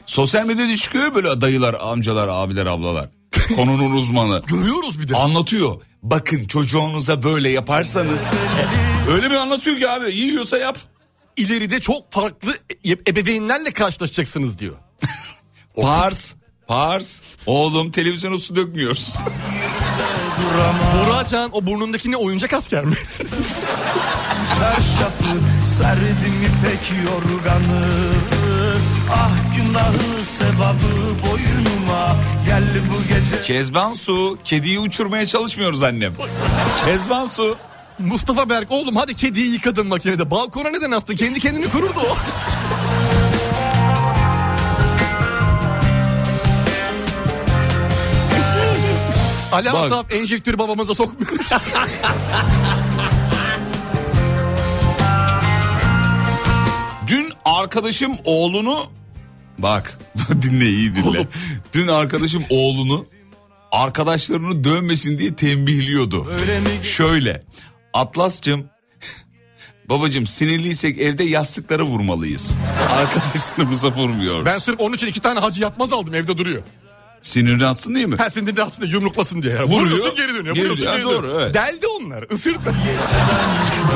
Sosyal 0.05 0.45
medyada 0.45 0.77
çıkıyor 0.77 1.15
böyle 1.15 1.41
dayılar, 1.41 1.75
amcalar, 1.81 2.27
abiler, 2.27 2.65
ablalar. 2.65 3.09
Konunun 3.55 3.95
uzmanı. 3.95 4.41
Görüyoruz 4.47 4.99
bir 5.01 5.07
de. 5.07 5.15
Anlatıyor. 5.17 5.81
Bakın 6.03 6.45
çocuğunuza 6.45 7.23
böyle 7.23 7.49
yaparsanız. 7.49 8.23
Öyle 9.11 9.29
bir 9.29 9.35
anlatıyor 9.35 9.77
ki 9.77 9.89
abi 9.89 10.15
yiyorsa 10.15 10.57
yap. 10.57 10.77
İleride 11.37 11.79
çok 11.79 12.11
farklı 12.11 12.53
e- 12.85 13.11
ebeveynlerle 13.11 13.71
karşılaşacaksınız 13.71 14.59
diyor. 14.59 14.75
Pars, 15.81 16.33
pars. 16.67 17.19
Oğlum 17.45 17.91
televizyona 17.91 18.37
su 18.37 18.55
dökmüyoruz. 18.55 19.15
Burakcan 21.05 21.49
o 21.53 21.65
burnundaki 21.65 22.11
ne 22.11 22.17
oyuncak 22.17 22.53
asker 22.53 22.85
mi? 22.85 22.95
Çarşafı 24.59 25.39
serdim 25.77 26.33
ipek 26.41 26.91
yorganı 27.05 27.85
Ah 29.13 29.31
günahı 29.55 30.12
sevabı 30.37 31.21
boynuma 31.23 32.15
Gel 32.45 32.63
bu 32.63 33.07
gece 33.13 33.41
Kezban 33.41 33.93
su. 33.93 34.37
Kediyi 34.43 34.79
uçurmaya 34.79 35.25
çalışmıyoruz 35.25 35.83
annem. 35.83 36.13
Kezban 36.85 37.25
su. 37.25 37.57
Mustafa 37.99 38.49
Berk 38.49 38.71
oğlum 38.71 38.95
hadi 38.95 39.15
kediyi 39.15 39.53
yıkadın 39.53 39.87
makinede. 39.87 40.31
Balkona 40.31 40.69
neden 40.69 40.91
astın? 40.91 41.15
Kendi 41.15 41.39
kendini 41.39 41.69
kururdu 41.69 41.99
o. 41.99 42.17
Ali. 49.55 49.69
Asaf 49.69 50.13
enjektörü 50.13 50.57
babamıza 50.57 50.95
sokmuyor. 50.95 51.31
Dün 57.07 57.29
arkadaşım 57.45 58.13
oğlunu 58.23 58.85
bak 59.57 59.99
dinle 60.41 60.69
iyi 60.69 60.95
dinle. 60.95 61.27
Dün 61.73 61.87
arkadaşım 61.87 62.43
oğlunu 62.49 63.05
arkadaşlarını 63.71 64.63
dövmesin 64.63 65.19
diye 65.19 65.35
tembihliyordu. 65.35 66.27
Şöyle 66.83 67.43
Atlas'cığım 67.93 68.65
babacığım 69.89 70.25
sinirliysek 70.25 70.97
evde 70.97 71.23
yastıklara 71.23 71.83
vurmalıyız. 71.83 72.55
Arkadaşlarımıza 72.91 73.91
vurmuyoruz. 73.91 74.45
ben 74.45 74.57
sırf 74.57 74.79
onun 74.79 74.95
için 74.95 75.07
iki 75.07 75.19
tane 75.19 75.39
hacı 75.39 75.61
yatmaz 75.63 75.93
aldım 75.93 76.13
evde 76.15 76.37
duruyor. 76.37 76.61
Sinirini 77.21 77.65
atsın 77.65 77.95
değil 77.95 78.05
mi? 78.07 78.15
Her 78.17 78.29
sinirde 78.29 78.63
aslında 78.63 78.87
yumruklasın 78.89 79.43
diye. 79.43 79.53
Vuruyor, 79.63 79.81
Vuruyorsun 79.81 80.15
geri 80.15 80.33
dönüyor. 80.33 80.55
geri 80.55 80.69
vuruyorsun, 80.71 80.85
geri 80.85 80.89
Ha, 80.91 80.95
dönüyor. 80.97 81.23
doğru, 81.23 81.41
evet. 81.41 81.53
Deldi 81.53 81.87
onlar 81.87 82.25
ısırdı. 82.33 82.73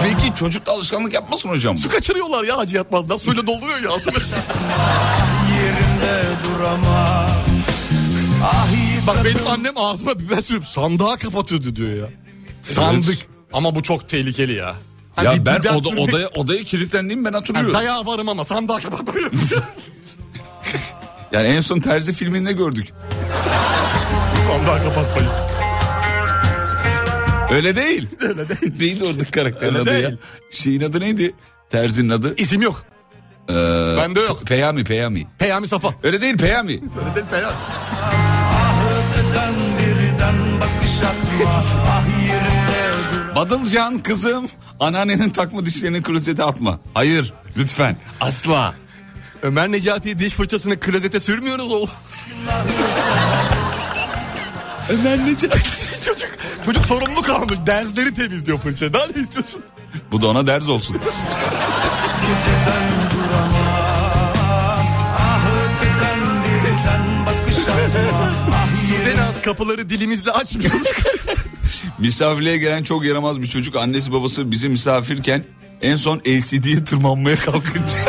Peki 0.03 0.36
çocuk 0.39 0.66
da 0.66 0.72
alışkanlık 0.72 1.14
yapmasın 1.14 1.49
hocam? 1.49 1.78
Su 1.78 1.89
kaçırıyorlar 1.89 2.43
ya 2.43 2.58
hacı 2.58 2.76
yatmazdan. 2.76 3.18
Suyla 3.18 3.47
dolduruyor 3.47 3.82
ya 3.82 3.89
altını. 3.89 4.14
Durama 6.68 7.28
Ah 8.43 8.68
Bak 9.07 9.26
benim 9.26 9.47
annem 9.47 9.78
ağzıma 9.78 10.20
biber 10.20 10.41
sürüp 10.41 10.65
sandığa 10.68 11.15
kapatıyordu 11.18 11.76
diyor 11.76 11.93
ya. 11.93 12.09
Sandık. 12.63 13.18
Ama 13.53 13.76
bu 13.76 13.84
çok 13.84 14.09
tehlikeli 14.09 14.53
ya. 14.53 14.76
Hani 15.15 15.26
Ya 15.28 15.45
ben 15.45 15.59
oda, 15.59 15.70
sürmek- 15.89 15.99
odaya, 16.09 16.28
odaya 16.28 16.63
kilitlendiğimi 16.63 17.26
ben 17.26 17.30
Yani 17.32 17.36
hatırlıyorum. 17.39 17.74
dayağı 17.74 18.05
varım 18.05 18.30
ama 18.30 18.45
sandığa 18.45 18.80
kapatmayın. 18.80 19.32
Yani 21.32 21.47
en 21.47 21.61
son 21.61 21.80
Terzi 21.80 22.13
filminde 22.13 22.53
gördük. 22.53 22.89
sandığa 24.47 24.84
kapatmayın. 24.84 25.30
Öyle 27.51 27.76
değil. 27.76 28.07
Öyle 28.22 28.49
değil. 28.49 28.74
neydi 28.80 29.03
oradaki 29.03 29.32
karakterin 29.32 29.76
Öyle 29.76 29.82
adı 29.91 29.99
ya? 30.01 30.09
değil. 30.09 30.18
Şeyin 30.51 30.82
adı 30.82 30.99
neydi? 30.99 31.34
Terzi'nin 31.70 32.09
adı. 32.09 32.36
İsim 32.38 32.61
yok. 32.61 32.84
Ee, 33.50 33.54
Bende 33.98 34.20
yok. 34.20 34.41
Peyami 34.45 34.84
Peyami. 34.84 35.28
Peyami 35.39 35.68
Safa. 35.68 35.93
Öyle 36.04 36.22
değil 36.22 36.38
Peyami. 36.38 36.72
Öyle 36.74 37.16
değil 37.16 37.26
Peyami. 37.32 37.54
Badılcan 43.36 44.00
kızım 44.00 44.48
anneannenin 44.80 45.30
takma 45.30 45.66
dişlerini 45.66 46.02
klozete 46.04 46.43
atma. 46.43 46.80
Hayır 46.93 47.34
lütfen 47.58 47.98
asla. 48.22 48.74
Ömer 49.43 49.72
Necati'ye 49.72 50.20
diş 50.20 50.34
fırçasını 50.34 50.80
klozete 50.80 51.20
sürmüyoruz 51.20 51.72
oğlum. 51.72 51.89
Ömer 54.89 55.18
Necati. 55.26 55.60
çocuk, 56.06 56.30
çocuk 56.66 56.86
sorumlu 56.86 57.22
kalmış. 57.22 57.58
Dersleri 57.66 58.14
temizliyor 58.14 58.58
fırça. 58.60 58.93
Daha 58.93 59.06
ne 59.16 59.22
istiyorsun? 59.22 59.62
Bu 60.12 60.22
da 60.22 60.28
ona 60.28 60.48
ders 60.48 60.70
olsun. 60.70 60.98
Bakış 67.88 67.96
atma 67.96 68.56
Ah 68.56 68.68
En 69.14 69.18
az 69.18 69.42
kapıları 69.42 69.90
dilimizle 69.90 70.32
açmıyoruz. 70.32 70.88
Misafirliğe 72.00 72.58
gelen 72.58 72.84
çok 72.84 73.06
yaramaz 73.06 73.42
bir 73.42 73.48
çocuk. 73.48 73.76
Annesi 73.76 74.12
babası 74.12 74.52
bizi 74.52 74.70
misafirken 74.70 75.46
en 75.82 75.96
son 75.96 76.18
LCD'ye 76.20 76.84
tırmanmaya 76.84 77.36
kalkınca. 77.36 78.02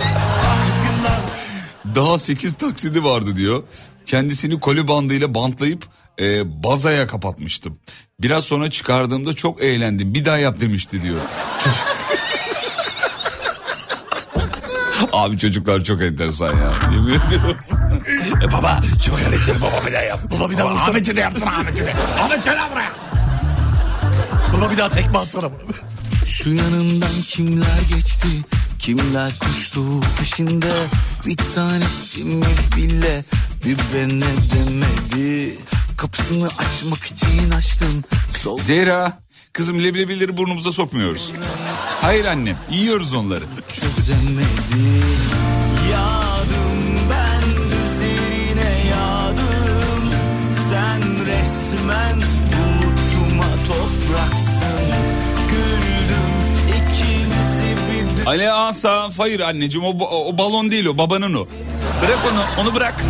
Daha 1.94 2.18
8 2.18 2.54
taksidi 2.54 3.04
vardı 3.04 3.36
diyor. 3.36 3.62
Kendisini 4.06 4.60
koli 4.60 4.88
bandıyla 4.88 5.34
bantlayıp 5.34 5.84
e, 6.20 6.62
bazaya 6.62 7.06
kapatmıştım. 7.06 7.78
Biraz 8.20 8.44
sonra 8.44 8.70
çıkardığımda 8.70 9.32
çok 9.32 9.62
eğlendim. 9.62 10.14
Bir 10.14 10.24
daha 10.24 10.38
yap 10.38 10.60
demişti 10.60 11.02
diyor. 11.02 11.20
Abi 15.12 15.38
çocuklar 15.38 15.84
çok 15.84 16.02
enteresan 16.02 16.56
ya. 16.56 16.72
Yemin 16.92 17.20
ediyorum. 17.20 17.56
E 18.42 18.52
baba 18.52 18.80
çok 19.06 19.20
eğlenceli 19.20 19.60
baba 19.60 19.86
bir 19.86 19.92
daha 19.92 20.02
yap. 20.02 20.20
Baba 20.30 20.50
bir 20.50 20.58
daha 20.58 20.66
vursana. 20.66 20.82
Ahmet'i 20.82 21.16
de 21.16 21.20
yapsana 21.20 21.50
Ahmet'i 21.50 21.86
de. 21.86 21.92
Ahmet 22.20 22.44
gel 22.44 22.58
buraya. 22.72 22.90
Buna 24.52 24.70
bir 24.70 24.78
daha 24.78 24.88
tekme 24.88 25.18
atsana 25.18 25.52
bana. 25.52 25.88
Şu 26.26 26.50
yanından 26.50 27.22
kimler 27.26 27.80
geçti 27.94 28.28
Kimler 28.78 29.38
koştu 29.38 30.00
peşinde 30.18 30.86
Bir 31.26 31.36
tanesi 31.36 32.24
mi 32.24 32.44
bile 32.76 33.22
Bir 33.64 33.78
bana 33.78 34.26
demedi 34.54 35.58
Kapısını 35.96 36.46
açmak 36.46 37.04
için 37.04 37.50
aşkın 37.50 38.04
Sol 38.38 38.58
Zehra 38.58 39.18
Kızım 39.52 39.84
leblebileri 39.84 40.36
burnumuza 40.36 40.72
sokmuyoruz. 40.72 41.32
Hayır 42.00 42.24
annem 42.24 42.56
yiyoruz 42.70 43.14
onları. 43.14 43.44
çözemedim 43.72 44.97
Ali 58.28 58.50
Asa 58.50 59.10
hayır 59.18 59.40
anneciğim 59.40 59.86
o, 59.86 60.04
o, 60.04 60.38
balon 60.38 60.70
değil 60.70 60.86
o 60.86 60.98
babanın 60.98 61.34
o. 61.34 61.46
Bırak 62.02 62.18
onu 62.32 62.62
onu 62.62 62.74
bırak. 62.74 63.04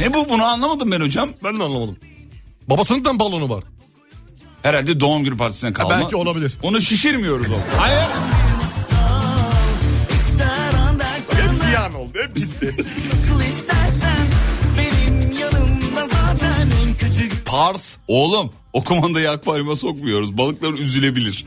Ne 0.00 0.14
bu 0.14 0.28
bunu 0.28 0.44
anlamadım 0.44 0.92
ben 0.92 1.00
hocam. 1.00 1.30
Ben 1.44 1.60
de 1.60 1.64
anlamadım. 1.64 1.96
Babasının 2.68 3.04
da 3.04 3.12
mı 3.12 3.18
balonu 3.18 3.48
var? 3.48 3.64
Herhalde 4.62 5.00
doğum 5.00 5.24
günü 5.24 5.36
partisine 5.36 5.72
kalma. 5.72 5.90
belki 5.90 6.16
olabilir. 6.16 6.52
Onu 6.62 6.80
şişirmiyoruz 6.80 7.46
o. 7.46 7.80
Hayır. 7.80 8.08
Hep 11.32 11.56
ziyan 11.64 11.94
oldu. 11.94 12.10
Hep 12.22 12.36
gitti. 12.36 12.74
Nasıl 12.78 13.42
istersen 13.48 14.26
benim 14.78 15.38
yanımda 15.38 16.06
zaten 16.08 16.68
en 16.86 16.94
kötü 16.94 17.44
Pars. 17.44 17.96
Oğlum 18.08 18.52
o 18.72 18.84
kumandayı 18.84 19.30
akvaryuma 19.30 19.76
sokmuyoruz. 19.76 20.38
Balıklar 20.38 20.72
üzülebilir. 20.72 21.44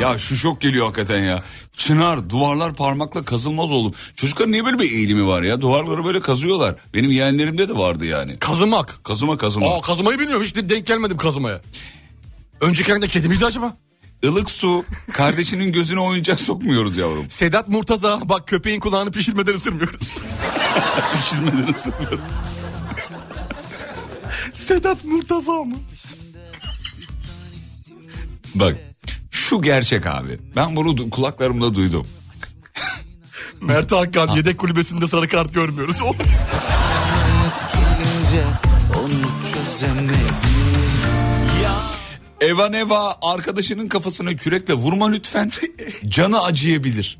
Ya 0.00 0.18
şu 0.18 0.36
şok 0.36 0.60
geliyor 0.60 0.86
hakikaten 0.86 1.22
ya. 1.22 1.42
Çınar 1.76 2.30
duvarlar 2.30 2.74
parmakla 2.74 3.24
kazılmaz 3.24 3.72
oğlum. 3.72 3.94
Çocuklar 4.16 4.50
niye 4.50 4.64
böyle 4.64 4.78
bir 4.78 4.92
eğilimi 4.92 5.26
var 5.26 5.42
ya? 5.42 5.60
Duvarları 5.60 6.04
böyle 6.04 6.20
kazıyorlar. 6.20 6.74
Benim 6.94 7.10
yeğenlerimde 7.10 7.68
de 7.68 7.76
vardı 7.76 8.06
yani. 8.06 8.38
Kazımak. 8.38 9.00
Kazıma 9.04 9.36
kazıma. 9.36 9.76
Aa 9.76 9.80
kazımayı 9.80 10.18
bilmiyorum. 10.18 10.44
Hiç 10.44 10.56
denk 10.56 10.86
gelmedim 10.86 11.16
kazımaya. 11.16 11.60
Önceki 12.60 12.92
ayında 12.92 13.06
kedi 13.06 13.28
miydi 13.28 13.46
acaba? 13.46 13.76
Ilık 14.22 14.50
su 14.50 14.84
kardeşinin 15.12 15.72
gözüne 15.72 16.00
oyuncak 16.00 16.40
sokmuyoruz 16.40 16.96
yavrum. 16.96 17.30
Sedat 17.30 17.68
Murtaza 17.68 18.20
bak 18.24 18.48
köpeğin 18.48 18.80
kulağını 18.80 19.10
pişirmeden 19.10 19.54
ısırmıyoruz. 19.54 20.00
Pişirmeden 21.12 21.72
ısırmıyorum. 21.72 22.20
Sedat 24.54 25.04
Murtaza 25.04 25.64
mı? 25.64 25.76
Bak 28.54 28.76
şu 29.50 29.62
gerçek 29.62 30.06
abi. 30.06 30.38
Ben 30.56 30.76
bunu 30.76 31.10
kulaklarımda 31.10 31.74
duydum. 31.74 32.06
Mert 33.60 33.92
Hakan 33.92 34.36
yedek 34.36 34.58
kulübesinde 34.58 35.08
sarı 35.08 35.28
kart 35.28 35.54
görmüyoruz. 35.54 35.96
Çözemedim 39.54 40.16
Eva 42.74 43.16
arkadaşının 43.22 43.88
kafasına 43.88 44.36
kürekle 44.36 44.74
vurma 44.74 45.10
lütfen. 45.10 45.52
Canı 46.08 46.42
acıyabilir. 46.42 47.18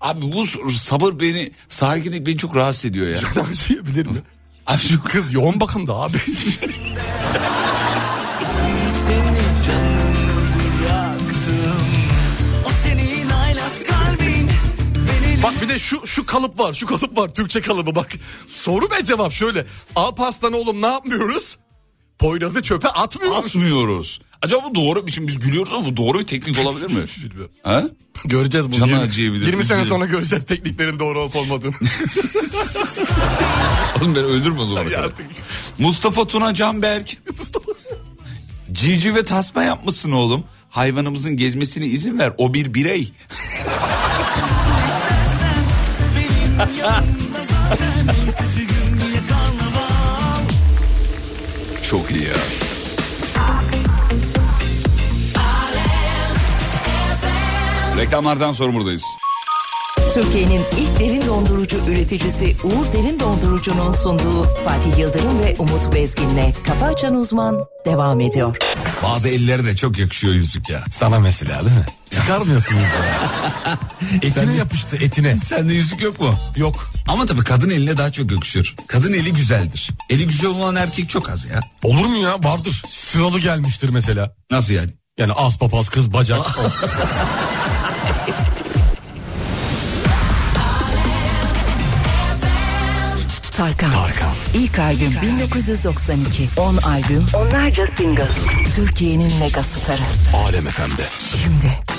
Abi 0.00 0.32
bu 0.32 0.70
sabır 0.70 1.20
beni 1.20 1.50
sakinlik 1.68 2.26
beni 2.26 2.38
çok 2.38 2.56
rahatsız 2.56 2.84
ediyor 2.84 3.06
ya. 3.06 3.18
Acıyabilir 3.50 4.06
mi? 4.06 4.18
Abi 4.66 4.80
şu 4.80 5.02
Kız 5.02 5.32
yoğun 5.32 5.60
bakımda 5.60 5.94
abi. 5.94 6.18
de 15.76 15.80
şu 15.80 16.06
şu 16.06 16.26
kalıp 16.26 16.58
var. 16.58 16.74
Şu 16.74 16.86
kalıp 16.86 17.18
var. 17.18 17.34
Türkçe 17.34 17.60
kalıbı 17.60 17.94
bak. 17.94 18.08
Soru 18.46 18.84
ve 18.84 19.04
cevap 19.04 19.32
şöyle. 19.32 19.66
Alparslan 19.96 20.52
oğlum 20.52 20.82
ne 20.82 20.86
yapmıyoruz? 20.86 21.56
Poyraz'ı 22.18 22.62
çöpe 22.62 22.88
atmıyoruz. 22.88 23.46
atmıyoruz. 23.46 24.20
Acaba 24.42 24.62
bu 24.70 24.74
doğru 24.74 25.08
için 25.08 25.26
biz 25.26 25.38
gülüyoruz 25.38 25.72
ama 25.72 25.86
bu 25.86 25.96
doğru 25.96 26.18
bir 26.18 26.26
teknik 26.26 26.58
olabilir 26.58 26.86
mi? 26.86 27.00
Ha? 27.62 27.84
Göreceğiz 28.24 28.66
bunu. 28.66 28.78
Canı 28.78 28.90
20 28.90 29.02
acıyabilir, 29.02 29.46
20 29.46 29.64
sene 29.64 29.84
sonra 29.84 30.06
göreceğiz 30.06 30.44
tekniklerin 30.44 30.98
doğru 30.98 31.20
olup 31.20 31.36
olmadığını. 31.36 31.74
Oğlum 34.00 34.14
ben 34.14 34.24
öldürme 34.24 34.60
o 34.60 34.66
zaman. 34.66 34.86
Mustafa 35.78 36.26
Tuna 36.26 36.54
Canberk. 36.54 37.16
Cici 38.72 39.14
ve 39.14 39.24
tasma 39.24 39.62
yapmışsın 39.62 40.10
oğlum. 40.10 40.44
Hayvanımızın 40.70 41.36
gezmesine 41.36 41.86
izin 41.86 42.18
ver. 42.18 42.32
O 42.38 42.54
bir 42.54 42.74
birey. 42.74 43.12
Çok 51.82 52.10
iyi 52.10 52.24
ya. 52.24 52.34
Reklamlardan 57.96 58.52
sonra 58.52 58.74
buradayız. 58.74 59.04
Türkiye'nin 60.14 60.60
ilk 60.76 61.00
derin 61.00 61.26
dondurucu 61.26 61.76
üreticisi 61.88 62.44
Uğur 62.44 62.92
Derin 62.92 63.20
Dondurucu'nun 63.20 63.92
sunduğu 63.92 64.42
Fatih 64.42 64.98
Yıldırım 64.98 65.38
ve 65.44 65.56
Umut 65.58 65.94
Bezgin'le 65.94 66.52
Kafa 66.66 66.86
Açan 66.86 67.14
Uzman 67.14 67.66
devam 67.84 68.20
ediyor. 68.20 68.56
Bazı 69.02 69.28
ellere 69.28 69.64
de 69.64 69.76
çok 69.76 69.98
yakışıyor 69.98 70.34
yüzük 70.34 70.68
ya. 70.68 70.84
Sana 70.92 71.20
mesela 71.20 71.64
değil 71.64 71.76
mi? 71.76 71.84
Çıkarmıyorsun 72.10 72.76
Etine 74.22 74.54
yapıştı 74.54 74.96
etine. 74.96 75.36
Sende 75.36 75.74
yüzük 75.74 76.00
yok 76.00 76.20
mu? 76.20 76.38
Yok. 76.56 76.90
Ama 77.08 77.26
tabii 77.26 77.44
kadın 77.44 77.70
eline 77.70 77.96
daha 77.96 78.12
çok 78.12 78.30
yakışır. 78.30 78.76
Kadın 78.86 79.12
eli 79.12 79.32
güzeldir. 79.32 79.90
Eli 80.10 80.26
güzel 80.26 80.50
olan 80.50 80.76
erkek 80.76 81.08
çok 81.08 81.30
az 81.30 81.44
ya. 81.44 81.60
Olur 81.82 82.06
mu 82.06 82.16
ya? 82.16 82.44
Vardır. 82.44 82.82
Sıralı 82.88 83.38
gelmiştir 83.40 83.88
mesela. 83.88 84.34
Nasıl 84.50 84.72
yani? 84.72 84.90
Yani 85.18 85.32
az 85.32 85.58
papaz 85.58 85.88
kız 85.88 86.12
bacak. 86.12 86.40
Tarkan. 93.56 93.90
İlk 94.56 94.78
albüm 94.78 95.14
1992. 95.22 96.48
10 96.56 96.76
albüm. 96.76 97.26
Onlarca 97.34 97.86
single. 97.98 98.28
Türkiye'nin 98.74 99.32
mega 99.40 99.62
starı. 99.62 100.02
Alem 100.34 100.64
FM'de. 100.64 101.02
Şimdi. 101.20 101.95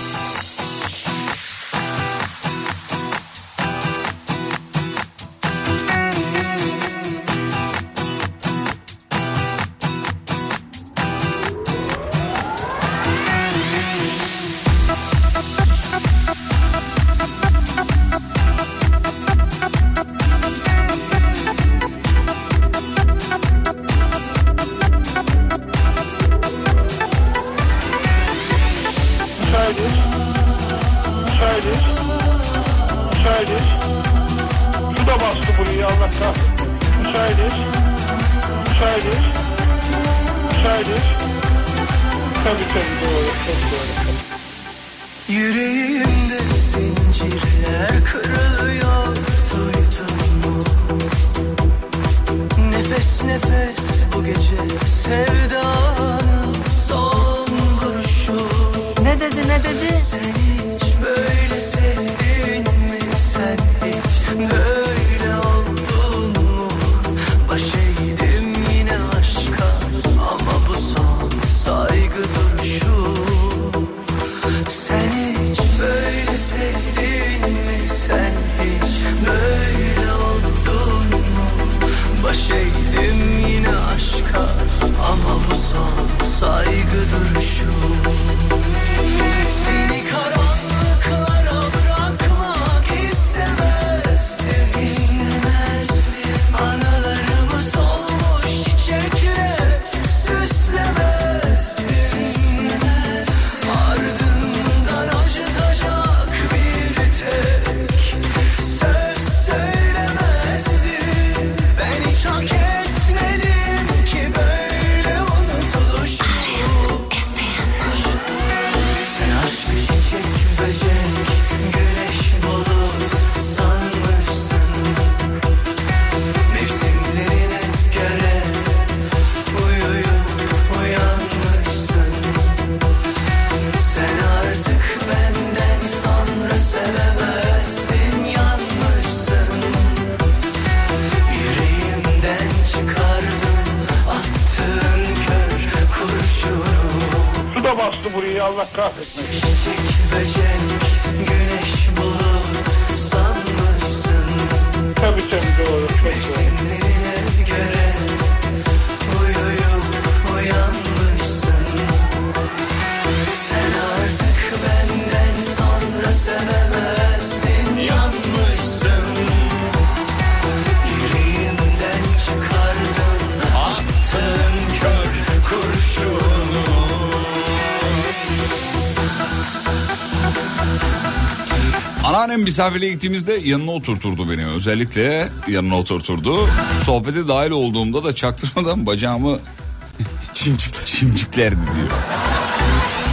Anneannem 182.28 182.44
misafirliğe 182.46 182.92
gittiğimizde 182.92 183.34
yanına 183.34 183.72
oturturdu 183.72 184.30
beni. 184.32 184.46
Özellikle 184.46 185.30
yanına 185.48 185.78
oturturdu. 185.78 186.48
Sohbete 186.86 187.28
dahil 187.28 187.52
olduğumda 187.52 188.04
da 188.04 188.16
çaktırmadan 188.16 188.86
bacağımı 188.86 189.40
Çimcikler. 190.34 190.86
çimciklerdi 190.86 191.56
diyor. 191.56 191.90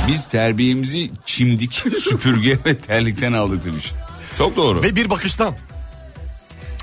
Biz 0.09 0.27
terbiyemizi 0.29 1.11
çimdik, 1.27 1.73
süpürge 2.03 2.59
ve 2.67 2.79
terlikten 2.79 3.33
aldık 3.33 3.65
demiş. 3.65 3.93
Çok 4.39 4.57
doğru. 4.57 4.83
Ve 4.83 4.97
bir 4.97 5.11
bakıştan. 5.11 5.55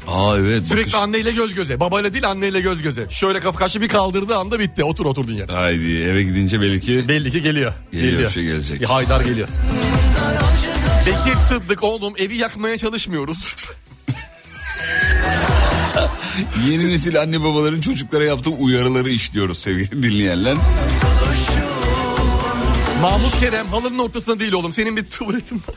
Aa 0.07 0.37
evet. 0.39 0.67
Sürekli 0.67 0.81
bakış- 0.83 0.95
anneyle 0.95 1.31
göz 1.31 1.53
göze. 1.53 1.79
Babayla 1.79 2.13
değil 2.13 2.27
anneyle 2.29 2.61
göz 2.61 2.81
göze. 2.81 3.05
Şöyle 3.09 3.39
kafa 3.39 3.59
kaşı 3.59 3.81
bir 3.81 3.87
kaldırdığı 3.87 4.37
anda 4.37 4.59
bitti. 4.59 4.83
Otur 4.83 5.05
oturdun 5.05 5.33
yere. 5.33 5.51
Haydi 5.51 5.97
eve 6.01 6.23
gidince 6.23 6.61
belki 6.61 7.07
Belli 7.07 7.31
ki 7.31 7.41
geliyor. 7.41 7.73
Geliyor, 7.91 8.23
bir 8.23 8.29
şey 8.29 8.43
gelecek. 8.43 8.81
Bir 8.81 8.85
haydar 8.85 9.21
geliyor. 9.21 9.47
Bekir 11.05 11.37
Sıddık 11.49 11.83
oğlum 11.83 12.13
evi 12.17 12.35
yakmaya 12.35 12.77
çalışmıyoruz. 12.77 13.55
yeni 16.67 16.89
nesil 16.89 17.21
anne 17.21 17.43
babaların 17.43 17.81
çocuklara 17.81 18.23
yaptığı 18.23 18.49
uyarıları 18.49 19.09
işliyoruz 19.09 19.57
sevgili 19.59 20.03
dinleyenler. 20.03 20.57
Mahmut 23.01 23.39
Kerem 23.39 23.67
halının 23.67 23.99
ortasında 23.99 24.39
değil 24.39 24.53
oğlum. 24.53 24.73
Senin 24.73 24.97
bir 24.97 25.03
tuvaletin 25.03 25.55
var. 25.55 25.75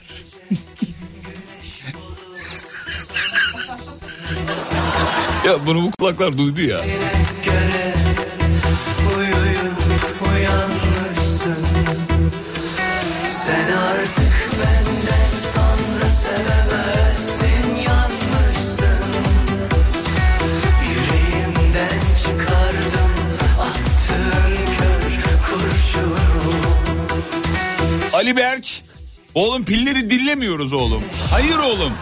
Ya 5.47 5.67
bunu 5.67 5.83
bu 5.83 5.91
kulaklar 5.91 6.39
duydu 6.39 6.61
ya. 6.61 6.81
Ali 28.25 28.37
Berk. 28.37 28.83
Oğlum 29.35 29.65
pilleri 29.65 30.11
dinlemiyoruz 30.11 30.73
oğlum. 30.73 31.03
Hayır 31.31 31.57
oğlum. 31.57 31.93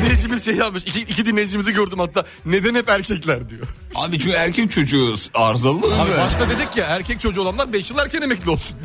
Dinleyicimiz 0.00 0.44
şey 0.44 0.54
yapmış. 0.56 0.82
İki, 0.84 1.00
iki 1.00 1.26
dinleyicimizi 1.26 1.72
gördüm 1.72 1.98
hatta. 1.98 2.24
Neden 2.46 2.74
hep 2.74 2.88
erkekler 2.88 3.48
diyor. 3.48 3.66
Abi 3.94 4.18
çünkü 4.18 4.36
erkek 4.36 4.70
çocuğu 4.70 5.14
arızalı. 5.34 5.78
Abi 5.78 6.10
başta 6.20 6.50
dedik 6.50 6.76
ya 6.76 6.84
erkek 6.86 7.20
çocuğu 7.20 7.42
olanlar 7.42 7.72
5 7.72 7.90
yıl 7.90 7.98
erken 7.98 8.22
emekli 8.22 8.50
olsun. 8.50 8.76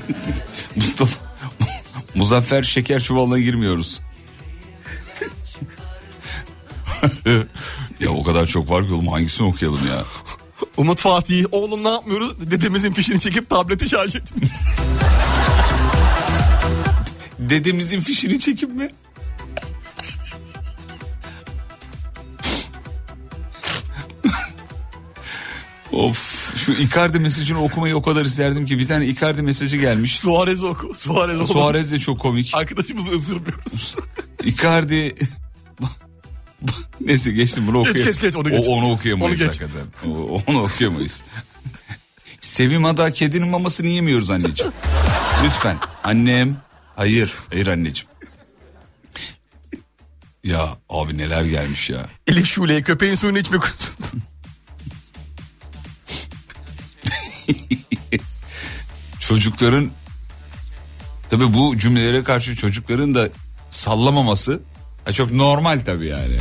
Mustafa 0.76 1.16
Muzaffer 2.14 2.62
şeker 2.62 3.00
çuvalına 3.02 3.38
girmiyoruz. 3.38 4.00
ya 8.00 8.10
o 8.10 8.22
kadar 8.22 8.46
çok 8.46 8.70
var 8.70 8.86
ki 8.86 8.94
oğlum 8.94 9.08
hangisini 9.08 9.46
okuyalım 9.46 9.86
ya? 9.88 10.04
Umut 10.76 10.98
Fatih 10.98 11.44
oğlum 11.52 11.84
ne 11.84 11.88
yapmıyoruz? 11.88 12.50
Dedemizin 12.50 12.92
fişini 12.92 13.20
çekip 13.20 13.50
tableti 13.50 13.88
şarj 13.88 14.16
etmiş. 14.16 14.48
Dedemizin 17.38 18.00
fişini 18.00 18.40
çekip 18.40 18.74
mi? 18.74 18.90
of 25.92 26.52
şu 26.56 26.72
Icardi 26.72 27.18
mesajını 27.18 27.62
okumayı 27.62 27.96
o 27.96 28.02
kadar 28.02 28.24
isterdim 28.24 28.66
ki 28.66 28.78
bir 28.78 28.88
tane 28.88 29.06
Icardi 29.06 29.42
mesajı 29.42 29.76
gelmiş. 29.76 30.18
Suarez 30.18 30.64
oku. 30.64 30.94
Suarez 30.94 31.40
oku. 31.40 31.52
Suarez 31.52 31.92
de 31.92 31.98
çok 31.98 32.18
komik. 32.18 32.54
Arkadaşımızı 32.54 33.10
ısırmıyoruz. 33.10 33.96
Icardi 34.44 35.14
Neyse 37.00 37.32
geçtim 37.32 37.66
bunu 37.66 37.78
Geç, 37.84 37.90
okuyamayız. 37.90 38.18
geç, 38.18 38.20
geç, 38.20 38.36
onu 38.36 38.50
geç. 38.50 38.68
O, 38.68 38.72
onu 38.72 38.90
okuyamayız 38.92 39.40
Onu 39.40 39.48
geç. 39.48 39.60
hakikaten. 39.60 40.10
O- 40.10 40.42
onu 40.46 40.62
okuyamayız. 40.62 41.22
Sevim 42.40 42.84
Ada 42.84 43.12
kedinin 43.12 43.48
mamasını 43.48 43.88
yemiyoruz 43.88 44.30
anneciğim. 44.30 44.72
Lütfen. 45.44 45.76
Annem. 46.04 46.56
Hayır. 46.96 47.34
Hayır 47.50 47.66
anneciğim. 47.66 48.10
Ya 50.44 50.76
abi 50.88 51.18
neler 51.18 51.44
gelmiş 51.44 51.90
ya. 51.90 52.06
Elif 52.26 52.46
Şule'ye 52.46 52.82
köpeğin 52.82 53.14
suyunu 53.14 53.38
içme. 53.38 53.58
Çocukların 59.20 59.90
tabi 61.30 61.54
bu 61.54 61.78
cümlelere 61.78 62.24
karşı 62.24 62.56
çocukların 62.56 63.14
da 63.14 63.28
sallamaması 63.70 64.60
ha, 65.04 65.12
çok 65.12 65.32
normal 65.32 65.80
tabi 65.86 66.06
yani. 66.06 66.32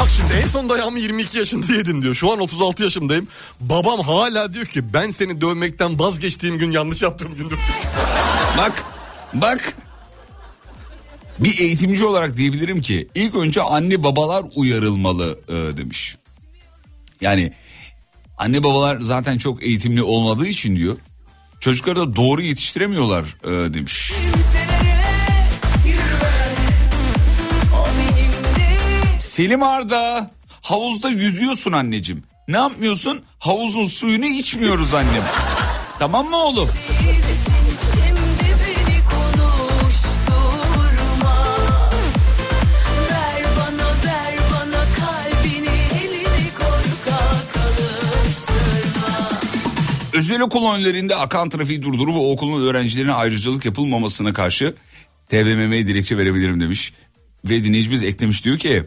Bak 0.00 0.08
şimdi 0.16 0.32
en 0.44 0.48
son 0.48 0.68
dayağımı 0.68 0.98
22 0.98 1.38
yaşında 1.38 1.72
yedin 1.72 2.02
diyor. 2.02 2.14
Şu 2.14 2.32
an 2.32 2.40
36 2.40 2.82
yaşındayım. 2.82 3.28
Babam 3.60 4.00
hala 4.00 4.52
diyor 4.52 4.66
ki 4.66 4.92
ben 4.94 5.10
seni 5.10 5.40
dövmekten 5.40 5.98
vazgeçtiğim 5.98 6.58
gün 6.58 6.70
yanlış 6.70 7.02
yaptığım 7.02 7.34
gündür. 7.34 7.58
Bak 8.58 8.84
bak 9.34 9.76
bir 11.38 11.58
eğitimci 11.58 12.04
olarak 12.04 12.36
diyebilirim 12.36 12.80
ki 12.80 13.08
ilk 13.14 13.34
önce 13.34 13.62
anne 13.62 14.02
babalar 14.02 14.44
uyarılmalı 14.54 15.38
e, 15.48 15.52
demiş. 15.52 16.16
Yani 17.20 17.52
anne 18.38 18.62
babalar 18.62 19.00
zaten 19.00 19.38
çok 19.38 19.62
eğitimli 19.62 20.02
olmadığı 20.02 20.46
için 20.46 20.76
diyor 20.76 20.96
çocukları 21.60 21.96
da 21.96 22.16
doğru 22.16 22.42
yetiştiremiyorlar 22.42 23.24
e, 23.44 23.74
demiş. 23.74 24.12
Selim 29.30 29.62
Arda 29.62 30.30
havuzda 30.62 31.08
yüzüyorsun 31.08 31.72
anneciğim. 31.72 32.22
Ne 32.48 32.56
yapmıyorsun? 32.56 33.22
Havuzun 33.38 33.86
suyunu 33.86 34.26
içmiyoruz 34.26 34.94
annem. 34.94 35.22
tamam 35.98 36.26
mı 36.26 36.36
oğlum? 36.36 36.68
Özel 50.12 50.40
okul 50.40 50.74
önlerinde 50.74 51.16
akan 51.16 51.48
trafiği 51.48 51.82
durdurup 51.82 52.16
o 52.16 52.32
okulun 52.32 52.62
öğrencilerine 52.62 53.12
ayrıcalık 53.12 53.64
yapılmamasına 53.64 54.32
karşı 54.32 54.74
TBMM'ye 55.28 55.86
dilekçe 55.86 56.18
verebilirim 56.18 56.60
demiş. 56.60 56.92
Ve 57.44 57.64
dinleyicimiz 57.64 58.02
eklemiş 58.02 58.44
diyor 58.44 58.58
ki 58.58 58.84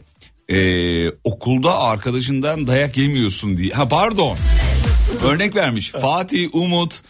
"Ee, 0.49 1.09
okulda 1.23 1.79
arkadaşından 1.79 2.67
dayak 2.67 2.97
yemiyorsun 2.97 3.57
diye. 3.57 3.73
Ha 3.73 3.87
pardon 3.87 4.37
örnek 5.23 5.55
vermiş 5.55 5.91
Fatih 5.91 6.49
Umut 6.55 7.01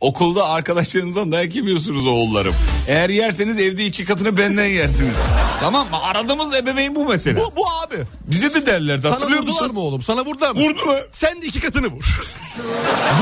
okulda 0.00 0.48
arkadaşlarınızdan 0.48 1.32
dayak 1.32 1.56
yemiyorsunuz 1.56 2.06
oğullarım. 2.06 2.54
Eğer 2.88 3.10
yerseniz 3.10 3.58
evde 3.58 3.86
iki 3.86 4.04
katını 4.04 4.36
benden 4.38 4.64
yersiniz. 4.66 5.16
tamam 5.60 5.90
mı? 5.90 6.02
Aradığımız 6.02 6.54
ebeveyn 6.54 6.94
bu 6.94 7.04
mesela. 7.08 7.36
Bu, 7.40 7.52
bu 7.56 7.62
abi. 7.86 7.96
Bize 8.26 8.54
de 8.54 8.66
derlerdi 8.66 9.02
Sana 9.02 9.14
hatırlıyor 9.14 9.40
vurdular 9.42 9.60
musun? 9.60 9.74
mı 9.74 9.80
oğlum? 9.80 10.02
Sana 10.02 10.24
vurdular 10.24 10.50
mı? 10.50 10.60
Vurdular. 10.60 11.06
Sen 11.12 11.42
de 11.42 11.46
iki 11.46 11.60
katını 11.60 11.86
vur. 11.86 12.20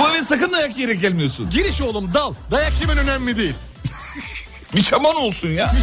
Bu 0.01 0.09
eve 0.11 0.23
sakın 0.23 0.53
dayak 0.53 0.77
yiyerek 0.77 1.01
gelmiyorsun. 1.01 1.51
Giriş 1.51 1.83
oğlum 1.83 2.11
dal. 2.15 2.35
Dayak 2.51 2.73
yemen 2.81 2.99
önemli 2.99 3.37
değil. 3.37 3.55
Bir 4.77 4.83
çaman 4.83 5.17
olsun 5.17 5.49
ya. 5.49 5.67
Ay 5.67 5.81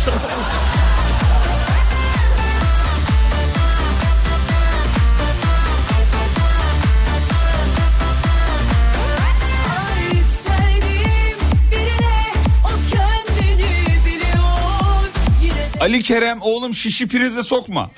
Ali 15.84 16.04
Kerem 16.04 16.38
oğlum 16.42 16.74
şişi 16.74 17.08
prize 17.08 17.44
sokma. 17.44 17.92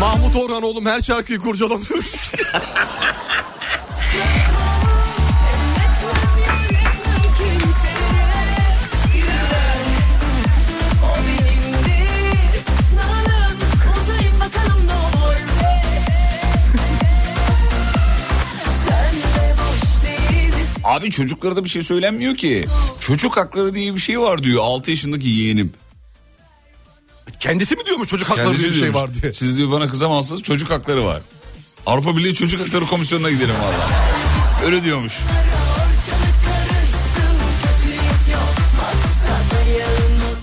Mahmut 0.00 0.36
Orhan 0.36 0.62
oğlum 0.62 0.86
her 0.86 1.00
şarkıyı 1.00 1.38
kurcalamıyor. 1.38 2.04
Abi 20.90 21.10
çocuklara 21.10 21.56
da 21.56 21.64
bir 21.64 21.68
şey 21.68 21.82
söylenmiyor 21.82 22.36
ki. 22.36 22.66
Çocuk 23.00 23.36
hakları 23.36 23.74
diye 23.74 23.94
bir 23.94 24.00
şey 24.00 24.20
var 24.20 24.42
diyor 24.42 24.62
6 24.64 24.90
yaşındaki 24.90 25.28
yeğenim. 25.28 25.72
Kendisi 27.40 27.76
mi 27.76 27.86
diyormuş 27.86 28.08
çocuk 28.08 28.30
hakları 28.30 28.58
diye 28.58 28.68
bir 28.68 28.74
şey 28.74 28.82
diyormuş. 28.82 29.02
var 29.02 29.10
diye. 29.22 29.32
Siz 29.32 29.56
diyor 29.56 29.70
bana 29.70 29.88
kızamazsınız 29.88 30.42
çocuk 30.42 30.70
hakları 30.70 31.04
var. 31.04 31.22
Avrupa 31.86 32.16
Birliği 32.16 32.34
Çocuk 32.34 32.60
Hakları 32.60 32.86
Komisyonu'na 32.86 33.30
gidelim 33.30 33.54
valla. 33.54 33.88
Öyle 34.66 34.84
diyormuş. 34.84 35.12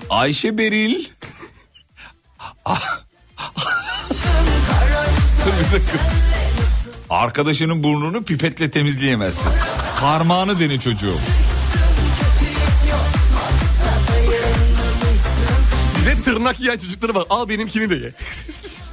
Ayşe 0.09 0.57
Beril. 0.57 1.05
Bir 5.47 5.73
dakika. 5.75 5.97
Arkadaşının 7.09 7.83
burnunu 7.83 8.23
pipetle 8.23 8.71
temizleyemezsin. 8.71 9.49
Parmağını 10.01 10.59
dene 10.59 10.79
çocuğum. 10.79 11.17
Bize 15.99 16.21
tırnak 16.23 16.59
yiyen 16.59 16.77
çocukları 16.77 17.15
var. 17.15 17.25
Al 17.29 17.49
benimkini 17.49 17.89
de 17.89 17.95
ye. 17.95 18.11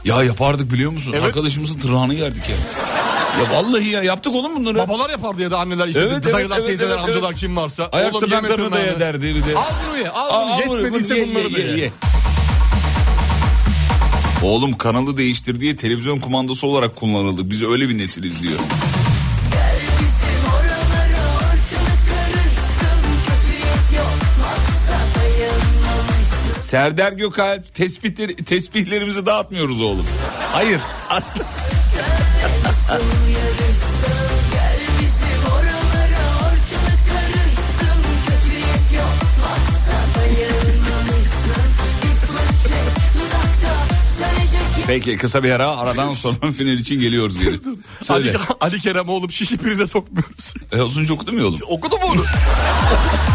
Ya 0.05 0.22
yapardık 0.22 0.72
biliyor 0.72 0.90
musun? 0.90 1.12
Evet. 1.16 1.24
Arkadaşımızın 1.24 1.78
tırnağını 1.78 2.14
yerdik 2.14 2.43
ya. 2.48 2.56
Ya 3.43 3.51
vallahi 3.59 3.89
ya 3.89 4.02
yaptık 4.02 4.35
oğlum 4.35 4.56
bunları. 4.56 4.78
Babalar 4.78 5.10
yapardı 5.10 5.43
ya 5.43 5.51
da 5.51 5.59
anneler 5.59 5.86
işte 5.89 6.01
Evet, 6.01 6.32
dayılar 6.32 6.56
evet, 6.59 6.66
teyzeler 6.66 6.90
evet, 6.90 7.05
amcalar 7.05 7.31
evet. 7.31 7.40
kim 7.40 7.56
varsa. 7.56 7.89
Ayak 7.93 8.14
Oğlum 8.14 8.31
yeme 8.31 8.40
tırnaklarını 8.40 8.72
da 8.72 8.76
tırnağını. 8.76 8.93
yederdi 8.93 9.35
bir 9.35 9.44
de. 9.44 9.59
Al 9.59 9.62
bunu 9.89 9.98
ye 9.98 10.09
al 10.10 10.31
al 10.31 10.60
bunu, 10.68 10.81
yetmediyse 10.82 11.18
ye, 11.18 11.28
bunları 11.28 11.48
ye, 11.48 11.55
da 11.55 11.59
ye, 11.59 11.66
ye. 11.66 11.76
ye. 11.78 11.90
Oğlum 14.43 14.78
kanalı 14.78 15.16
değiştir 15.16 15.60
diye 15.60 15.76
televizyon 15.76 16.18
kumandası 16.18 16.66
olarak 16.66 16.97
kullanıldı. 16.97 17.51
Biz 17.51 17.62
öyle 17.62 17.89
bir 17.89 17.98
nesil 17.98 18.24
izliyor. 18.24 18.59
Serdar 26.74 27.12
Gökalp 27.12 27.74
tespitleri, 27.74 28.36
tesbihlerimizi 28.36 29.26
dağıtmıyoruz 29.26 29.80
oğlum. 29.80 30.06
Hayır 30.52 30.80
asla. 31.10 31.40
Peki 44.86 45.16
kısa 45.16 45.43
bir 45.43 45.51
ara 45.51 45.77
aradan 45.77 46.09
sonra 46.15 46.52
final 46.52 46.73
için 46.73 47.01
geliyoruz 47.01 47.39
geri. 47.39 47.59
Söyle. 48.01 48.31
Ali, 48.31 48.39
Ali 48.61 48.81
Kerem 48.81 49.09
oğlum 49.09 49.31
şişi 49.32 49.56
prize 49.56 49.86
sokmuyoruz. 49.86 50.55
E, 50.73 50.81
az 50.81 50.98
önce 50.98 51.12
okudum 51.12 51.39
ya 51.39 51.47
oğlum. 51.47 51.61
Okudum 51.69 51.98
onu. 52.02 52.20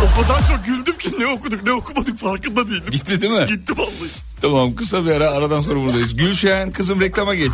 o 0.04 0.22
kadar 0.22 0.48
çok 0.48 0.66
güldüm 0.66 0.98
ki 0.98 1.10
ne 1.20 1.28
okuduk 1.28 1.64
ne 1.64 1.72
okumadık 1.72 2.20
farkında 2.20 2.68
değilim. 2.68 2.84
Gitti 2.92 3.22
değil 3.22 3.34
mi? 3.34 3.46
Gitti 3.48 3.78
vallahi. 3.78 4.10
Tamam 4.42 4.76
kısa 4.76 5.06
bir 5.06 5.12
ara 5.12 5.30
aradan 5.32 5.60
sonra 5.62 5.80
buradayız. 5.80 6.16
Gülşen 6.16 6.72
kızım 6.72 7.02
reklama 7.02 7.36
geç. 7.36 7.52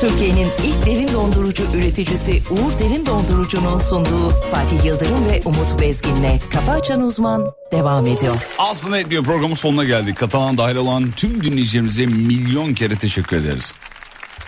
Türkiye'nin 0.00 0.48
ilk 0.64 0.86
derin 0.86 1.08
dondurucu 1.08 1.64
üreticisi 1.74 2.32
Uğur 2.50 2.78
Derin 2.78 3.06
Dondurucu'nun 3.06 3.78
sunduğu 3.78 4.30
Fatih 4.30 4.84
Yıldırım 4.84 5.28
ve 5.28 5.42
Umut 5.44 5.80
Bezgin'le 5.80 6.40
Kafa 6.52 6.72
Açan 6.72 7.00
Uzman 7.00 7.52
devam 7.72 8.06
ediyor. 8.06 8.42
Aslında 8.58 8.98
etmiyor 8.98 9.24
programın 9.24 9.54
sonuna 9.54 9.84
geldik. 9.84 10.16
Katalan 10.16 10.58
dahil 10.58 10.76
olan 10.76 11.10
tüm 11.10 11.44
dinleyicilerimize 11.44 12.06
milyon 12.06 12.74
kere 12.74 12.98
teşekkür 12.98 13.36
ederiz. 13.36 13.74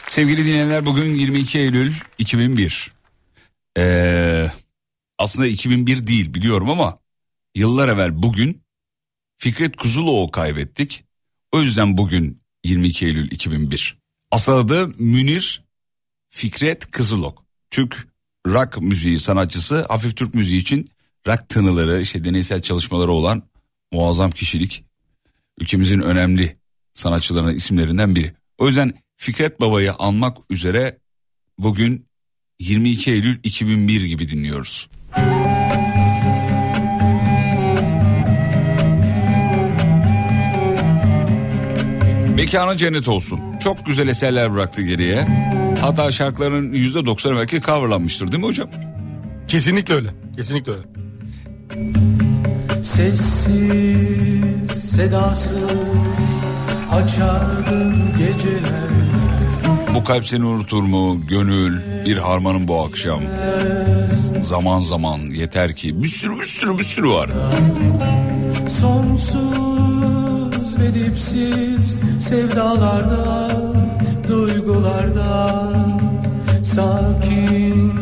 Sevgili 0.09 0.45
dinleyenler 0.45 0.87
bugün 0.87 1.15
22 1.15 1.59
Eylül 1.59 1.93
2001. 2.19 2.93
Ee, 3.79 4.51
aslında 5.19 5.47
2001 5.47 6.07
değil 6.07 6.35
biliyorum 6.35 6.71
ama 6.71 6.99
yıllar 7.55 7.89
evvel 7.89 8.23
bugün 8.23 8.63
Fikret 9.37 9.77
Kuzuloğlu 9.77 10.31
kaybettik. 10.31 11.05
O 11.53 11.61
yüzden 11.61 11.97
bugün 11.97 12.43
22 12.65 13.07
Eylül 13.07 13.31
2001. 13.31 14.00
Asıl 14.31 14.53
adı 14.53 14.89
Münir 14.99 15.65
Fikret 16.29 16.91
Kızılok. 16.91 17.45
Türk 17.71 18.09
rock 18.47 18.83
müziği 18.83 19.19
sanatçısı 19.19 19.87
hafif 19.89 20.17
Türk 20.17 20.35
müziği 20.35 20.61
için 20.61 20.91
rock 21.27 21.49
tınıları 21.49 22.01
işte 22.01 22.25
deneysel 22.25 22.63
çalışmaları 22.63 23.13
olan 23.13 23.43
muazzam 23.93 24.31
kişilik. 24.31 24.85
Ülkemizin 25.61 26.01
önemli 26.01 26.57
sanatçılarının 26.95 27.55
isimlerinden 27.55 28.15
biri. 28.15 28.35
O 28.59 28.67
yüzden 28.67 28.93
Fikret 29.17 29.61
Baba'yı 29.61 29.93
anmak 29.93 30.37
üzere 30.51 30.99
bugün 31.59 32.07
22 32.59 33.11
Eylül 33.11 33.39
2001 33.43 34.01
gibi 34.01 34.29
dinliyoruz. 34.29 34.89
Mekanı 42.37 42.77
cennet 42.77 43.09
olsun. 43.09 43.50
Çok 43.61 43.87
güzel 43.87 44.09
eserler 44.09 44.55
bıraktı 44.55 44.83
geriye. 44.83 45.27
Hatta 45.81 46.11
şarkıların 46.11 46.73
%90'ı 46.73 47.37
belki 47.37 47.61
coverlanmıştır 47.61 48.33
değil 48.33 48.43
mi 48.43 48.47
hocam? 48.47 48.69
Kesinlikle 49.49 49.95
öyle. 49.95 50.09
Kesinlikle 50.37 50.73
öyle. 50.73 50.83
Sessiz, 52.85 54.71
sedasız 54.91 55.71
açardım 56.91 57.95
geceler 58.19 58.91
Bu 59.95 60.05
kalp 60.05 60.27
seni 60.27 60.45
unutur 60.45 60.83
mu? 60.83 61.21
Gönül 61.29 61.81
bir 62.07 62.17
harmanın 62.17 62.69
bu 62.69 62.85
akşam. 62.85 63.21
Zaman 64.41 64.79
zaman 64.79 65.19
yeter 65.19 65.73
ki 65.73 66.03
bir 66.03 66.09
sürü 66.09 66.39
bir 66.39 66.45
sürü 66.45 66.79
bir 66.79 66.85
sürü 66.85 67.09
var. 67.09 67.31
Sonsuz 68.81 69.51
ve 70.79 70.95
dipsiz 70.95 72.01
sevdalarda, 72.29 73.50
duygularda 75.01 75.71
Sakin, 76.65 77.93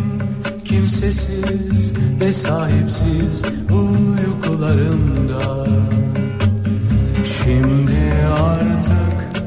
kimsesiz 0.65 1.93
ve 2.21 2.33
sahipsiz 2.33 3.43
uykularımda. 3.71 5.67
Şimdi 7.25 8.15
artık 8.43 9.43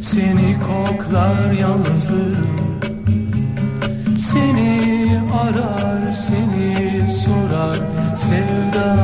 seni 0.00 0.56
koklar 0.60 1.52
yalnızlığım 1.52 2.62
Seni 4.32 5.20
arar, 5.42 6.12
seni 6.12 7.12
sorar 7.12 7.78
sevda 8.14 8.96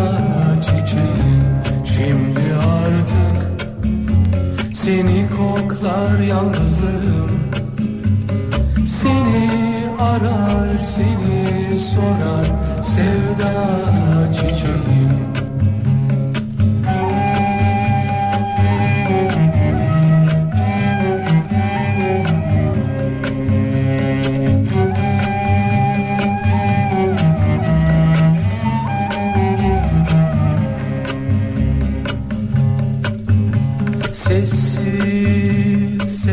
çiçeğim 0.62 1.44
Şimdi 1.84 2.40
artık 2.54 3.48
seni 4.74 5.26
koklar 5.30 6.18
yalnızlığım 6.18 6.67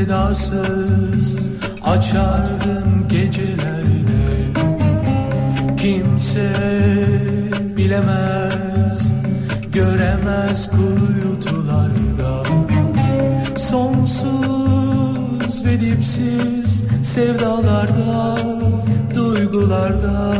sedasız 0.06 1.36
açardım 1.84 2.85
göremez 10.26 10.70
kuyutularda. 10.70 12.44
Sonsuz 13.58 14.46
ve 15.66 15.82
dipsiz 15.82 16.84
sevdalarda, 17.04 18.38
duygularda. 19.16 20.36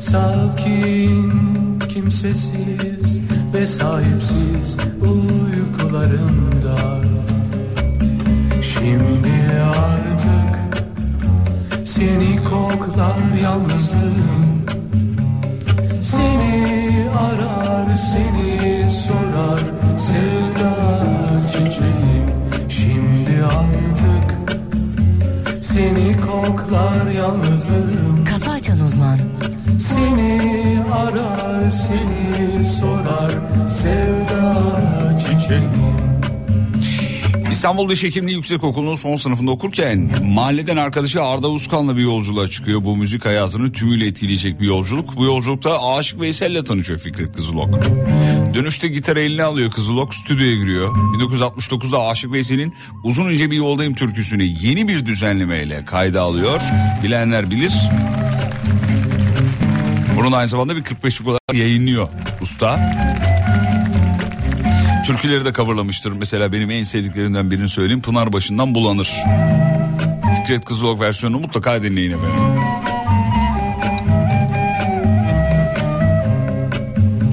Sakin, 0.00 1.32
kimsesiz 1.88 3.20
ve 3.54 3.66
sahipsiz 3.66 4.76
uykularımda 5.02 6.78
Şimdi 8.62 9.32
artık 9.64 10.84
seni 11.84 12.44
koklar 12.44 13.42
yalnızım 13.42 14.47
İstanbul 37.68 37.88
Diş 37.88 38.02
Hekimliği 38.02 38.36
Yüksekokulu'nun 38.36 38.94
son 38.94 39.16
sınıfında 39.16 39.50
okurken 39.50 40.10
mahalleden 40.24 40.76
arkadaşı 40.76 41.22
Arda 41.22 41.50
Uskan'la 41.50 41.96
bir 41.96 42.02
yolculuğa 42.02 42.48
çıkıyor. 42.48 42.84
Bu 42.84 42.96
müzik 42.96 43.24
hayatını 43.24 43.72
tümüyle 43.72 44.06
etkileyecek 44.06 44.60
bir 44.60 44.66
yolculuk. 44.66 45.16
Bu 45.16 45.24
yolculukta 45.24 45.94
Aşık 45.94 46.20
Veysel'le 46.20 46.64
tanışıyor 46.64 46.98
Fikret 46.98 47.36
Kızılok. 47.36 47.68
Dönüşte 48.54 48.88
gitarı 48.88 49.20
eline 49.20 49.42
alıyor 49.42 49.70
Kızılok 49.70 50.14
stüdyoya 50.14 50.56
giriyor. 50.56 50.88
1969'da 50.94 52.06
Aşık 52.06 52.32
Veysel'in 52.32 52.74
Uzun 53.04 53.30
ince 53.30 53.50
bir 53.50 53.56
yoldayım 53.56 53.94
türküsünü 53.94 54.44
yeni 54.44 54.88
bir 54.88 55.06
düzenlemeyle 55.06 55.84
kayda 55.84 56.22
alıyor. 56.22 56.60
Bilenler 57.02 57.50
bilir. 57.50 57.72
Bunun 60.18 60.32
aynı 60.32 60.48
zamanda 60.48 60.76
bir 60.76 60.82
45'lik 60.82 61.28
olarak 61.28 61.54
yayınlıyor 61.54 62.08
usta. 62.40 62.80
Türküleri 65.08 65.44
de 65.44 65.52
coverlamıştır. 65.52 66.12
Mesela 66.12 66.52
benim 66.52 66.70
en 66.70 66.82
sevdiklerimden 66.82 67.50
birini 67.50 67.68
söyleyeyim. 67.68 68.02
Pınarbaşı'ndan 68.02 68.74
Bulanır. 68.74 69.12
Fikret 70.36 70.64
Kızılok 70.64 71.00
versiyonunu 71.00 71.40
mutlaka 71.40 71.82
dinleyin 71.82 72.10
efendim. 72.10 72.40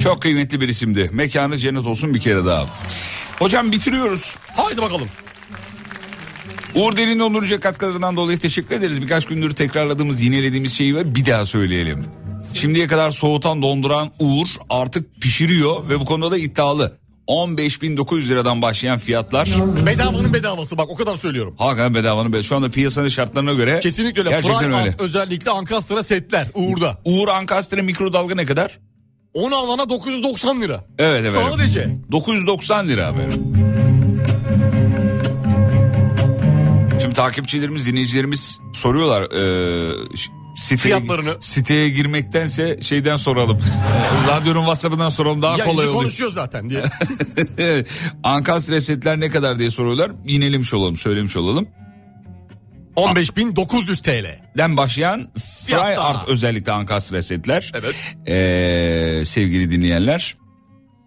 Çok 0.02 0.22
kıymetli 0.22 0.60
bir 0.60 0.68
isimdi. 0.68 1.10
Mekanı 1.12 1.58
cennet 1.58 1.86
olsun 1.86 2.14
bir 2.14 2.20
kere 2.20 2.44
daha. 2.44 2.66
Hocam 3.38 3.72
bitiriyoruz. 3.72 4.34
Haydi 4.56 4.82
bakalım. 4.82 5.08
Uğur 6.74 6.96
Derin 6.96 7.20
Onurca 7.20 7.60
katkılarından 7.60 8.16
dolayı 8.16 8.38
teşekkür 8.38 8.74
ederiz. 8.74 9.02
Birkaç 9.02 9.26
gündür 9.26 9.50
tekrarladığımız, 9.50 10.20
yinelediğimiz 10.20 10.72
şeyi 10.72 10.94
var. 10.96 11.14
Bir 11.14 11.26
daha 11.26 11.44
söyleyelim. 11.44 12.04
Şimdiye 12.54 12.86
kadar 12.86 13.10
soğutan, 13.10 13.62
donduran 13.62 14.10
Uğur 14.18 14.48
artık 14.70 15.20
pişiriyor 15.20 15.88
ve 15.88 16.00
bu 16.00 16.04
konuda 16.04 16.30
da 16.30 16.38
iddialı. 16.38 17.05
15.900 17.28 18.28
liradan 18.28 18.62
başlayan 18.62 18.98
fiyatlar. 18.98 19.48
Bedavanın 19.86 20.34
bedavası 20.34 20.78
bak 20.78 20.90
o 20.90 20.94
kadar 20.94 21.16
söylüyorum. 21.16 21.54
Hakikaten 21.58 21.94
bedavanın 21.94 22.32
bedavası. 22.32 22.48
Şu 22.48 22.56
anda 22.56 22.70
piyasanın 22.70 23.08
şartlarına 23.08 23.52
göre 23.52 23.80
Kesinlikle 23.80 24.20
öyle. 24.20 24.30
gerçekten 24.30 24.70
Fry 24.70 24.74
öyle. 24.80 24.94
Özellikle 24.98 25.50
Ankastra 25.50 26.02
setler 26.02 26.48
Uğur'da. 26.54 26.98
Uğur 27.04 27.28
Ankastre 27.28 27.82
mikrodalga 27.82 28.34
ne 28.34 28.44
kadar? 28.44 28.78
Onu 29.34 29.56
alana 29.56 29.90
990 29.90 30.60
lira. 30.60 30.84
Evet 30.98 31.24
efendim. 31.26 31.52
Sadece. 31.52 31.88
990 32.12 32.88
lira 32.88 33.08
efendim. 33.08 33.52
Şimdi 37.02 37.14
takipçilerimiz, 37.14 37.86
dinleyicilerimiz 37.86 38.58
soruyorlar. 38.74 39.22
E, 39.22 40.06
siteye, 40.56 40.78
Fiyatlarını. 40.78 41.36
Siteye 41.40 41.88
girmektense 41.88 42.78
şeyden 42.82 43.16
soralım. 43.16 43.60
Radyonun 44.28 44.60
WhatsApp'ından 44.60 45.08
soralım 45.10 45.42
daha 45.42 45.58
Ya 45.58 45.64
kolay 45.64 45.86
oluyor. 45.86 45.92
konuşuyor 46.00 46.32
zaten 46.32 46.70
diye. 46.70 46.82
Ankastre 48.22 48.80
setler 48.80 49.20
ne 49.20 49.30
kadar 49.30 49.58
diye 49.58 49.70
soruyorlar. 49.70 50.10
Yinelemiş 50.26 50.74
olalım, 50.74 50.96
söylemiş 50.96 51.36
olalım. 51.36 51.68
15.900 52.96 54.02
TL. 54.02 54.40
Den 54.58 54.76
başlayan 54.76 55.28
Fry. 55.66 55.96
Art 55.98 56.28
özellikle 56.28 56.72
Ankastre 56.72 57.22
setler. 57.22 57.72
Evet. 57.74 57.94
Ee, 58.28 59.22
sevgili 59.24 59.70
dinleyenler. 59.70 60.36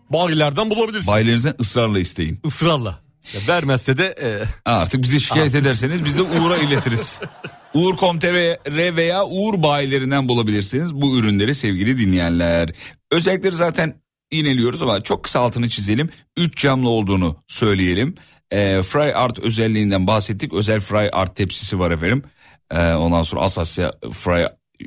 Bayilerden 0.09 0.69
bulabilirsiniz. 0.69 1.07
Bayilerinizden 1.07 1.53
ısrarla 1.59 1.99
isteyin. 1.99 2.39
Israrla. 2.45 2.99
Ya 3.33 3.41
vermezse 3.47 3.97
de 3.97 4.15
e, 4.21 4.43
Artık 4.71 5.01
bizi 5.03 5.19
şikayet 5.21 5.55
ederseniz 5.55 6.05
biz 6.05 6.17
de 6.17 6.21
Uğur'a 6.21 6.57
iletiriz. 6.57 7.19
Uğur.com.tr 7.73 8.95
veya 8.95 9.25
Uğur 9.25 9.63
bayilerinden 9.63 10.27
bulabilirsiniz 10.27 10.95
bu 10.95 11.17
ürünleri 11.17 11.55
sevgili 11.55 11.97
dinleyenler. 11.97 12.69
Özellikleri 13.11 13.55
zaten 13.55 14.01
ineliyoruz 14.31 14.81
ama 14.81 15.01
çok 15.01 15.23
kısa 15.23 15.39
altını 15.39 15.69
çizelim. 15.69 16.09
3 16.37 16.57
camlı 16.57 16.89
olduğunu 16.89 17.35
söyleyelim. 17.47 18.15
Ee, 18.51 18.81
Fry 18.81 19.15
Art 19.15 19.39
özelliğinden 19.39 20.07
bahsettik. 20.07 20.53
Özel 20.53 20.79
Fry 20.79 21.09
Art 21.13 21.35
tepsisi 21.35 21.79
var 21.79 21.91
efendim. 21.91 22.23
Ee, 22.71 22.93
ondan 22.93 23.23
sonra 23.23 23.41
Asasya 23.41 23.91
Fry 24.11 24.45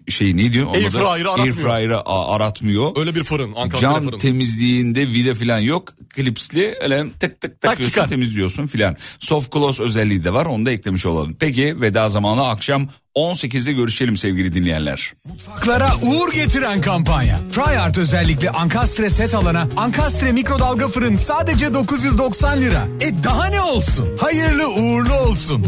şey 0.09 0.37
ne 0.37 0.53
diyor? 0.53 0.67
Onun 0.67 0.75
adı? 0.75 0.85
Airfryer'ı 1.09 1.31
aratmıyor. 1.31 1.57
Airfryer'ı 1.57 2.01
aratmıyor. 2.07 2.93
öyle 2.97 3.15
bir 3.15 3.25
fırın. 3.25 3.53
Ankastra 3.57 3.81
Cam 3.93 4.05
fırın. 4.05 4.19
temizliğinde 4.19 5.09
vida 5.09 5.35
falan 5.35 5.59
yok. 5.59 5.93
Klipsli 6.15 6.75
öyle 6.81 7.05
tık 7.21 7.41
tık 7.41 7.61
Tak 7.61 7.61
takıyorsun 7.61 7.89
çıkar. 7.95 8.09
temizliyorsun 8.09 8.67
filan. 8.67 8.97
Soft 9.19 9.53
close 9.53 9.83
özelliği 9.83 10.25
de 10.25 10.33
var 10.33 10.47
onu 10.47 10.67
da 10.67 10.71
eklemiş 10.71 11.07
olalım. 11.07 11.37
Peki 11.41 11.81
veda 11.81 12.09
zamanı 12.09 12.49
akşam 12.49 12.89
18'de 13.17 13.73
görüşelim 13.73 14.17
sevgili 14.17 14.55
dinleyenler. 14.55 15.13
Mutfaklara 15.29 15.91
uğur 16.03 16.33
getiren 16.33 16.81
kampanya. 16.81 17.39
Fryart 17.51 17.99
özellikle 17.99 18.51
Ankastre 18.51 19.11
set 19.11 19.35
alana 19.35 19.69
Ankastre 19.77 20.33
mikrodalga 20.33 20.89
fırın 20.89 21.17
sadece 21.17 21.75
990 21.75 22.61
lira. 22.61 22.89
E 23.01 23.25
daha 23.25 23.47
ne 23.47 23.61
olsun? 23.61 24.09
Hayırlı 24.21 24.69
uğurlu 24.69 25.15
olsun. 25.15 25.67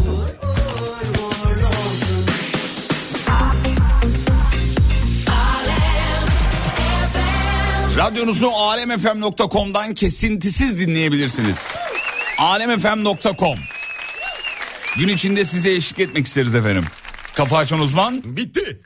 Radyonuzu 7.97 8.47
alemfm.com'dan 8.47 9.93
kesintisiz 9.93 10.79
dinleyebilirsiniz. 10.79 11.75
alemfm.com 12.39 13.59
Gün 14.99 15.07
içinde 15.07 15.45
size 15.45 15.71
eşlik 15.71 15.99
etmek 15.99 16.25
isteriz 16.25 16.55
efendim. 16.55 16.85
Kafa 17.35 17.57
açan 17.57 17.79
uzman 17.79 18.21
Bitti. 18.25 18.79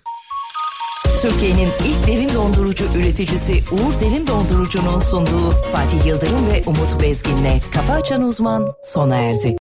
Türkiye'nin 1.21 1.69
ilk 1.85 2.07
derin 2.07 2.29
dondurucu 2.35 2.85
üreticisi 2.95 3.53
Uğur 3.71 4.01
Derin 4.01 4.27
Dondurucu'nun 4.27 4.99
sunduğu 4.99 5.51
Fatih 5.73 6.05
Yıldırım 6.05 6.47
ve 6.47 6.63
Umut 6.65 7.01
Bezgin'le 7.01 7.61
Kafa 7.73 7.93
Açan 7.93 8.23
Uzman 8.23 8.73
sona 8.83 9.15
erdi. 9.15 9.55